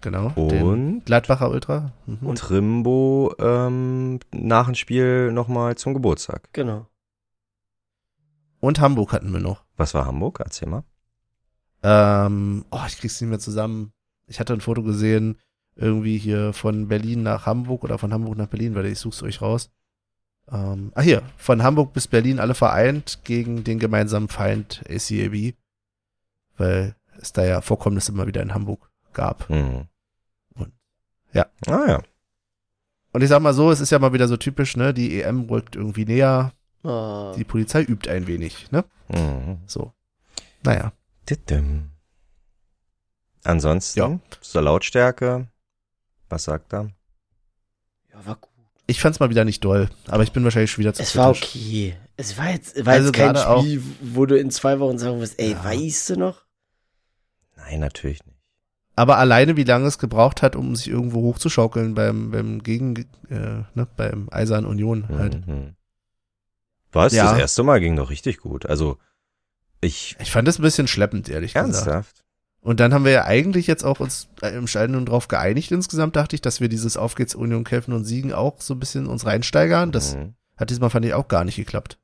[0.00, 0.32] Genau.
[0.36, 0.50] Und?
[0.50, 1.92] Den Gladbacher Ultra.
[2.06, 2.26] Mhm.
[2.26, 6.48] Und Trimbo ähm, nach dem Spiel nochmal zum Geburtstag.
[6.52, 6.86] Genau.
[8.60, 9.64] Und Hamburg hatten wir noch.
[9.76, 10.40] Was war Hamburg?
[10.40, 10.84] Erzähl mal.
[11.82, 13.92] Ähm, oh, ich krieg's nicht mehr zusammen.
[14.26, 15.38] Ich hatte ein Foto gesehen,
[15.74, 19.40] irgendwie hier von Berlin nach Hamburg oder von Hamburg nach Berlin, weil ich such's euch
[19.40, 19.70] raus.
[20.50, 25.54] Ähm, ah hier, von Hamburg bis Berlin alle vereint gegen den gemeinsamen Feind ACAB.
[26.56, 29.48] Weil es da ja Vorkommnisse immer wieder in Hamburg gab.
[29.50, 29.88] Mhm.
[30.54, 30.72] Und-
[31.32, 31.46] ja.
[31.66, 32.02] Ah ja.
[33.12, 34.94] Und ich sag mal so, es ist ja mal wieder so typisch, ne?
[34.94, 36.52] Die EM rückt irgendwie näher,
[36.84, 37.32] Oh.
[37.36, 38.84] die Polizei übt ein wenig, ne?
[39.08, 39.58] Mhm.
[39.66, 39.92] So.
[40.62, 40.92] Naja.
[41.28, 41.90] Dittim.
[43.44, 44.20] Ansonsten, Ja.
[44.40, 45.48] zur Lautstärke,
[46.28, 46.90] was sagt er?
[48.12, 48.50] Ja, war gut.
[48.86, 51.32] Ich fand's mal wieder nicht doll, aber ich bin wahrscheinlich schon wieder zu Es war
[51.32, 51.54] kritisch.
[51.56, 51.96] okay.
[52.16, 55.20] Es war jetzt, war Also jetzt kein gerade Spiel, wo du in zwei Wochen sagen
[55.20, 55.64] wirst, ey, Ja.
[55.64, 56.44] weißt du noch?
[57.56, 58.37] Nein, natürlich nicht.
[58.98, 62.96] Aber alleine, wie lange es gebraucht hat, um sich irgendwo hochzuschaukeln beim, beim Gegen,
[63.30, 65.46] äh, ne, beim Eisern Union halt.
[65.46, 65.74] Mhm.
[66.90, 67.12] Was?
[67.12, 67.30] Ja.
[67.30, 68.66] Das erste Mal ging doch richtig gut.
[68.66, 68.98] Also,
[69.80, 71.74] ich, Ich fand das ein bisschen schleppend, ehrlich gesagt.
[71.74, 72.24] ernsthaft?
[72.60, 76.16] Und dann haben wir ja eigentlich jetzt auch uns äh, im Stadion drauf geeinigt insgesamt,
[76.16, 79.06] dachte ich, dass wir dieses Auf geht's Union kämpfen und siegen auch so ein bisschen
[79.06, 79.92] uns reinsteigern.
[79.92, 80.34] Das Mhm.
[80.56, 81.98] hat diesmal, fand ich, auch gar nicht geklappt.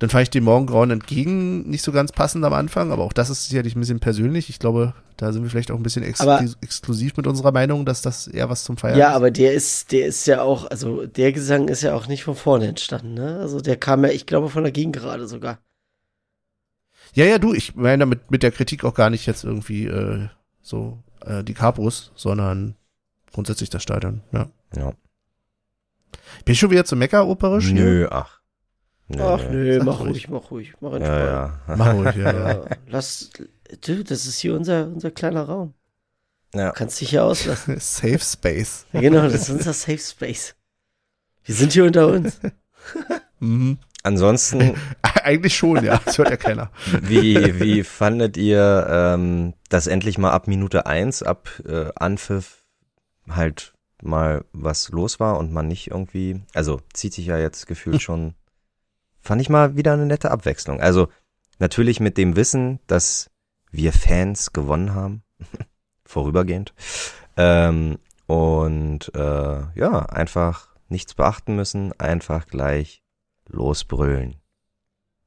[0.00, 3.28] Dann fand ich den Morgengrauen entgegen nicht so ganz passend am Anfang, aber auch das
[3.30, 4.48] ist sicherlich ein bisschen persönlich.
[4.48, 7.84] Ich glaube, da sind wir vielleicht auch ein bisschen exklu Aber- exklusiv mit unserer Meinung,
[7.84, 9.14] dass das eher was zum Feiern Ja, ist.
[9.16, 12.34] aber der ist, der ist ja auch, also der Gesang ist ja auch nicht von
[12.34, 13.38] vorne entstanden, ne?
[13.40, 15.58] Also der kam ja, ich glaube, von der Gegengerade sogar.
[17.12, 20.28] Ja, ja, du, ich meine damit mit der Kritik auch gar nicht jetzt irgendwie äh,
[20.62, 22.74] so äh, die Capos, sondern
[23.34, 24.48] grundsätzlich das Stadion, ja.
[24.74, 24.92] Ja.
[26.46, 27.74] Bin ich schon wieder zu meckeroperisch hier?
[27.74, 28.39] Nö, ach.
[29.10, 30.10] Nö, Ach nö, Sag mach ruhig.
[30.10, 31.20] ruhig, mach ruhig, mach entspannt.
[31.20, 31.76] Ja, ja.
[31.76, 32.48] Mach ruhig, ja, ja.
[32.50, 33.30] Ja, lass,
[33.86, 35.74] du, das ist hier unser, unser kleiner Raum.
[36.54, 36.68] ja.
[36.68, 37.76] Du kannst dich hier auslassen.
[37.80, 38.86] Safe Space.
[38.92, 40.54] Ja, genau, das ist unser Safe Space.
[41.44, 42.40] Wir sind hier unter uns.
[43.42, 43.78] Mhm.
[44.02, 45.98] Ansonsten, Eigentlich schon, ja.
[46.04, 46.70] Das hört ja keiner.
[47.02, 52.66] wie, wie fandet ihr, ähm, dass endlich mal ab Minute eins, ab äh, Anpfiff
[53.30, 58.02] halt mal was los war und man nicht irgendwie, also zieht sich ja jetzt gefühlt
[58.02, 58.34] schon,
[59.20, 60.80] fand ich mal wieder eine nette Abwechslung.
[60.80, 61.08] Also
[61.58, 63.30] natürlich mit dem Wissen, dass
[63.70, 65.22] wir Fans gewonnen haben,
[66.04, 66.74] vorübergehend,
[67.36, 73.02] ähm, und äh, ja, einfach nichts beachten müssen, einfach gleich
[73.48, 74.36] losbrüllen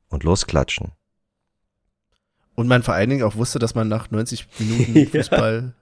[0.09, 0.91] und losklatschen.
[2.55, 5.05] Und man vor allen Dingen auch wusste, dass man nach 90 Minuten Ja.
[5.07, 5.73] Fußball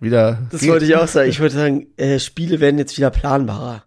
[0.00, 0.42] wieder.
[0.50, 0.70] Das geht.
[0.70, 1.30] wollte ich auch sagen.
[1.30, 3.84] Ich wollte sagen, äh, Spiele werden jetzt wieder planbarer.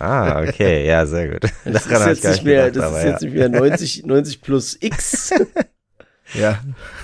[0.00, 1.42] Ah, okay, ja, sehr gut.
[1.64, 3.10] Das ist ich jetzt nicht mehr, gedacht, das ist ja.
[3.10, 5.30] jetzt nicht mehr 90, 90 plus X,
[6.34, 6.60] Ja.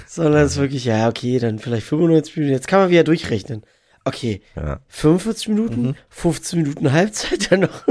[0.07, 2.53] sondern es ist wirklich, ja, okay, dann vielleicht 95 Minuten.
[2.55, 3.63] Jetzt kann man wieder durchrechnen.
[4.05, 4.81] Okay, Ja.
[4.89, 5.95] 45 Minuten, Mhm.
[6.11, 7.85] 15 Minuten Halbzeit dann noch.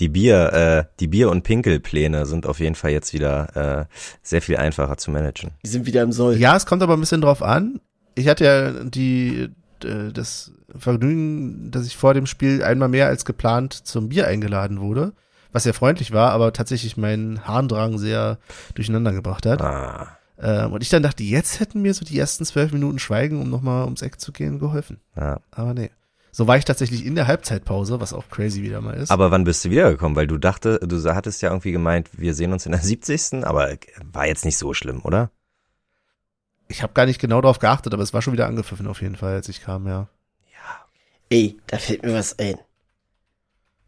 [0.00, 4.42] Die Bier, äh, die Bier- und Pinkelpläne sind auf jeden Fall jetzt wieder äh, sehr
[4.42, 5.52] viel einfacher zu managen.
[5.64, 6.36] Die sind wieder im Soll.
[6.36, 7.80] Ja, es kommt aber ein bisschen drauf an.
[8.16, 9.50] Ich hatte ja die,
[9.84, 14.80] äh, das Vergnügen, dass ich vor dem Spiel einmal mehr als geplant zum Bier eingeladen
[14.80, 15.12] wurde,
[15.52, 18.38] was sehr freundlich war, aber tatsächlich meinen Harndrang sehr
[18.74, 19.62] durcheinander gebracht hat.
[19.62, 23.40] Ah, Ähm, und ich dann dachte, jetzt hätten mir so die ersten zwölf Minuten Schweigen,
[23.40, 25.00] um nochmal ums Eck zu gehen, geholfen.
[25.16, 25.38] ja.
[25.52, 25.90] Aber nee.
[26.32, 29.12] So war ich tatsächlich in der Halbzeitpause, was auch crazy wieder mal ist.
[29.12, 30.16] Aber wann bist du wiedergekommen?
[30.16, 33.44] Weil du dachte, du hattest ja irgendwie gemeint, wir sehen uns in der 70.
[33.44, 33.76] Aber
[34.12, 35.30] war jetzt nicht so schlimm, oder?
[36.66, 39.16] ich habe gar nicht genau darauf geachtet, aber es war schon wieder angepfiffen auf jeden
[39.16, 40.08] Fall, als ich kam, ja.
[41.34, 42.58] Ey, da fällt mir was ein.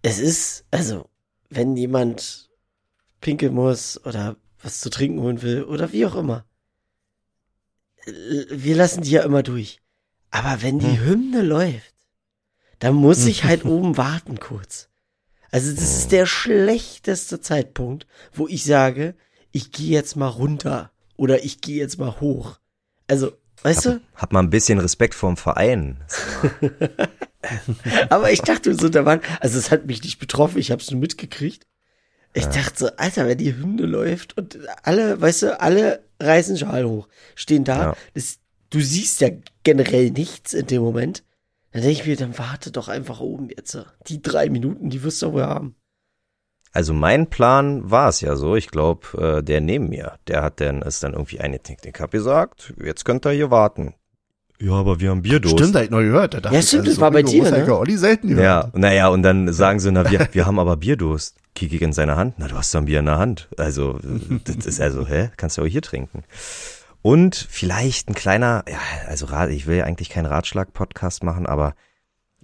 [0.02, 1.08] Es ist, also,
[1.48, 2.50] wenn jemand
[3.20, 6.44] pinkeln muss oder was zu trinken holen will oder wie auch immer.
[8.06, 9.80] l- Wir lassen die ja immer durch.
[10.32, 11.94] Aber wenn die Hymne läuft,
[12.80, 14.88] dann muss ich halt oben warten kurz.
[15.52, 19.14] Also das ist der schlechteste Zeitpunkt, wo ich sage,
[19.52, 22.58] ich gehe jetzt mal runter oder ich gehe jetzt mal hoch.
[23.06, 24.00] Also, weißt du?
[24.16, 26.02] Hab mal ein bisschen Respekt vorm Verein.
[28.10, 30.90] Aber ich dachte so, da waren, also es hat mich nicht betroffen, ich habe es
[30.90, 31.66] nur mitgekriegt.
[32.34, 36.84] Ich dachte so, Alter, wenn die Hymne läuft und alle, weißt du, alle reißen Schal
[36.84, 37.96] hoch, stehen da, Ja.
[38.12, 39.30] das, du siehst ja
[39.64, 41.24] generell nichts in dem Moment.
[41.72, 43.78] Dann denke ich mir, dann warte doch einfach oben jetzt.
[44.08, 45.76] Die drei Minuten, die wirst du wohl haben.
[46.72, 48.54] Also mein Plan war es ja so.
[48.54, 51.86] Ich glaube, äh, der neben mir, der hat dann ist dann irgendwie eingetickt.
[51.86, 53.94] Ich hab gesagt, jetzt könnt ihr hier warten.
[54.60, 55.58] Ja, aber wir haben Bierdurst.
[55.58, 56.34] Stimmt, da hab ich noch gehört.
[56.34, 57.66] Da dachte Ja, ich, stimmt, also das war bei so dir, hab ich ne?
[57.66, 58.44] ja Olli selten gehört.
[58.44, 61.36] Ja, naja, und dann sagen sie, na, wir, wir haben aber Bierdurst.
[61.54, 62.34] Kick ich in seine Hand.
[62.38, 63.48] Na, du hast doch ein Bier in der Hand.
[63.56, 63.98] Also,
[64.44, 65.30] das ist also, hä?
[65.36, 66.22] Kannst du auch hier trinken.
[67.02, 68.78] Und vielleicht ein kleiner, ja,
[69.08, 71.74] also ich will ja eigentlich keinen Ratschlag-Podcast machen, aber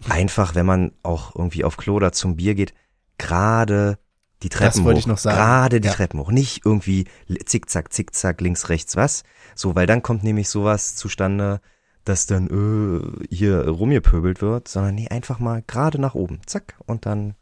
[0.08, 2.72] einfach, wenn man auch irgendwie auf Klo oder zum Bier geht,
[3.18, 3.98] gerade
[4.42, 5.00] die Treppen wollte hoch.
[5.00, 5.36] ich noch sagen.
[5.36, 5.94] Gerade die Ja.
[5.94, 6.30] Treppen hoch.
[6.30, 7.06] Nicht irgendwie
[7.44, 9.22] zickzack, zickzack, links, rechts, was.
[9.54, 11.60] So, weil dann kommt nämlich sowas zustande,
[12.04, 16.40] dass dann äh, hier rumgepöbelt wird, sondern nee, einfach mal gerade nach oben.
[16.46, 16.76] Zack.
[16.86, 17.34] Und dann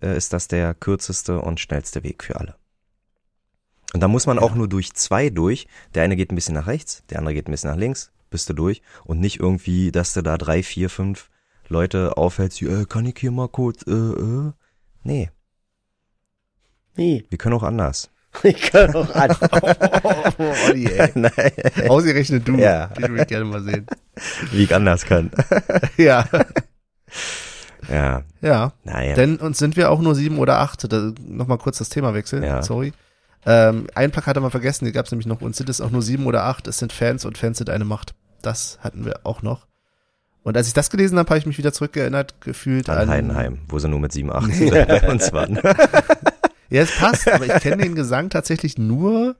[0.00, 2.56] äh, ist das der kürzeste und schnellste Weg für alle.
[3.94, 5.66] Und da muss man auch nur durch zwei durch.
[5.94, 8.48] Der eine geht ein bisschen nach rechts, der andere geht ein bisschen nach links, bist
[8.48, 8.82] du durch.
[9.04, 11.30] Und nicht irgendwie, dass du da drei, vier, fünf
[11.68, 14.52] Leute aufhältst, äh, kann ich hier mal kurz, äh, äh.
[15.02, 15.30] Nee,
[16.96, 18.10] Nee, wir können auch anders.
[18.42, 19.36] Ich kann auch an.
[20.38, 21.10] Oh, Olli, ey.
[21.14, 21.32] Nein,
[21.88, 22.56] Ausgerechnet du.
[22.56, 22.86] Ja.
[22.88, 23.86] Den will ich gerne mal sehen.
[24.52, 25.30] wie ich anders kann.
[25.96, 26.24] Ja.
[27.88, 28.72] Ja, Ja.
[28.84, 29.14] naja.
[29.14, 30.86] Denn uns sind wir auch nur sieben oder acht.
[31.26, 32.42] Nochmal kurz das Thema wechseln.
[32.42, 32.62] Ja.
[32.62, 32.92] Sorry.
[33.44, 35.40] Ähm, ein Plakat haben wir vergessen, die gab es nämlich noch.
[35.40, 36.66] Uns sind es auch nur sieben oder acht.
[36.66, 38.14] Es sind Fans und Fans sind eine Macht.
[38.42, 39.66] Das hatten wir auch noch.
[40.42, 43.58] Und als ich das gelesen habe, habe ich mich wieder zurückgeerinnert gefühlt an an Heidenheim,
[43.68, 45.58] wo sie nur mit 7, 8 bei uns waren.
[46.70, 49.36] Ja, es passt, aber ich kenne den Gesang tatsächlich nur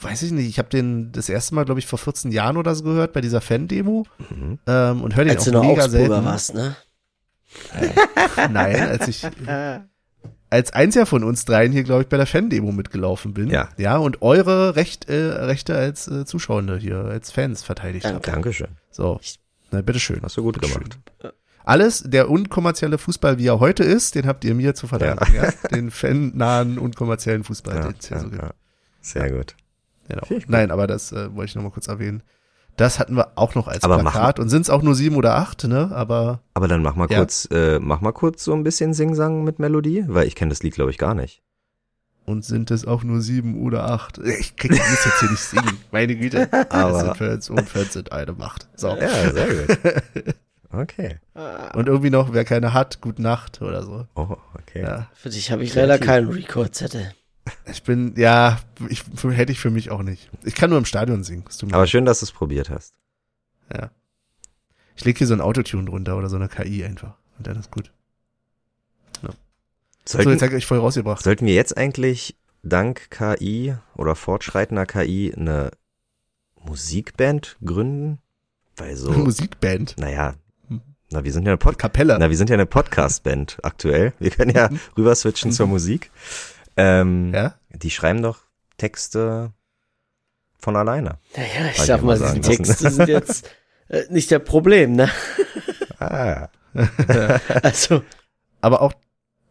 [0.00, 2.72] weiß ich nicht, ich habe den das erste Mal, glaube ich, vor 14 Jahren oder
[2.76, 4.58] so gehört bei dieser Fan-Demo Mhm.
[4.68, 6.24] ähm, und höre den Als auch du noch mega Augsburger selten.
[6.24, 6.76] warst, ne?
[8.50, 9.26] Nein, als ich
[10.50, 13.48] als einziger von uns dreien hier, glaube ich, bei der Fan-Demo mitgelaufen bin.
[13.50, 13.68] Ja.
[13.76, 18.16] Ja, und eure Recht, äh, Rechte als äh, Zuschauende hier, als Fans verteidigt Danke.
[18.16, 18.28] habt.
[18.28, 18.68] Dankeschön.
[18.92, 19.20] So,
[19.72, 20.20] na bitteschön.
[20.22, 20.84] Hast du gut Bitteschön.
[21.20, 21.34] gemacht.
[21.66, 25.34] Alles, der unkommerzielle Fußball, wie er heute ist, den habt ihr mir zu verdanken.
[25.34, 25.50] Ja.
[25.70, 28.50] Den fannahen, unkommerziellen Fußball, Ja, ja, so ja.
[29.02, 29.54] Sehr gut.
[30.08, 30.22] Genau.
[30.28, 30.44] Gut.
[30.48, 32.22] Nein, aber das äh, wollte ich nochmal kurz erwähnen.
[32.76, 35.16] Das hatten wir auch noch als Aber mach Plakat und sind es auch nur sieben
[35.16, 35.90] oder acht, ne?
[35.92, 37.18] Aber Aber dann mach mal Ja.
[37.18, 40.62] kurz, äh, mach mal kurz so ein bisschen Singsang mit Melodie, weil ich kenne das
[40.62, 41.42] Lied, glaube ich, gar nicht.
[42.26, 44.18] und sind es auch nur sieben oder acht.
[44.18, 45.78] Ich krieg das jetzt hier nicht singen.
[45.92, 46.48] Meine Güte.
[46.70, 48.68] Aber- Es sind 14 und 14 eine Macht.
[48.76, 48.88] So.
[48.96, 49.78] Ja, sehr gut.
[50.70, 51.18] Okay.
[51.74, 54.06] Und irgendwie noch, wer keine hat, gute Nacht oder so.
[54.14, 54.82] Oh, okay.
[54.82, 55.10] Ja.
[55.14, 57.12] Für dich habe ich leider keinen Rekordzettel.
[57.70, 58.58] Ich bin, ja,
[58.88, 60.30] ich, hätte ich für mich auch nicht.
[60.42, 61.44] Ich kann nur im Stadion singen.
[61.70, 62.94] Aber schön, dass du es probiert hast.
[63.72, 63.90] Ja.
[64.96, 67.14] Ich leg hier so ein Autotune drunter oder so eine KI einfach.
[67.38, 67.92] Und dann ist gut.
[70.08, 71.22] So, Sollten, jetzt habe ich voll rausgebracht.
[71.24, 75.72] sollten wir jetzt eigentlich dank KI oder fortschreitender KI eine
[76.64, 78.18] Musikband gründen?
[78.76, 79.96] Weil so, Musikband.
[79.98, 80.34] naja.
[81.10, 82.16] Na, wir sind ja eine Pod Kapelle.
[82.18, 84.12] na, wir sind ja eine Podcast-Band aktuell.
[84.18, 86.10] Wir können ja rüber switchen zur Musik.
[86.76, 87.34] Ähm, Mhm.
[87.34, 87.54] Ja?
[87.70, 88.38] Die schreiben doch
[88.76, 89.52] Texte
[90.58, 91.18] von alleine.
[91.36, 92.64] Naja, ich sag mal, mal die sagen lassen.
[92.64, 93.50] Texte sind jetzt
[93.88, 95.08] äh, nicht der Problem, ne?
[95.98, 96.48] Ah,
[97.62, 98.02] Also,
[98.60, 98.92] Aber auch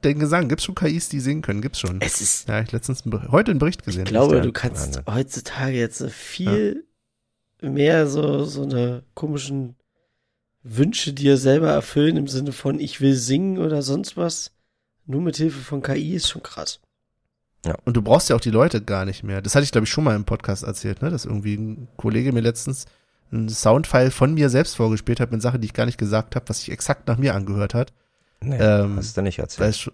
[0.03, 0.47] den Gesang.
[0.49, 1.61] Gibt's schon KIs, die singen können?
[1.61, 1.99] Gibt's schon.
[2.01, 4.03] es ist, Ja, ich letztens heute einen Bericht gesehen.
[4.03, 4.51] ich glaube, du ja.
[4.53, 5.03] kannst Wahnsinn.
[5.11, 6.85] heutzutage jetzt viel
[7.61, 9.75] mehr so, so eine komischen
[10.67, 14.51] Wünsche dir selber erfüllen im Sinne von ich will singen oder sonst was.
[15.05, 16.79] Nur mit Hilfe von KI ist schon krass.
[17.83, 19.41] Und du brauchst ja auch die Leute gar nicht mehr.
[19.41, 21.09] Das hatte ich, glaube ich, schon mal im Podcast erzählt, ne?
[21.11, 22.85] Dass irgendwie ein Kollege mir letztens
[23.31, 26.47] einen Soundfile von mir selbst vorgespielt hat mit Sachen, die ich gar nicht gesagt habe,
[26.49, 27.93] was sich exakt nach mir angehört hat.
[28.41, 29.91] nee, Ähm, hast du nicht erzählt.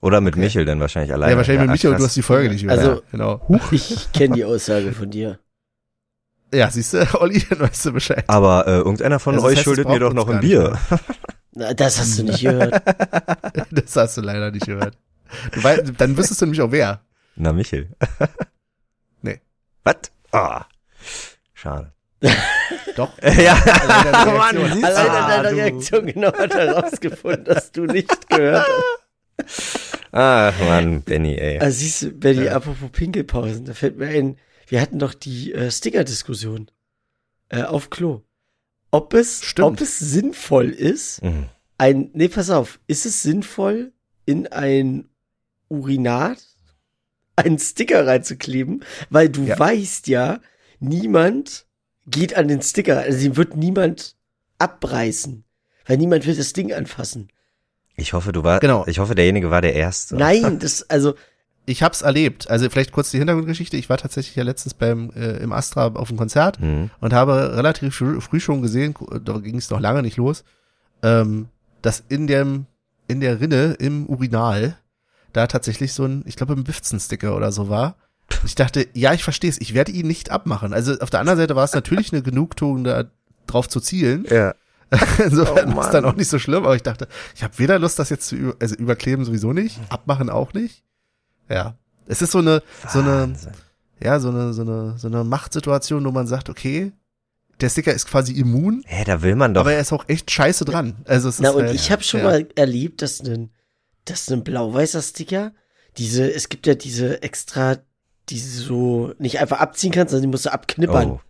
[0.00, 0.40] Oder mit Okay.
[0.44, 1.32] Michel dann wahrscheinlich alleine.
[1.32, 2.78] ja, wahrscheinlich mit Michael und du hast die Folge nicht gehört.
[2.78, 3.60] Also- ja, genau.
[3.72, 5.38] Ich kenne die Aussage von dir.
[6.52, 8.24] Ja, siehst du, Olli, dann weißt du Bescheid.
[8.26, 10.78] Aber äh, irgendeiner von Also das euch heißt, schuldet mir doch noch ein Bier.
[11.52, 12.82] das hast du nicht gehört.
[13.70, 14.96] Das hast du leider nicht gehört.
[15.52, 17.00] Du weißt, dann wüsstest du nämlich auch wer.
[17.36, 17.88] Na, Michel.
[19.22, 19.40] Nee.
[19.84, 19.96] Was?
[20.32, 20.64] Ah.
[21.54, 21.92] Schade.
[22.96, 23.10] Doch.
[23.22, 24.84] ja, Allein deine Mann?
[24.84, 25.50] Allein an deiner.
[25.56, 29.98] Reaktion genau hat er rausgefunden, dass du nicht gehört hast.
[30.12, 31.58] Ach, Mann, Benny, ey.
[31.60, 32.56] Also siehst du, Benny, Ja.
[32.56, 34.36] apropos Pinkelpausen, da fällt mir ein,
[34.68, 36.70] wir hatten doch die äh, Sticker-Diskussion
[37.48, 38.22] äh, auf Klo.
[38.90, 39.66] Ob es, Stimmt.
[39.68, 41.46] ob es sinnvoll ist, Mhm.
[41.78, 43.92] ein, nee, pass auf, ist es sinnvoll,
[44.26, 45.08] in ein
[45.68, 46.38] Urinat
[47.36, 48.84] einen Sticker reinzukleben?
[49.10, 49.58] Weil du Ja.
[49.58, 50.40] weißt ja,
[50.80, 51.66] niemand
[52.06, 54.16] geht an den Sticker, also den wird niemand
[54.58, 55.44] abreißen.
[55.86, 57.28] Weil niemand will das Ding anfassen.
[57.96, 58.86] Ich hoffe, du war, Genau.
[58.86, 60.16] ich hoffe, derjenige war der Erste.
[60.16, 61.14] Nein, das, also,
[61.68, 62.48] Ich hab's erlebt.
[62.50, 63.76] Also vielleicht kurz die Hintergrundgeschichte.
[63.76, 66.90] Ich war tatsächlich ja letztens beim äh, im Astra auf dem Konzert Mhm.
[67.00, 68.94] und habe relativ früh, schon gesehen,
[69.24, 70.44] da ging es noch lange nicht los,
[71.02, 71.48] ähm,
[71.82, 72.66] dass in dem
[73.06, 74.76] in der Rinne im Urinal
[75.32, 77.96] da tatsächlich so ein, ich glaube, ein Bifzen-Sticker oder so war.
[78.44, 80.72] Ich dachte, ja, ich verstehe es, ich werde ihn nicht abmachen.
[80.74, 83.04] Also auf der anderen Seite war es natürlich eine Genugtuung, da
[83.46, 84.26] drauf zu zielen.
[84.30, 84.54] Ja.
[85.24, 87.98] Insofern Oh, es dann auch nicht so schlimm, aber ich dachte, ich habe weder Lust,
[87.98, 90.82] das jetzt zu über, also überkleben sowieso nicht, abmachen auch nicht.
[91.48, 91.76] Ja.
[92.06, 93.52] Es ist so eine, so eine, Wahnsinn.
[94.02, 96.92] ja, so eine, so eine, so eine Machtsituation, wo man sagt, okay,
[97.60, 99.62] der Sticker ist quasi immun, Hä, da will man doch.
[99.62, 100.96] aber er ist auch echt scheiße dran.
[101.04, 102.26] Also es Na, ist und halt, ich habe schon ja.
[102.26, 103.50] mal erlebt, dass ein,
[104.04, 105.52] dass ein blau-weißer Sticker,
[105.96, 107.78] diese, es gibt ja diese extra,
[108.28, 111.10] die so nicht einfach abziehen kannst, sondern die musst du abknippern.
[111.10, 111.20] oh,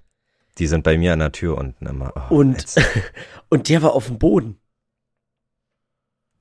[0.59, 2.13] die sind bei mir an der Tür unten immer.
[2.15, 2.75] Oh, Und,
[3.49, 4.61] und der war auf dem Boden.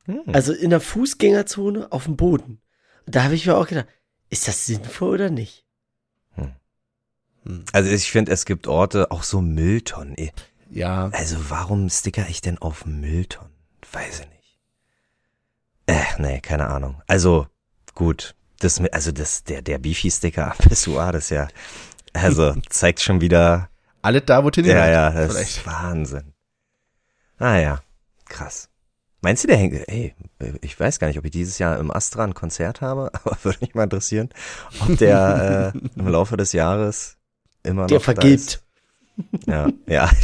[0.05, 0.21] Hm.
[0.33, 2.59] Also in der Fußgängerzone auf dem Boden.
[3.07, 3.87] Da habe ich mir auch gedacht,
[4.29, 5.65] ist das sinnvoll oder nicht?
[6.35, 7.63] Hm.
[7.71, 10.15] Also ich finde, es gibt Orte, auch so Mülltonnen.
[10.17, 10.31] ey.
[10.69, 13.53] Ja, Also warum sticker ich denn auf Mülltonnen?
[13.91, 14.59] Weiß ich nicht.
[15.87, 17.01] Äh, nee, keine Ahnung.
[17.07, 17.47] Also,
[17.95, 18.35] gut.
[18.59, 21.47] Das, mit- also das, der, der Beefy-Sticker am Pissoir, das ist ja,
[22.11, 23.69] also zeigt schon wieder,
[24.01, 25.57] alles da, wo Tinny ja, ja, das vielleicht.
[25.59, 26.33] ist Wahnsinn.
[27.37, 27.81] Ah ja,
[28.25, 28.69] krass.
[29.21, 30.13] Meinst du, der hängt, ey,
[30.61, 33.57] ich weiß gar nicht, ob ich dieses Jahr im Astra ein Konzert habe, aber würde
[33.61, 34.29] mich mal interessieren,
[34.79, 37.17] ob der äh, im Laufe des Jahres
[37.63, 38.35] immer noch Der da vergibt.
[38.35, 38.63] ist.
[39.47, 40.09] Ja, ja.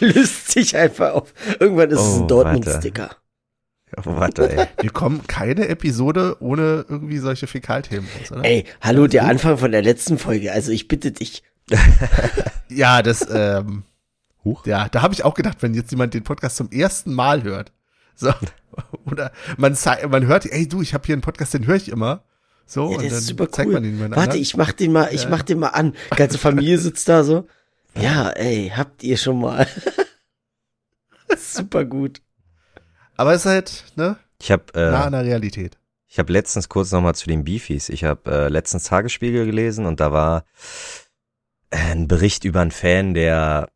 [0.00, 1.32] Löst sich einfach auf.
[1.58, 3.10] Irgendwann ist es Oh, ein Dortmund-Sticker.
[3.96, 4.66] Warte, ey.
[4.80, 8.44] Wir kommen keine Episode ohne irgendwie solche Fäkalthemen raus, oder?
[8.44, 10.52] Ey, hallo, der Anfang von der letzten Folge.
[10.52, 11.42] Also ich bitte dich.
[12.68, 13.82] Ja, das, ähm,
[14.44, 14.66] Huch.
[14.66, 17.72] ja, da habe ich auch gedacht, wenn jetzt jemand den Podcast zum ersten Mal hört.
[18.14, 18.32] So.
[19.10, 19.76] Oder man,
[20.08, 22.24] man hört, ey du, ich habe hier einen Podcast, den höre ich immer.
[22.66, 23.74] So, Ja, und dann ist super zeigt cool.
[23.74, 25.94] man ihn mal Warte, ich mach den mal, ich mach den mal an.
[26.16, 27.46] Ganze Familie sitzt da so.
[28.00, 29.66] Ja, ey, habt ihr schon mal.
[31.38, 32.22] super gut.
[33.16, 35.78] Aber es ist halt, ne, Ich habe nah äh, an der Realität.
[36.08, 37.88] ich hab letztens kurz nochmal zu den Beefies.
[37.88, 40.44] Ich habe äh, letztens Tagesspiegel gelesen und da war
[41.70, 43.68] äh, ein Bericht über einen Fan, der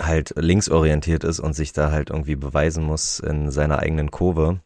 [0.00, 4.60] halt linksorientiert ist und sich da halt irgendwie beweisen muss in seiner eigenen Kurve.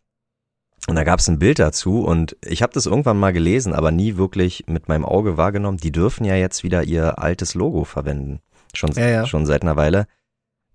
[0.87, 3.91] Und da gab es ein Bild dazu und ich habe das irgendwann mal gelesen, aber
[3.91, 5.79] nie wirklich mit meinem Auge wahrgenommen.
[5.79, 8.41] Die dürfen ja jetzt wieder ihr altes Logo verwenden.
[8.75, 9.27] Schon, Ja, ja.
[9.27, 10.07] schon seit einer Weile.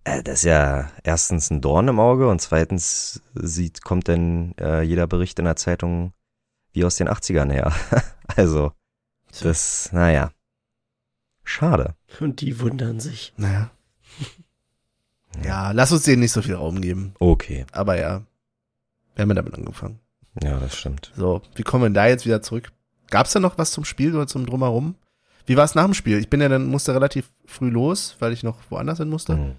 [0.03, 4.81] Äh, das ist ja erstens ein Dorn im Auge und zweitens sieht, kommt denn äh,
[4.81, 6.13] jeder Bericht in der Zeitung
[6.73, 7.73] wie aus den 80ern her.
[8.35, 8.71] also,
[9.41, 10.31] das, naja.
[11.43, 11.95] Schade.
[12.19, 13.33] Und die wundern sich.
[13.37, 13.71] Naja.
[15.43, 17.13] Ja, lass uns denen nicht so viel Raum geben.
[17.19, 17.65] Okay.
[17.71, 18.21] Aber ja,
[19.15, 19.99] wir haben ja damit angefangen.
[20.41, 21.11] Ja, das stimmt.
[21.15, 22.71] So, wie kommen wir denn da jetzt wieder zurück?
[23.09, 24.95] Gab's da noch was zum Spiel oder zum Drumherum?
[25.45, 26.19] Wie war es nach dem Spiel?
[26.19, 29.35] Ich bin ja dann, musste relativ früh los, weil ich noch woanders hin musste.
[29.35, 29.55] Mhm.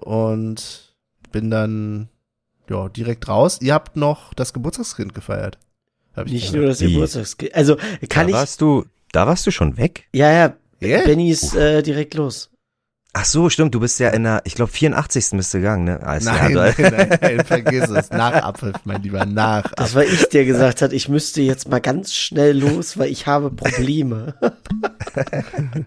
[0.00, 0.94] Und
[1.30, 2.08] bin dann,
[2.68, 3.58] ja, direkt raus.
[3.60, 5.58] Ihr habt noch das Geburtstagskind gefeiert.
[6.14, 6.62] Hab ich Nicht gehört.
[6.62, 6.92] nur das Wie?
[6.92, 7.54] Geburtstagskind.
[7.54, 7.76] Also
[8.08, 8.34] kann da ich.
[8.34, 10.08] warst du, da warst du schon weg?
[10.12, 10.54] Ja, ja.
[10.80, 11.04] Ja?
[11.04, 12.50] Benny ist äh, direkt los.
[13.18, 15.30] Ach so, stimmt, du bist ja in der, ich glaube 84.
[15.38, 16.02] bist du gegangen, ne?
[16.02, 18.10] Alles Nein, nein, nein, nein, vergiss es.
[18.10, 21.80] Nach Abpfiff, mein Lieber, nach Das war ich, der gesagt hat, ich müsste jetzt mal
[21.80, 24.34] ganz schnell los, weil ich habe Probleme.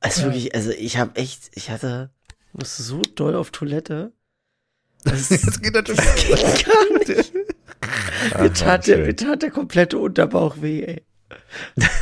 [0.00, 2.10] also wirklich, also ich habe echt, ich hatte,
[2.52, 4.12] musste so doll auf Toilette.
[5.04, 6.26] Das Jetzt geht natürlich.
[6.26, 7.32] geht gar nicht.
[8.30, 11.04] Mir Aha, tat, der, mir tat der komplette Unterbauch weh, ey.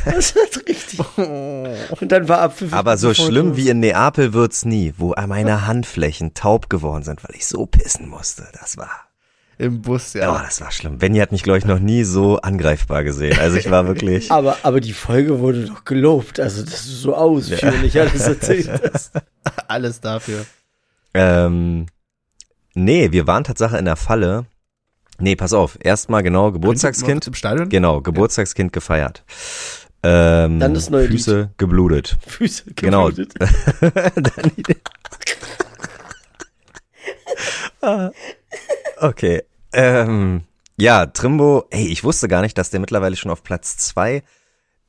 [0.05, 0.99] Das hat richtig.
[1.17, 2.73] Und dann war Abpfiff.
[2.73, 3.57] Aber so sofort schlimm los.
[3.57, 8.09] wie in Neapel wird's nie, wo meine Handflächen taub geworden sind, weil ich so pissen
[8.09, 8.47] musste.
[8.59, 8.89] Das war,
[9.57, 10.43] Im Bus, oh, ja.
[10.43, 10.97] das war schlimm.
[10.97, 13.37] Benny hat mich, glaube ich, noch nie so angreifbar gesehen.
[13.39, 17.15] Also ich war wirklich, Aber, aber die Folge wurde doch gelobt, also dass du so
[17.15, 19.11] ausführlich alles erzählt hast.
[19.67, 20.45] Alles dafür.
[21.13, 21.85] ähm,
[22.73, 24.45] nee, wir waren tatsächlich in der Falle.
[25.19, 27.27] Nee, pass auf, erstmal genau, Geburtstagskind.
[27.27, 27.69] Im Stadion?
[27.69, 29.23] Genau, Geburtstagskind gefeiert.
[30.01, 32.17] Ähm, Dann das neue Füße geblutet.
[32.27, 33.07] Füße Genau.
[33.09, 33.33] geblutet.
[37.81, 38.11] Ah,
[39.01, 39.43] okay.
[39.73, 40.43] Ähm,
[40.77, 44.23] ja, Trimbo, ey, ich wusste gar nicht, dass der mittlerweile schon auf Platz zwei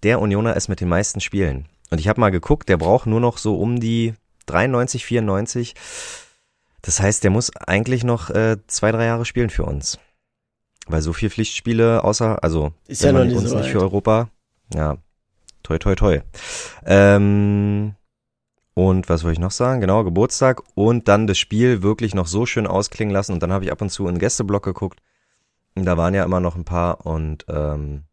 [0.05, 1.67] der Unioner ist mit den meisten Spielen.
[1.91, 4.15] Und ich habe mal geguckt, der braucht nur noch so um die
[4.47, 5.75] 93, 94.
[6.83, 9.99] Das heißt, der muss eigentlich noch äh, zwei, drei Jahre spielen für uns.
[10.87, 14.29] Weil so viel Pflichtspiele außer, also Ist ja noch nicht uns so nicht für Europa.
[14.75, 14.99] Ja,
[15.63, 16.21] toi, toi, toi.
[16.85, 17.95] Ähm,
[18.75, 19.81] und was wollte ich noch sagen?
[19.81, 23.33] Genau, Geburtstag und dann das Spiel wirklich noch so schön ausklingen lassen.
[23.33, 25.01] Und dann habe ich ab und zu in den Gästeblock geguckt.
[25.77, 27.07] Und da waren ja immer noch ein paar.
[27.07, 28.05] Und ähm,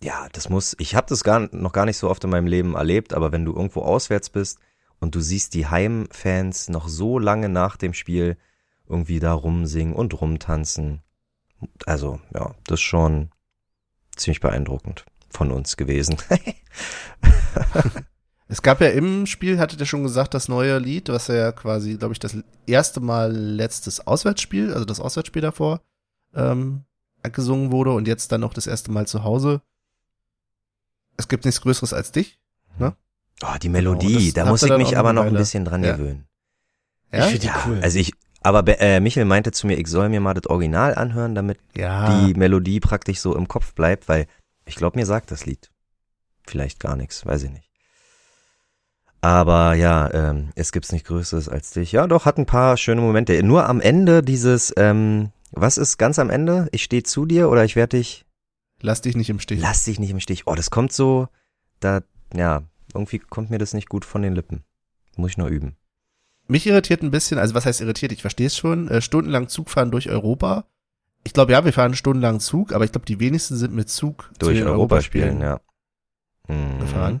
[0.00, 2.74] ja, das muss, ich habe das gar, noch gar nicht so oft in meinem Leben
[2.74, 4.58] erlebt, aber wenn du irgendwo auswärts bist
[5.00, 8.36] und du siehst die Heimfans noch so lange nach dem Spiel
[8.88, 11.02] irgendwie da rumsingen und rumtanzen.
[11.86, 13.30] Also, ja, das ist schon
[14.16, 16.16] ziemlich beeindruckend von uns gewesen.
[18.46, 21.96] Es gab ja im Spiel, hattet ihr schon gesagt, das neue Lied, was ja quasi,
[21.96, 22.36] glaube ich, das
[22.66, 25.80] erste Mal letztes Auswärtsspiel, also das Auswärtsspiel davor,
[26.34, 26.84] ähm,
[27.22, 29.62] gesungen wurde und jetzt dann noch das erste Mal zu Hause.
[31.16, 32.38] Es gibt nichts Größeres als dich.
[33.42, 35.96] Oh, die Melodie, Genau, da muss ich mich aber noch ein bisschen dran Ja.
[35.96, 36.26] gewöhnen.
[37.12, 37.80] Ja, Ich finde die cool.
[37.82, 38.12] Also ich,
[38.44, 41.58] aber Be- äh, Michel meinte zu mir, ich soll mir mal das Original anhören, damit
[41.74, 42.20] ja.
[42.20, 44.26] die Melodie praktisch so im Kopf bleibt, weil
[44.66, 45.70] ich glaube, mir sagt das Lied
[46.46, 47.70] vielleicht gar nichts, weiß ich nicht.
[49.20, 51.92] Aber ja, ähm, es gibt's nicht Größeres als dich.
[51.92, 53.42] Ja, doch, hat ein paar schöne Momente.
[53.42, 56.68] Nur am Ende dieses, ähm, was ist ganz am Ende?
[56.72, 58.26] Ich stehe zu dir oder ich werde dich,
[58.80, 59.60] Lass dich nicht im Stich.
[59.62, 60.46] lass dich nicht im Stich.
[60.46, 61.28] Oh, das kommt so,
[61.80, 62.02] da,
[62.34, 64.62] ja, irgendwie kommt mir das nicht gut von den Lippen.
[65.16, 65.76] Muss ich noch üben.
[66.46, 68.12] Mich irritiert ein bisschen, also was heißt irritiert?
[68.12, 68.88] Ich verstehe es schon.
[68.88, 70.64] Äh, stundenlang Zug fahren durch Europa.
[71.24, 74.30] Ich glaube, ja, wir fahren stundenlang Zug, aber ich glaube, die wenigsten sind mit Zug
[74.34, 75.60] zu Durch den Europa spielen, ja.
[76.48, 76.80] Mhm.
[76.80, 77.20] gefahren.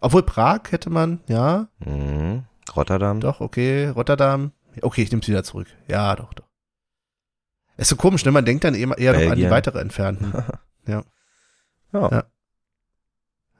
[0.00, 2.44] Obwohl Prag hätte man, ja, Mhm.
[2.76, 3.20] Rotterdam.
[3.20, 4.52] doch, okay, Rotterdam.
[4.82, 5.66] Okay, ich nehme es wieder zurück.
[5.88, 6.44] Ja, doch, doch.
[7.78, 8.30] Ist so komisch, ne?
[8.32, 10.32] Man denkt dann eher, eher noch an die weitere Entfernten.
[10.86, 11.02] ja.
[11.92, 12.24] Ja.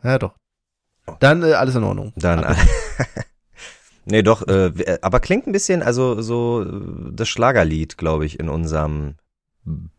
[0.03, 0.35] Ja, doch.
[1.21, 2.13] Dann äh, alles in Ordnung.
[2.17, 2.45] Dann.
[2.45, 2.57] Ab-
[4.07, 8.41] nee, doch, äh, w- aber klingt ein bisschen, also so äh, das Schlagerlied, glaube ich,
[8.41, 9.17] in unserem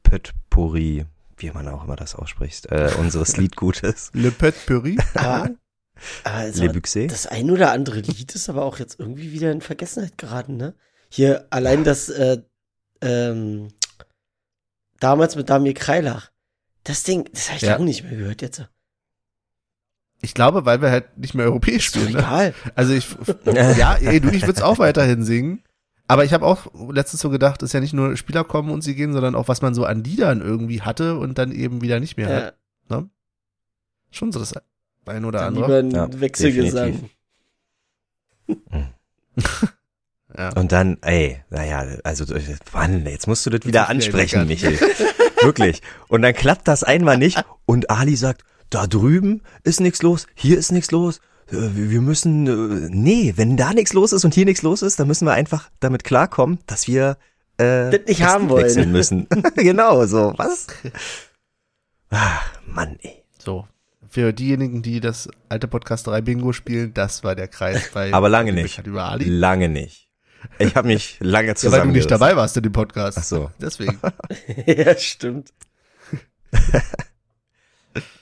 [0.03, 1.05] Potpourri,
[1.37, 4.09] wie man auch immer das ausspricht, äh, unseres Liedgutes.
[4.13, 4.33] Le.
[4.39, 5.49] Aber, aber
[6.23, 7.07] also, Le Buxé.
[7.07, 10.73] das ein oder andere Lied ist aber auch jetzt irgendwie wieder in Vergessenheit geraten, ne?
[11.09, 12.41] Hier allein das, äh,
[13.01, 13.69] ähm,
[14.99, 16.31] damals mit Damir Kreilach.
[16.83, 17.73] Das Ding, das habe ich Ja.
[17.73, 18.67] lange nicht mehr gehört jetzt.
[20.21, 22.13] Ich glaube, weil wir halt nicht mehr europäisch spielen.
[22.13, 22.19] Ne?
[22.19, 22.53] egal.
[22.75, 23.07] Also ich,
[23.77, 25.61] ja, ey, du, ich würde es auch weiterhin singen.
[26.07, 28.95] Aber ich habe auch letztens so gedacht, ist ja nicht nur Spieler kommen und sie
[28.95, 32.17] gehen, sondern auch, was man so an Liedern irgendwie hatte und dann eben wieder nicht
[32.17, 32.55] mehr hat.
[32.89, 33.03] Ja,
[34.09, 34.53] Schon so das
[35.05, 35.81] ein oder dann andere.
[35.81, 37.09] lieber ein Ja, Wechselgesang.
[40.37, 40.49] Ja.
[40.53, 42.25] Und dann, ey, naja, also,
[42.73, 44.77] Mann, jetzt musst du das wieder ansprechen, Michel.
[45.41, 45.81] Wirklich.
[46.09, 50.57] Und dann klappt das einmal nicht und Ali sagt, da drüben ist nichts los, hier
[50.57, 51.19] ist nichts los.
[51.51, 54.99] äh, Wir müssen, äh, nee, wenn da nichts los ist und hier nichts los ist,
[54.99, 57.17] dann müssen wir einfach damit klarkommen, dass wir
[57.57, 58.65] äh, Das nicht das haben wollen.
[58.65, 59.27] wechseln müssen.
[59.55, 60.67] genau, so, was?
[62.09, 63.23] Ah, Mann, ey.
[63.39, 63.67] So.
[64.09, 68.29] Für diejenigen, die das alte Podcast 3 Bingo spielen, das war der Kreis bei Aber
[68.29, 68.85] lange nicht.
[68.85, 69.25] Über Ali.
[69.25, 70.07] Lange nicht.
[70.59, 73.17] Ich habe mich lange Ja, weil du nicht dabei warst in dem Podcast.
[73.19, 73.51] Ach so.
[73.59, 73.99] Deswegen.
[74.65, 75.51] ja, stimmt.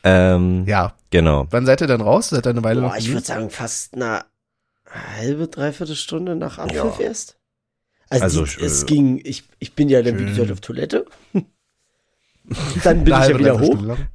[0.03, 0.95] Ähm, Ja.
[1.11, 1.47] Genau.
[1.49, 2.29] Wann seid ihr dann raus?
[2.29, 4.25] Seid ihr eine Weile Boah, noch ich würde sagen, fast eine
[5.17, 7.05] halbe, dreiviertel Stunde nach Abpfiff Ja.
[7.05, 7.37] erst.
[8.09, 11.05] Also, Also, die, es äh, ging, ich, ich bin ja dann, wie gesagt, auf Toilette.
[12.83, 14.07] dann bin ich ja wieder hoch Stunde lang.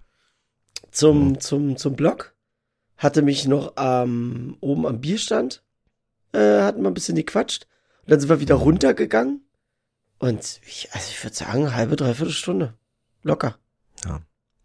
[0.90, 2.34] zum, zum, zum Block.
[2.96, 5.62] Hatte mich noch ähm, oben am Bierstand,
[6.32, 7.66] äh, hatten wir ein bisschen gequatscht.
[8.02, 9.42] Und dann sind wir wieder runtergegangen.
[10.18, 12.74] Und ich, also ich würde sagen, halbe, dreiviertel Stunde.
[13.22, 13.56] Locker.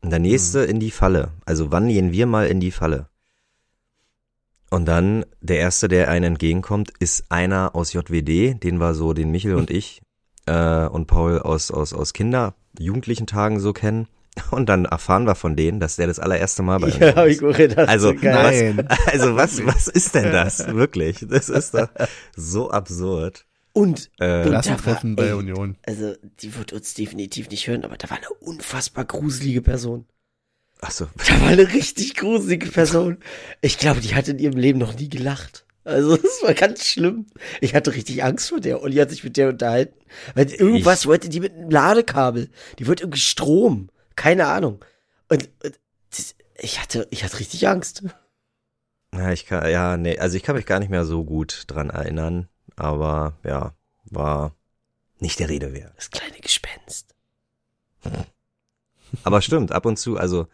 [0.06, 1.32] Und der nächste in die Falle.
[1.46, 3.10] Also wann gehen wir mal in die Falle?
[4.70, 9.32] Und dann der erste, der einen entgegenkommt, ist einer aus JWD, den war so, den
[9.32, 10.04] Michel und ich
[10.46, 14.08] äh, und Paul aus aus aus Kinder, Jugendlichen Tagen so kennen.
[14.52, 17.40] Und dann erfahren wir von denen, dass der das allererste Mal bei uns Ja, ist.
[17.40, 18.74] gedacht, Also, so geil.
[18.76, 18.88] Nein.
[19.08, 21.26] Also was was ist denn das wirklich?
[21.28, 21.90] Das ist doch
[22.36, 23.46] so absurd.
[23.76, 25.76] Und, Äh, und Klassentreffen war, bei ey, Union.
[25.86, 30.06] Also, die wird uns definitiv nicht hören, aber da war eine unfassbar gruselige Person.
[30.80, 31.08] ach so.
[31.28, 33.18] Da war eine richtig gruselige Person.
[33.62, 35.66] Ich glaube, die hat in ihrem Leben noch nie gelacht.
[35.84, 37.26] Also, das war ganz schlimm.
[37.60, 38.82] Ich hatte richtig Angst vor der.
[38.82, 40.00] Olli hat sich mit der unterhalten.
[40.36, 42.50] Weil irgendwas Ich- wollte die mit einem Ladekabel.
[42.80, 43.90] Die wollte irgendwie Strom.
[44.16, 44.84] Keine Ahnung.
[45.28, 45.78] Und, und
[46.16, 48.04] das, ich hatte, ich hatte richtig Angst.
[49.14, 51.90] Ja, ich kann, ja, nee, also ich kann mich gar nicht mehr so gut dran
[51.90, 53.74] erinnern, aber ja,
[54.06, 54.54] war
[55.20, 55.94] nicht der Rede wert.
[55.96, 57.16] Das kleine Gespenst.
[59.24, 60.48] Aber stimmt, ab und zu, also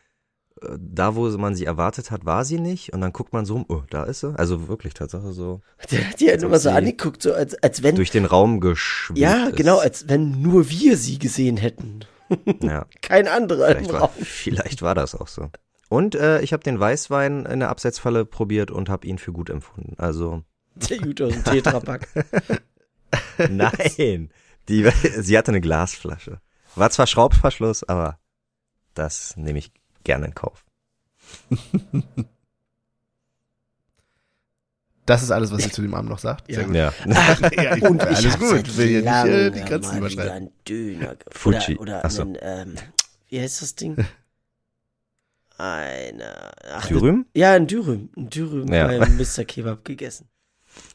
[0.61, 3.65] äh, da, wo man sie erwartet hat, war sie nicht und dann guckt man so,
[3.67, 4.37] oh, da ist sie.
[4.37, 7.95] Also wirklich Tatsache so Der hat die halt immer so angeguckt, so als, als wenn,
[7.95, 9.57] durch den Raum geschwebt ja, ist.
[9.57, 12.05] genau, als wenn nur wir sie gesehen hätten.
[12.61, 14.09] Ja, Kein anderer im vielleicht war, Raum.
[14.21, 15.49] vielleicht war das auch so.
[15.89, 19.49] Und äh, ich habe den Weißwein in der Absetzfalle probiert und habe ihn für gut
[19.49, 19.95] empfunden.
[19.97, 20.41] Also
[20.89, 22.07] Der gut aus dem Tetrapack.
[23.49, 24.29] Nein,
[24.69, 26.39] die, sie hatte eine Glasflasche.
[26.75, 28.19] War zwar Schraubverschluss, aber
[28.93, 29.71] das nehme ich
[30.03, 30.65] gerne in Kauf.
[35.05, 36.49] Das ist alles, was ihr zu dem Abend noch sagt.
[36.49, 36.61] Ja.
[36.63, 36.75] gut.
[36.75, 36.93] Ja.
[37.05, 38.77] Ja, ich- Und alles ich hab gut.
[38.77, 40.31] Will hier nicht äh, die Grenzen überschreiten.
[40.31, 41.75] einen Döner Fuji.
[41.77, 42.21] Oder, oder Ach so.
[42.21, 42.75] einen, ähm,
[43.27, 43.97] wie heißt das Ding?
[45.57, 47.25] Eine, ach, Dürüm?
[47.33, 48.09] Ja, ein Dürüm.
[48.15, 48.87] Ein Dürüm Ja.
[48.87, 49.43] beim Mr.
[49.43, 50.29] Kebab gegessen.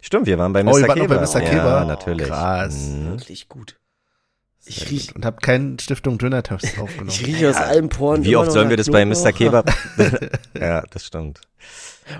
[0.00, 0.72] Stimmt, wir waren bei Mr.
[0.72, 1.14] Oh, ihr wart noch Keber.
[1.16, 1.42] bei Mr.
[1.42, 1.84] Ja, Keber?
[1.84, 2.28] natürlich.
[2.28, 2.74] Krass.
[2.74, 3.10] Mhm.
[3.10, 3.76] Wirklich gut.
[4.68, 5.16] Ich Sehr riech, gut.
[5.16, 7.08] Und hab keinen Stiftung Döner-Toast aufgenommen.
[7.10, 8.24] ich rieche aus allen Poren.
[8.24, 9.32] Wie oft sollen wir das bei Mr.
[9.32, 9.72] Kebab?
[10.58, 11.40] ja, das stimmt.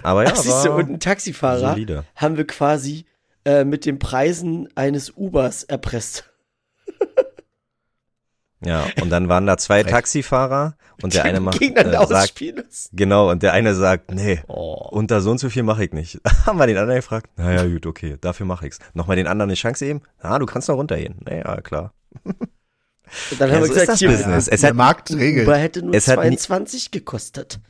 [0.03, 2.05] Aber ja, Ach, siehst du, und ein Taxifahrer solide.
[2.17, 3.05] haben wir quasi
[3.45, 6.25] äh, mit den Preisen eines Ubers erpresst.
[8.65, 9.83] Ja, und dann waren da zwei.
[9.83, 12.43] Taxifahrer und der eine macht, äh, sagt,
[12.93, 14.89] genau, und der eine sagt, nee, Oh.
[14.91, 16.21] unter so und so viel mache ich nicht.
[16.47, 18.79] Haben wir den anderen gefragt, naja, gut, okay, dafür mache ich's.
[18.95, 20.01] Nochmal den anderen eine Chance geben?
[20.21, 21.21] Ah, du kannst noch runtergehen.
[21.25, 21.93] Naja, klar.
[22.25, 24.49] Und dann Ja, haben wir so ist gesagt, das hier, Business.
[24.49, 25.47] Es Der hat, Markt regelt.
[25.47, 27.61] Uber hätte nur Es hat nie- 22 gekostet.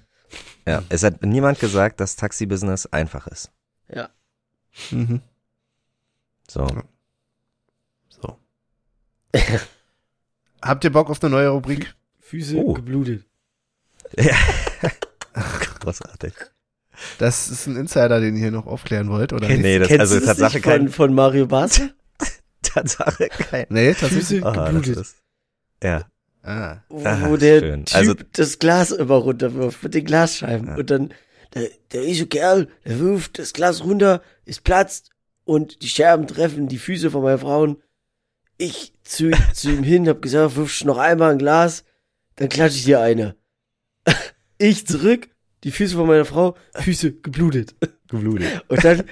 [0.66, 3.50] ja, es hat niemand gesagt, dass Taxi-Business einfach ist.
[3.92, 4.08] Ja.
[4.92, 5.20] Mhm.
[6.48, 6.66] So.
[8.08, 8.38] So.
[10.62, 11.94] Habt ihr Bock auf eine neue Rubrik?
[12.20, 12.72] Füße Oh.
[12.74, 13.24] geblutet.
[15.80, 16.32] Großartig.
[17.18, 19.62] Das ist ein Insider, den ihr hier noch aufklären wollt, oder Kennst?
[19.62, 21.90] Nee, das- kennst also Tatsache nicht von, kein- von Mario Barca?
[22.62, 23.66] Tatsache kein.
[23.68, 24.26] Nee, tatsächlich.
[24.40, 24.96] Füße Ah, das geblutet.
[24.96, 25.16] ist,
[25.82, 26.04] ja.
[26.42, 26.78] Ah.
[26.88, 27.84] Wo Ah, der schön.
[27.84, 30.68] Typ Also- das Glas immer runterwirft mit den Glasscheiben.
[30.68, 30.76] Ja.
[30.76, 31.12] Und dann,
[31.54, 35.10] der, der riesige Kerl, der wirft das Glas runter, es platzt
[35.44, 37.76] und die Scherben treffen die Füße von meiner Frau.
[38.58, 41.84] Ich zu, zu ihm hin, hab gesagt, wirfst noch einmal ein Glas,
[42.36, 43.36] dann klatsche ich dir eine.
[44.58, 45.28] Ich zurück,
[45.64, 47.74] die Füße von meiner Frau, Füße geblutet.
[48.08, 48.62] Geblutet.
[48.68, 49.02] Und dann,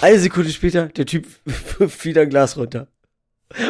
[0.00, 1.24] eine Sekunde später, der Typ
[1.78, 2.88] wirft wieder ein Glas runter.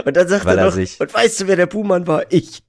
[0.07, 2.25] Und dann sagt Weil er er noch, sich- und weißt du, wer der Buhmann war?
[2.33, 2.63] Ich.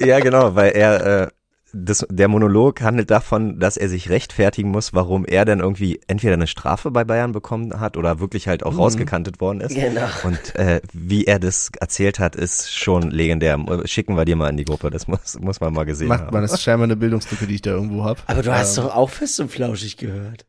[0.00, 1.30] Ja, genau, weil er, äh,
[1.74, 6.34] das, der Monolog handelt davon, dass er sich rechtfertigen muss, warum er denn irgendwie entweder
[6.34, 9.74] eine Strafe bei Bayern bekommen hat oder wirklich halt auch rausgekantet worden ist.
[9.74, 10.06] Genau.
[10.22, 13.58] Und äh, wie er das erzählt hat, ist schon legendär.
[13.86, 16.32] Schicken wir dir mal in die Gruppe, das muss, muss man mal gesehen Macht haben.
[16.32, 18.22] man, das ist scheinbar eine Bildungslücke, die ich da irgendwo hab.
[18.26, 20.46] Aber du hast Ähm, doch auch fest und flauschig gehört.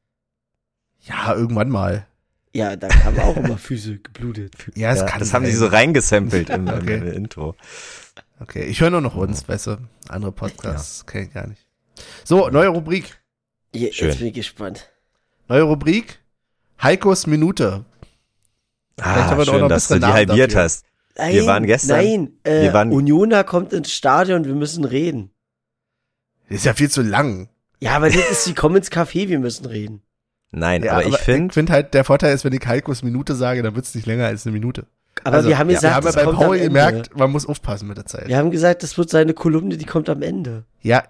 [1.02, 2.08] Ja, irgendwann mal.
[2.54, 4.54] Ja, da kamen auch immer Füße geblutet.
[4.76, 6.98] Ja, es Ja, kann das haben sie so reingesampelt im, Okay.
[6.98, 7.56] im Intro.
[8.40, 9.78] Okay, ich höre nur noch uns, weißt du.
[10.10, 11.66] Andere Podcasts kenn ich gar nicht.
[12.24, 13.18] So, neue Rubrik.
[13.74, 14.10] Je, Schön.
[14.10, 14.90] Jetzt bin ich gespannt.
[15.48, 16.20] Neue Rubrik.
[16.82, 17.86] Heikos Minute.
[18.98, 20.64] Vielleicht haben Ah, wir doch noch schön, dass du die Namen halbiert dafür.
[20.64, 20.86] hast.
[21.18, 25.32] Nein, Wir waren gestern- Nein, äh, wir waren- Uniona kommt ins Stadion, wir müssen reden.
[26.50, 27.50] Ist ja viel zu lang.
[27.80, 30.02] Ja, aber das ist, die kommen ins Café, wir müssen reden.
[30.52, 33.64] Nein, Ja, aber ich finde, find halt, der Vorteil ist, wenn ich Heikos Minute sage,
[33.64, 34.86] dann wird's nicht länger als eine Minute.
[35.24, 36.68] Aber Also, wir haben ja, gesagt, wir haben ja das bei kommt Paul am Ende.
[36.68, 38.28] gemerkt, man muss aufpassen mit der Zeit.
[38.28, 40.66] Wir haben gesagt, das wird seine Kolumne, die kommt am Ende.
[40.82, 41.04] Ja,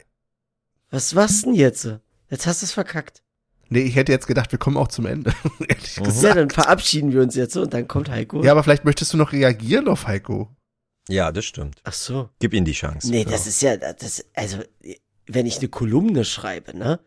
[0.92, 1.90] Was war's denn jetzt?
[2.30, 3.24] Jetzt hast du es verkackt.
[3.70, 5.34] nee, ich hätte jetzt gedacht, wir kommen auch zum Ende.
[5.68, 6.24] Ehrlich gesagt.
[6.24, 8.44] Ja, dann verabschieden wir uns jetzt und dann kommt Heiko.
[8.44, 10.50] Ja, aber vielleicht möchtest du noch reagieren auf Heiko.
[11.10, 11.80] ja, das stimmt.
[11.84, 12.30] Ach so.
[12.40, 13.10] Gib ihm die Chance.
[13.10, 14.60] Nee, das ist ja, das, also,
[15.28, 17.00] wenn ich eine Kolumne schreibe, ne?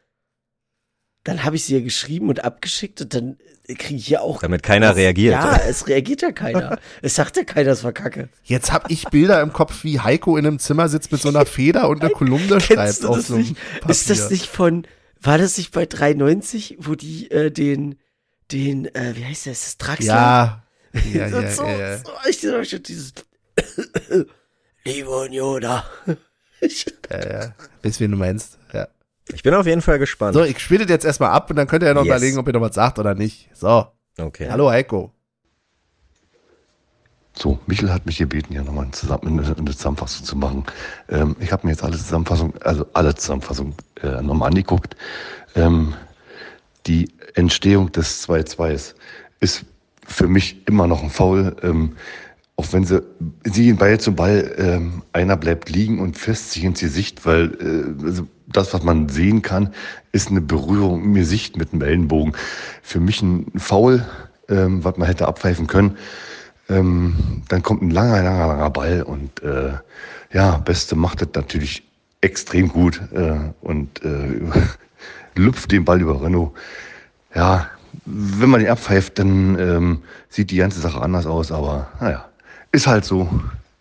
[1.28, 4.40] Dann habe ich sie ja geschrieben und abgeschickt und dann kriege ich ja auch.
[4.40, 5.34] Damit keiner es, reagiert.
[5.34, 6.78] Ja, es reagiert ja keiner.
[7.02, 8.30] es sagt ja keiner, es war kacke.
[8.44, 11.44] Jetzt hab ich Bilder im Kopf, wie Heiko in einem Zimmer sitzt mit so einer
[11.44, 13.56] Feder und eine Kolumne schreibt Kennst du auf das so einem nicht?
[13.74, 13.90] Papier.
[13.90, 14.86] Ist das nicht von,
[15.20, 17.98] war das nicht bei 390, wo die äh, den,
[18.50, 20.06] den, äh, wie heißt das, das Draxler?
[20.06, 20.64] Ja,
[21.12, 21.98] ja, Und ja, so, ja, ja.
[21.98, 23.12] so ich sehe schon dieses
[24.82, 25.84] Liebe Unioner.
[27.10, 27.54] ja, ja.
[27.82, 28.56] Weißt, wen du meinst.
[28.72, 28.88] Ja.
[29.34, 30.34] Ich bin auf jeden Fall gespannt.
[30.34, 32.16] So, ich spiele das jetzt erstmal ab und dann könnt ihr ja noch Yes.
[32.16, 33.50] überlegen, ob ihr noch was sagt oder nicht.
[33.54, 33.86] So,
[34.18, 34.48] okay.
[34.50, 35.12] hallo Heiko.
[37.36, 40.64] So, Michel hat mich gebeten, hier nochmal eine, Zusammen eine, eine Zusammenfassung zu machen.
[41.08, 44.96] Ähm, ich habe mir jetzt alle Zusammenfassungen, also alle Zusammenfassungen äh, nochmal angeguckt.
[45.54, 45.94] Ähm,
[46.86, 48.94] die Entstehung des 2-2
[49.40, 49.64] ist
[50.04, 51.54] für mich immer noch ein Foul.
[51.62, 51.96] Ähm,
[52.58, 53.02] auch wenn sie,
[53.44, 57.54] sie gehen Ball zum Ball, ähm, einer bleibt liegen und fest sich ins Gesicht, weil
[57.60, 59.72] äh, also das, was man sehen kann,
[60.10, 62.34] ist eine Berührung im Gesicht mit dem Ellenbogen.
[62.82, 64.04] Für mich ein Foul,
[64.48, 65.98] ähm, was man hätte abpfeifen können.
[66.68, 69.74] Ähm, dann kommt ein langer, langer, langer Ball und äh,
[70.32, 71.84] ja, Beste macht das natürlich
[72.22, 74.40] extrem gut äh, und äh,
[75.36, 76.54] lüpft den Ball über Renault.
[77.36, 77.68] Ja,
[78.04, 82.28] wenn man ihn abpfeift, dann ähm, sieht die ganze Sache anders aus, aber naja,
[82.72, 83.28] ist halt so,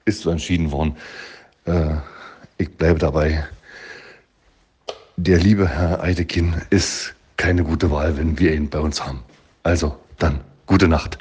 [0.05, 0.95] ist so entschieden worden.
[1.65, 1.95] Äh,
[2.57, 3.47] ich bleibe dabei.
[5.17, 9.23] Der liebe Herr Eidekin ist keine gute Wahl, wenn wir ihn bei uns haben.
[9.63, 11.17] Also, dann, gute Nacht.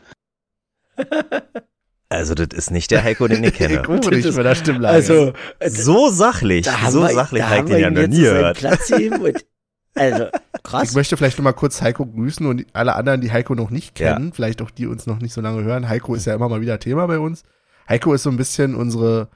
[2.09, 3.83] Also, das ist nicht der Heiko, den ich kenne.
[3.83, 4.95] Gut, nicht mit der Stimmlage.
[4.95, 5.33] Also,
[5.67, 8.59] so sachlich, so wir, sachlich ich haben den wir ja ihm noch jetzt nie gehört.
[8.59, 9.45] Platz und,
[9.97, 10.27] also,
[10.63, 10.91] krass.
[10.91, 13.99] ich möchte vielleicht noch mal kurz Heiko grüßen und alle anderen, die Heiko noch nicht
[13.99, 14.15] Ja.
[14.15, 15.89] kennen, vielleicht auch die uns noch nicht so lange hören.
[15.89, 17.43] Heiko ist ja immer mal wieder Thema bei uns.
[17.89, 19.29] Heiko ist so ein bisschen unsere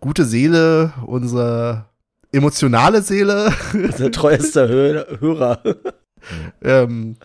[0.00, 1.86] gute Seele, unsere
[2.32, 3.52] emotionale Seele.
[3.74, 5.62] Unser treuester Hö- Hörer.
[6.62, 7.16] ähm,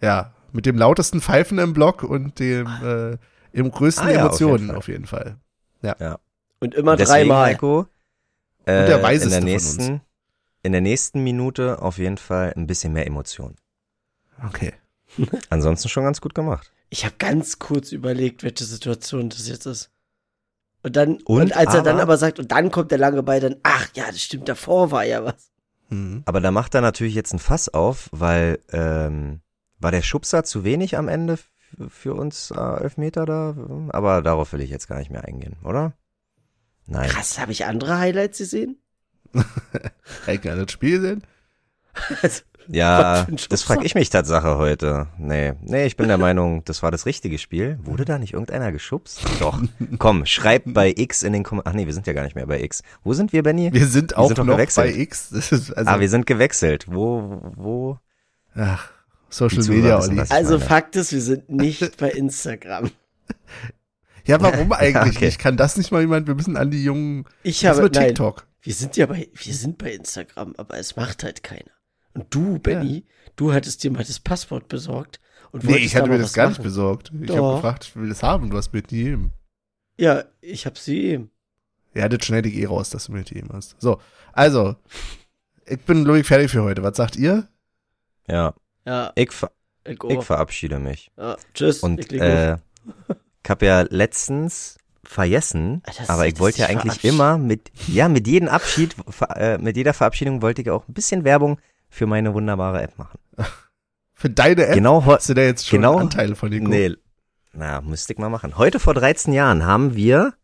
[0.00, 3.16] ja, mit dem lautesten Pfeifen im Block und dem äh,
[3.52, 4.76] im größten Ah ja, auf Emotionen jeden Fall.
[4.76, 5.36] auf jeden Fall.
[6.60, 7.46] Und immer dreimal.
[7.50, 7.86] Heiko,
[8.66, 10.00] äh, Und der in Weiseste der von nächsten,
[10.62, 13.56] in der nächsten Minute auf jeden Fall ein bisschen mehr Emotion.
[14.46, 14.72] Okay.
[15.50, 16.72] Ansonsten schon ganz gut gemacht.
[16.90, 19.90] Ich habe ganz kurz überlegt, welche Situation das jetzt ist.
[20.82, 23.22] Und dann, und, Und als er dann aber- aber sagt, und dann kommt der lange
[23.22, 25.50] Ball, dann, ach ja, das stimmt, davor war ja was.
[25.88, 26.22] Hm.
[26.26, 29.40] Aber da macht er natürlich jetzt ein Fass auf, weil ähm,
[29.78, 31.38] war der Schubser zu wenig am Ende
[31.88, 33.54] für uns äh, Elfmeter da?
[33.90, 35.92] Aber darauf will ich jetzt gar nicht mehr eingehen, oder?
[36.86, 37.08] Nein.
[37.08, 38.81] Krass, habe ich andere Highlights gesehen?
[40.26, 41.20] Hat das Spiel?
[42.22, 43.74] Also, Ja, ein das Schubser?
[43.74, 45.08] frag ich mich Tatsache heute.
[45.18, 47.76] Nee, nee, ich bin der Meinung, das war das richtige Spiel.
[47.82, 49.20] Wurde da nicht irgendeiner geschubst?
[49.40, 49.60] Doch.
[49.98, 51.74] Komm, schreib bei X in den Kommentaren.
[51.74, 52.82] Ach nee, wir sind ja gar nicht mehr bei X.
[53.02, 53.72] Wo sind wir, Benny?
[53.72, 54.94] Wir sind auch sind doch noch gewechselt.
[54.94, 55.32] bei X.
[55.32, 56.86] Also, ah, wir sind gewechselt.
[56.88, 57.98] Wo, wo?
[58.54, 58.90] ach,
[59.28, 60.22] Social Media, wissen Olli.
[60.22, 62.92] Ich also meine- Fakt ist, wir sind nicht bei Instagram.
[64.24, 65.24] Ja, warum eigentlich Okay.
[65.26, 65.40] nicht?
[65.40, 66.28] Kann das nicht mal jemand?
[66.28, 67.24] Wir müssen an die jungen.
[67.42, 68.46] Ich habe, mit nein, TikTok?
[68.62, 71.70] Wir sind ja bei, wir sind bei Instagram, aber es macht halt keiner.
[72.14, 73.06] Und du, Benny,
[73.36, 75.20] du hattest dir mal das Passwort besorgt
[75.50, 76.64] und Nee, ich hatte da mir das gar nicht machen.
[76.64, 77.12] besorgt.
[77.20, 78.50] Ich habe gefragt, ich will das haben.
[78.50, 79.32] Du hast mir die gegeben.
[79.98, 81.30] Ja, ich hab sie eben.
[81.94, 83.76] Ja, das schneide ich eh raus, dass du mir die eben hast.
[83.78, 84.00] So,
[84.32, 84.76] also,
[85.66, 86.82] ich bin Logik fertig für heute.
[86.82, 87.48] Was sagt ihr?
[88.28, 88.54] Ja,
[88.86, 89.50] Ja, ich, ver
[89.84, 91.10] ich, ich verabschiede mich.
[91.18, 91.80] ja, tschüss.
[91.80, 92.56] Und ich äh,
[93.44, 94.78] ich habe ja letztens
[95.12, 99.36] vergessen, das- aber ich das wollte ja eigentlich immer mit, ja, mit jedem Abschied, ver-
[99.36, 101.58] äh, mit jeder Verabschiedung wollte ich auch ein bisschen Werbung
[101.88, 103.18] für meine wunderbare App machen.
[104.14, 106.94] Für deine App Genau, hast du da jetzt schon genau- Anteile von dir nee,
[107.52, 108.56] na, müsste ich mal machen.
[108.56, 110.34] Heute vor 13 Jahren haben wir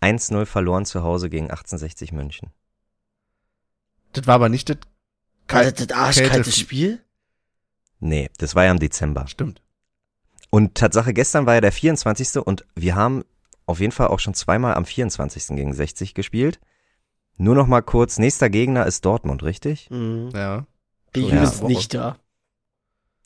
[0.00, 2.50] 1-0 verloren zu Hause gegen 1860 München.
[4.12, 4.76] Das war aber nicht das
[5.48, 7.00] Alter, das arschkalte Kälte- Spiel?
[8.00, 9.26] Nee, das war ja im Dezember.
[9.26, 9.60] Stimmt.
[10.50, 12.38] Und Tatsache, gestern war ja der 24.
[12.46, 13.24] und wir haben
[13.68, 15.56] auf jeden Fall auch schon zweimal am 24.
[15.56, 16.58] gegen 60 gespielt.
[17.36, 19.90] Nur noch mal kurz, nächster Gegner ist Dortmund, richtig?
[19.90, 20.30] Mhm.
[20.34, 20.66] Ja.
[21.14, 21.28] Ich ja.
[21.28, 22.16] übrigens nicht da.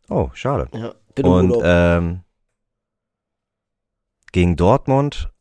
[0.09, 0.69] Oh, schade.
[0.75, 2.21] Ja, bin Und ähm,
[4.33, 5.33] gegen Dortmund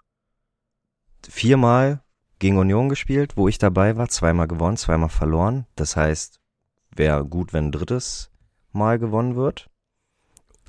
[1.27, 2.03] viermal
[2.39, 5.65] gegen Union gespielt, wo ich dabei war, zweimal gewonnen, zweimal verloren.
[5.75, 6.39] Das heißt,
[6.95, 8.31] wäre gut, wenn ein drittes
[8.71, 9.69] Mal gewonnen wird.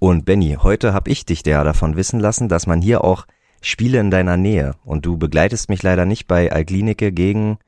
[0.01, 3.27] Und Benny, heute habe ich dich ja davon wissen lassen, dass man hier auch
[3.63, 7.59] Spiele in deiner Nähe und du begleitest mich leider nicht bei Alklinike gegen,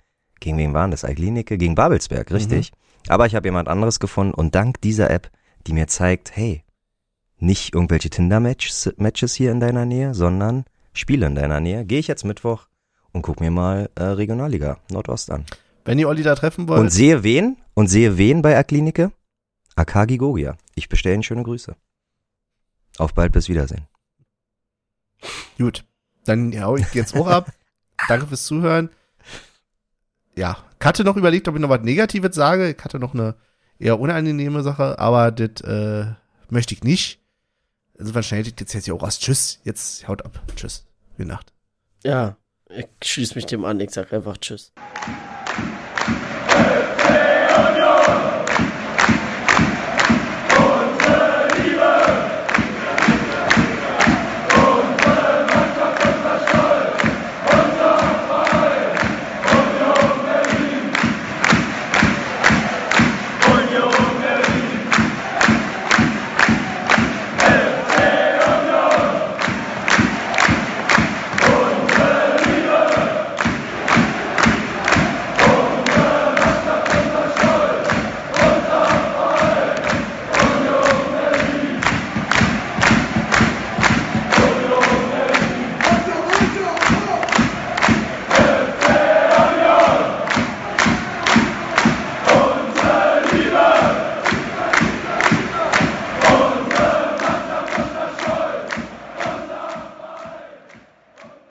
[0.40, 1.04] gegen wen waren das?
[1.04, 2.72] Alklinike gegen Babelsberg, richtig?
[3.08, 5.30] Aber ich habe jemand anderes gefunden und dank dieser App,
[5.66, 6.64] die mir zeigt, hey,
[7.38, 12.08] nicht irgendwelche Tinder-Matches Matches hier in deiner Nähe, sondern Spiele in deiner Nähe, gehe ich
[12.08, 12.66] jetzt Mittwoch
[13.12, 15.44] und guck mir mal äh, Regionalliga Nordost an.
[15.84, 17.56] Wenn ihr Olli da treffen wollt, Und sehe wen?
[17.74, 19.12] Und sehe wen bei Aklinike?
[19.76, 20.56] Akagi Gogia.
[20.74, 21.76] Ich bestelle Ihnen schöne Grüße.
[22.98, 23.86] Auf bald, bis Wiedersehen.
[25.58, 25.84] Gut.
[26.24, 27.52] Dann hau ich jetzt auch ab.
[28.08, 28.90] Danke fürs Zuhören.
[30.36, 32.70] Ja, ich hatte noch überlegt, ob ich noch was Negatives sage.
[32.70, 33.36] Ich hatte noch eine
[33.78, 36.12] eher unangenehme Sache, aber das äh,
[36.48, 37.20] möchte ich nicht.
[37.96, 39.18] Insofern schneide ich jetzt jetzt hier auch aus.
[39.18, 39.60] Tschüss.
[39.64, 40.42] Jetzt haut ab.
[40.56, 40.84] Tschüss.
[41.16, 41.52] Gute Nacht.
[42.02, 42.36] Ja,
[42.68, 43.80] ich schließe mich dem an.
[43.80, 44.72] Ich sag einfach Tschüss.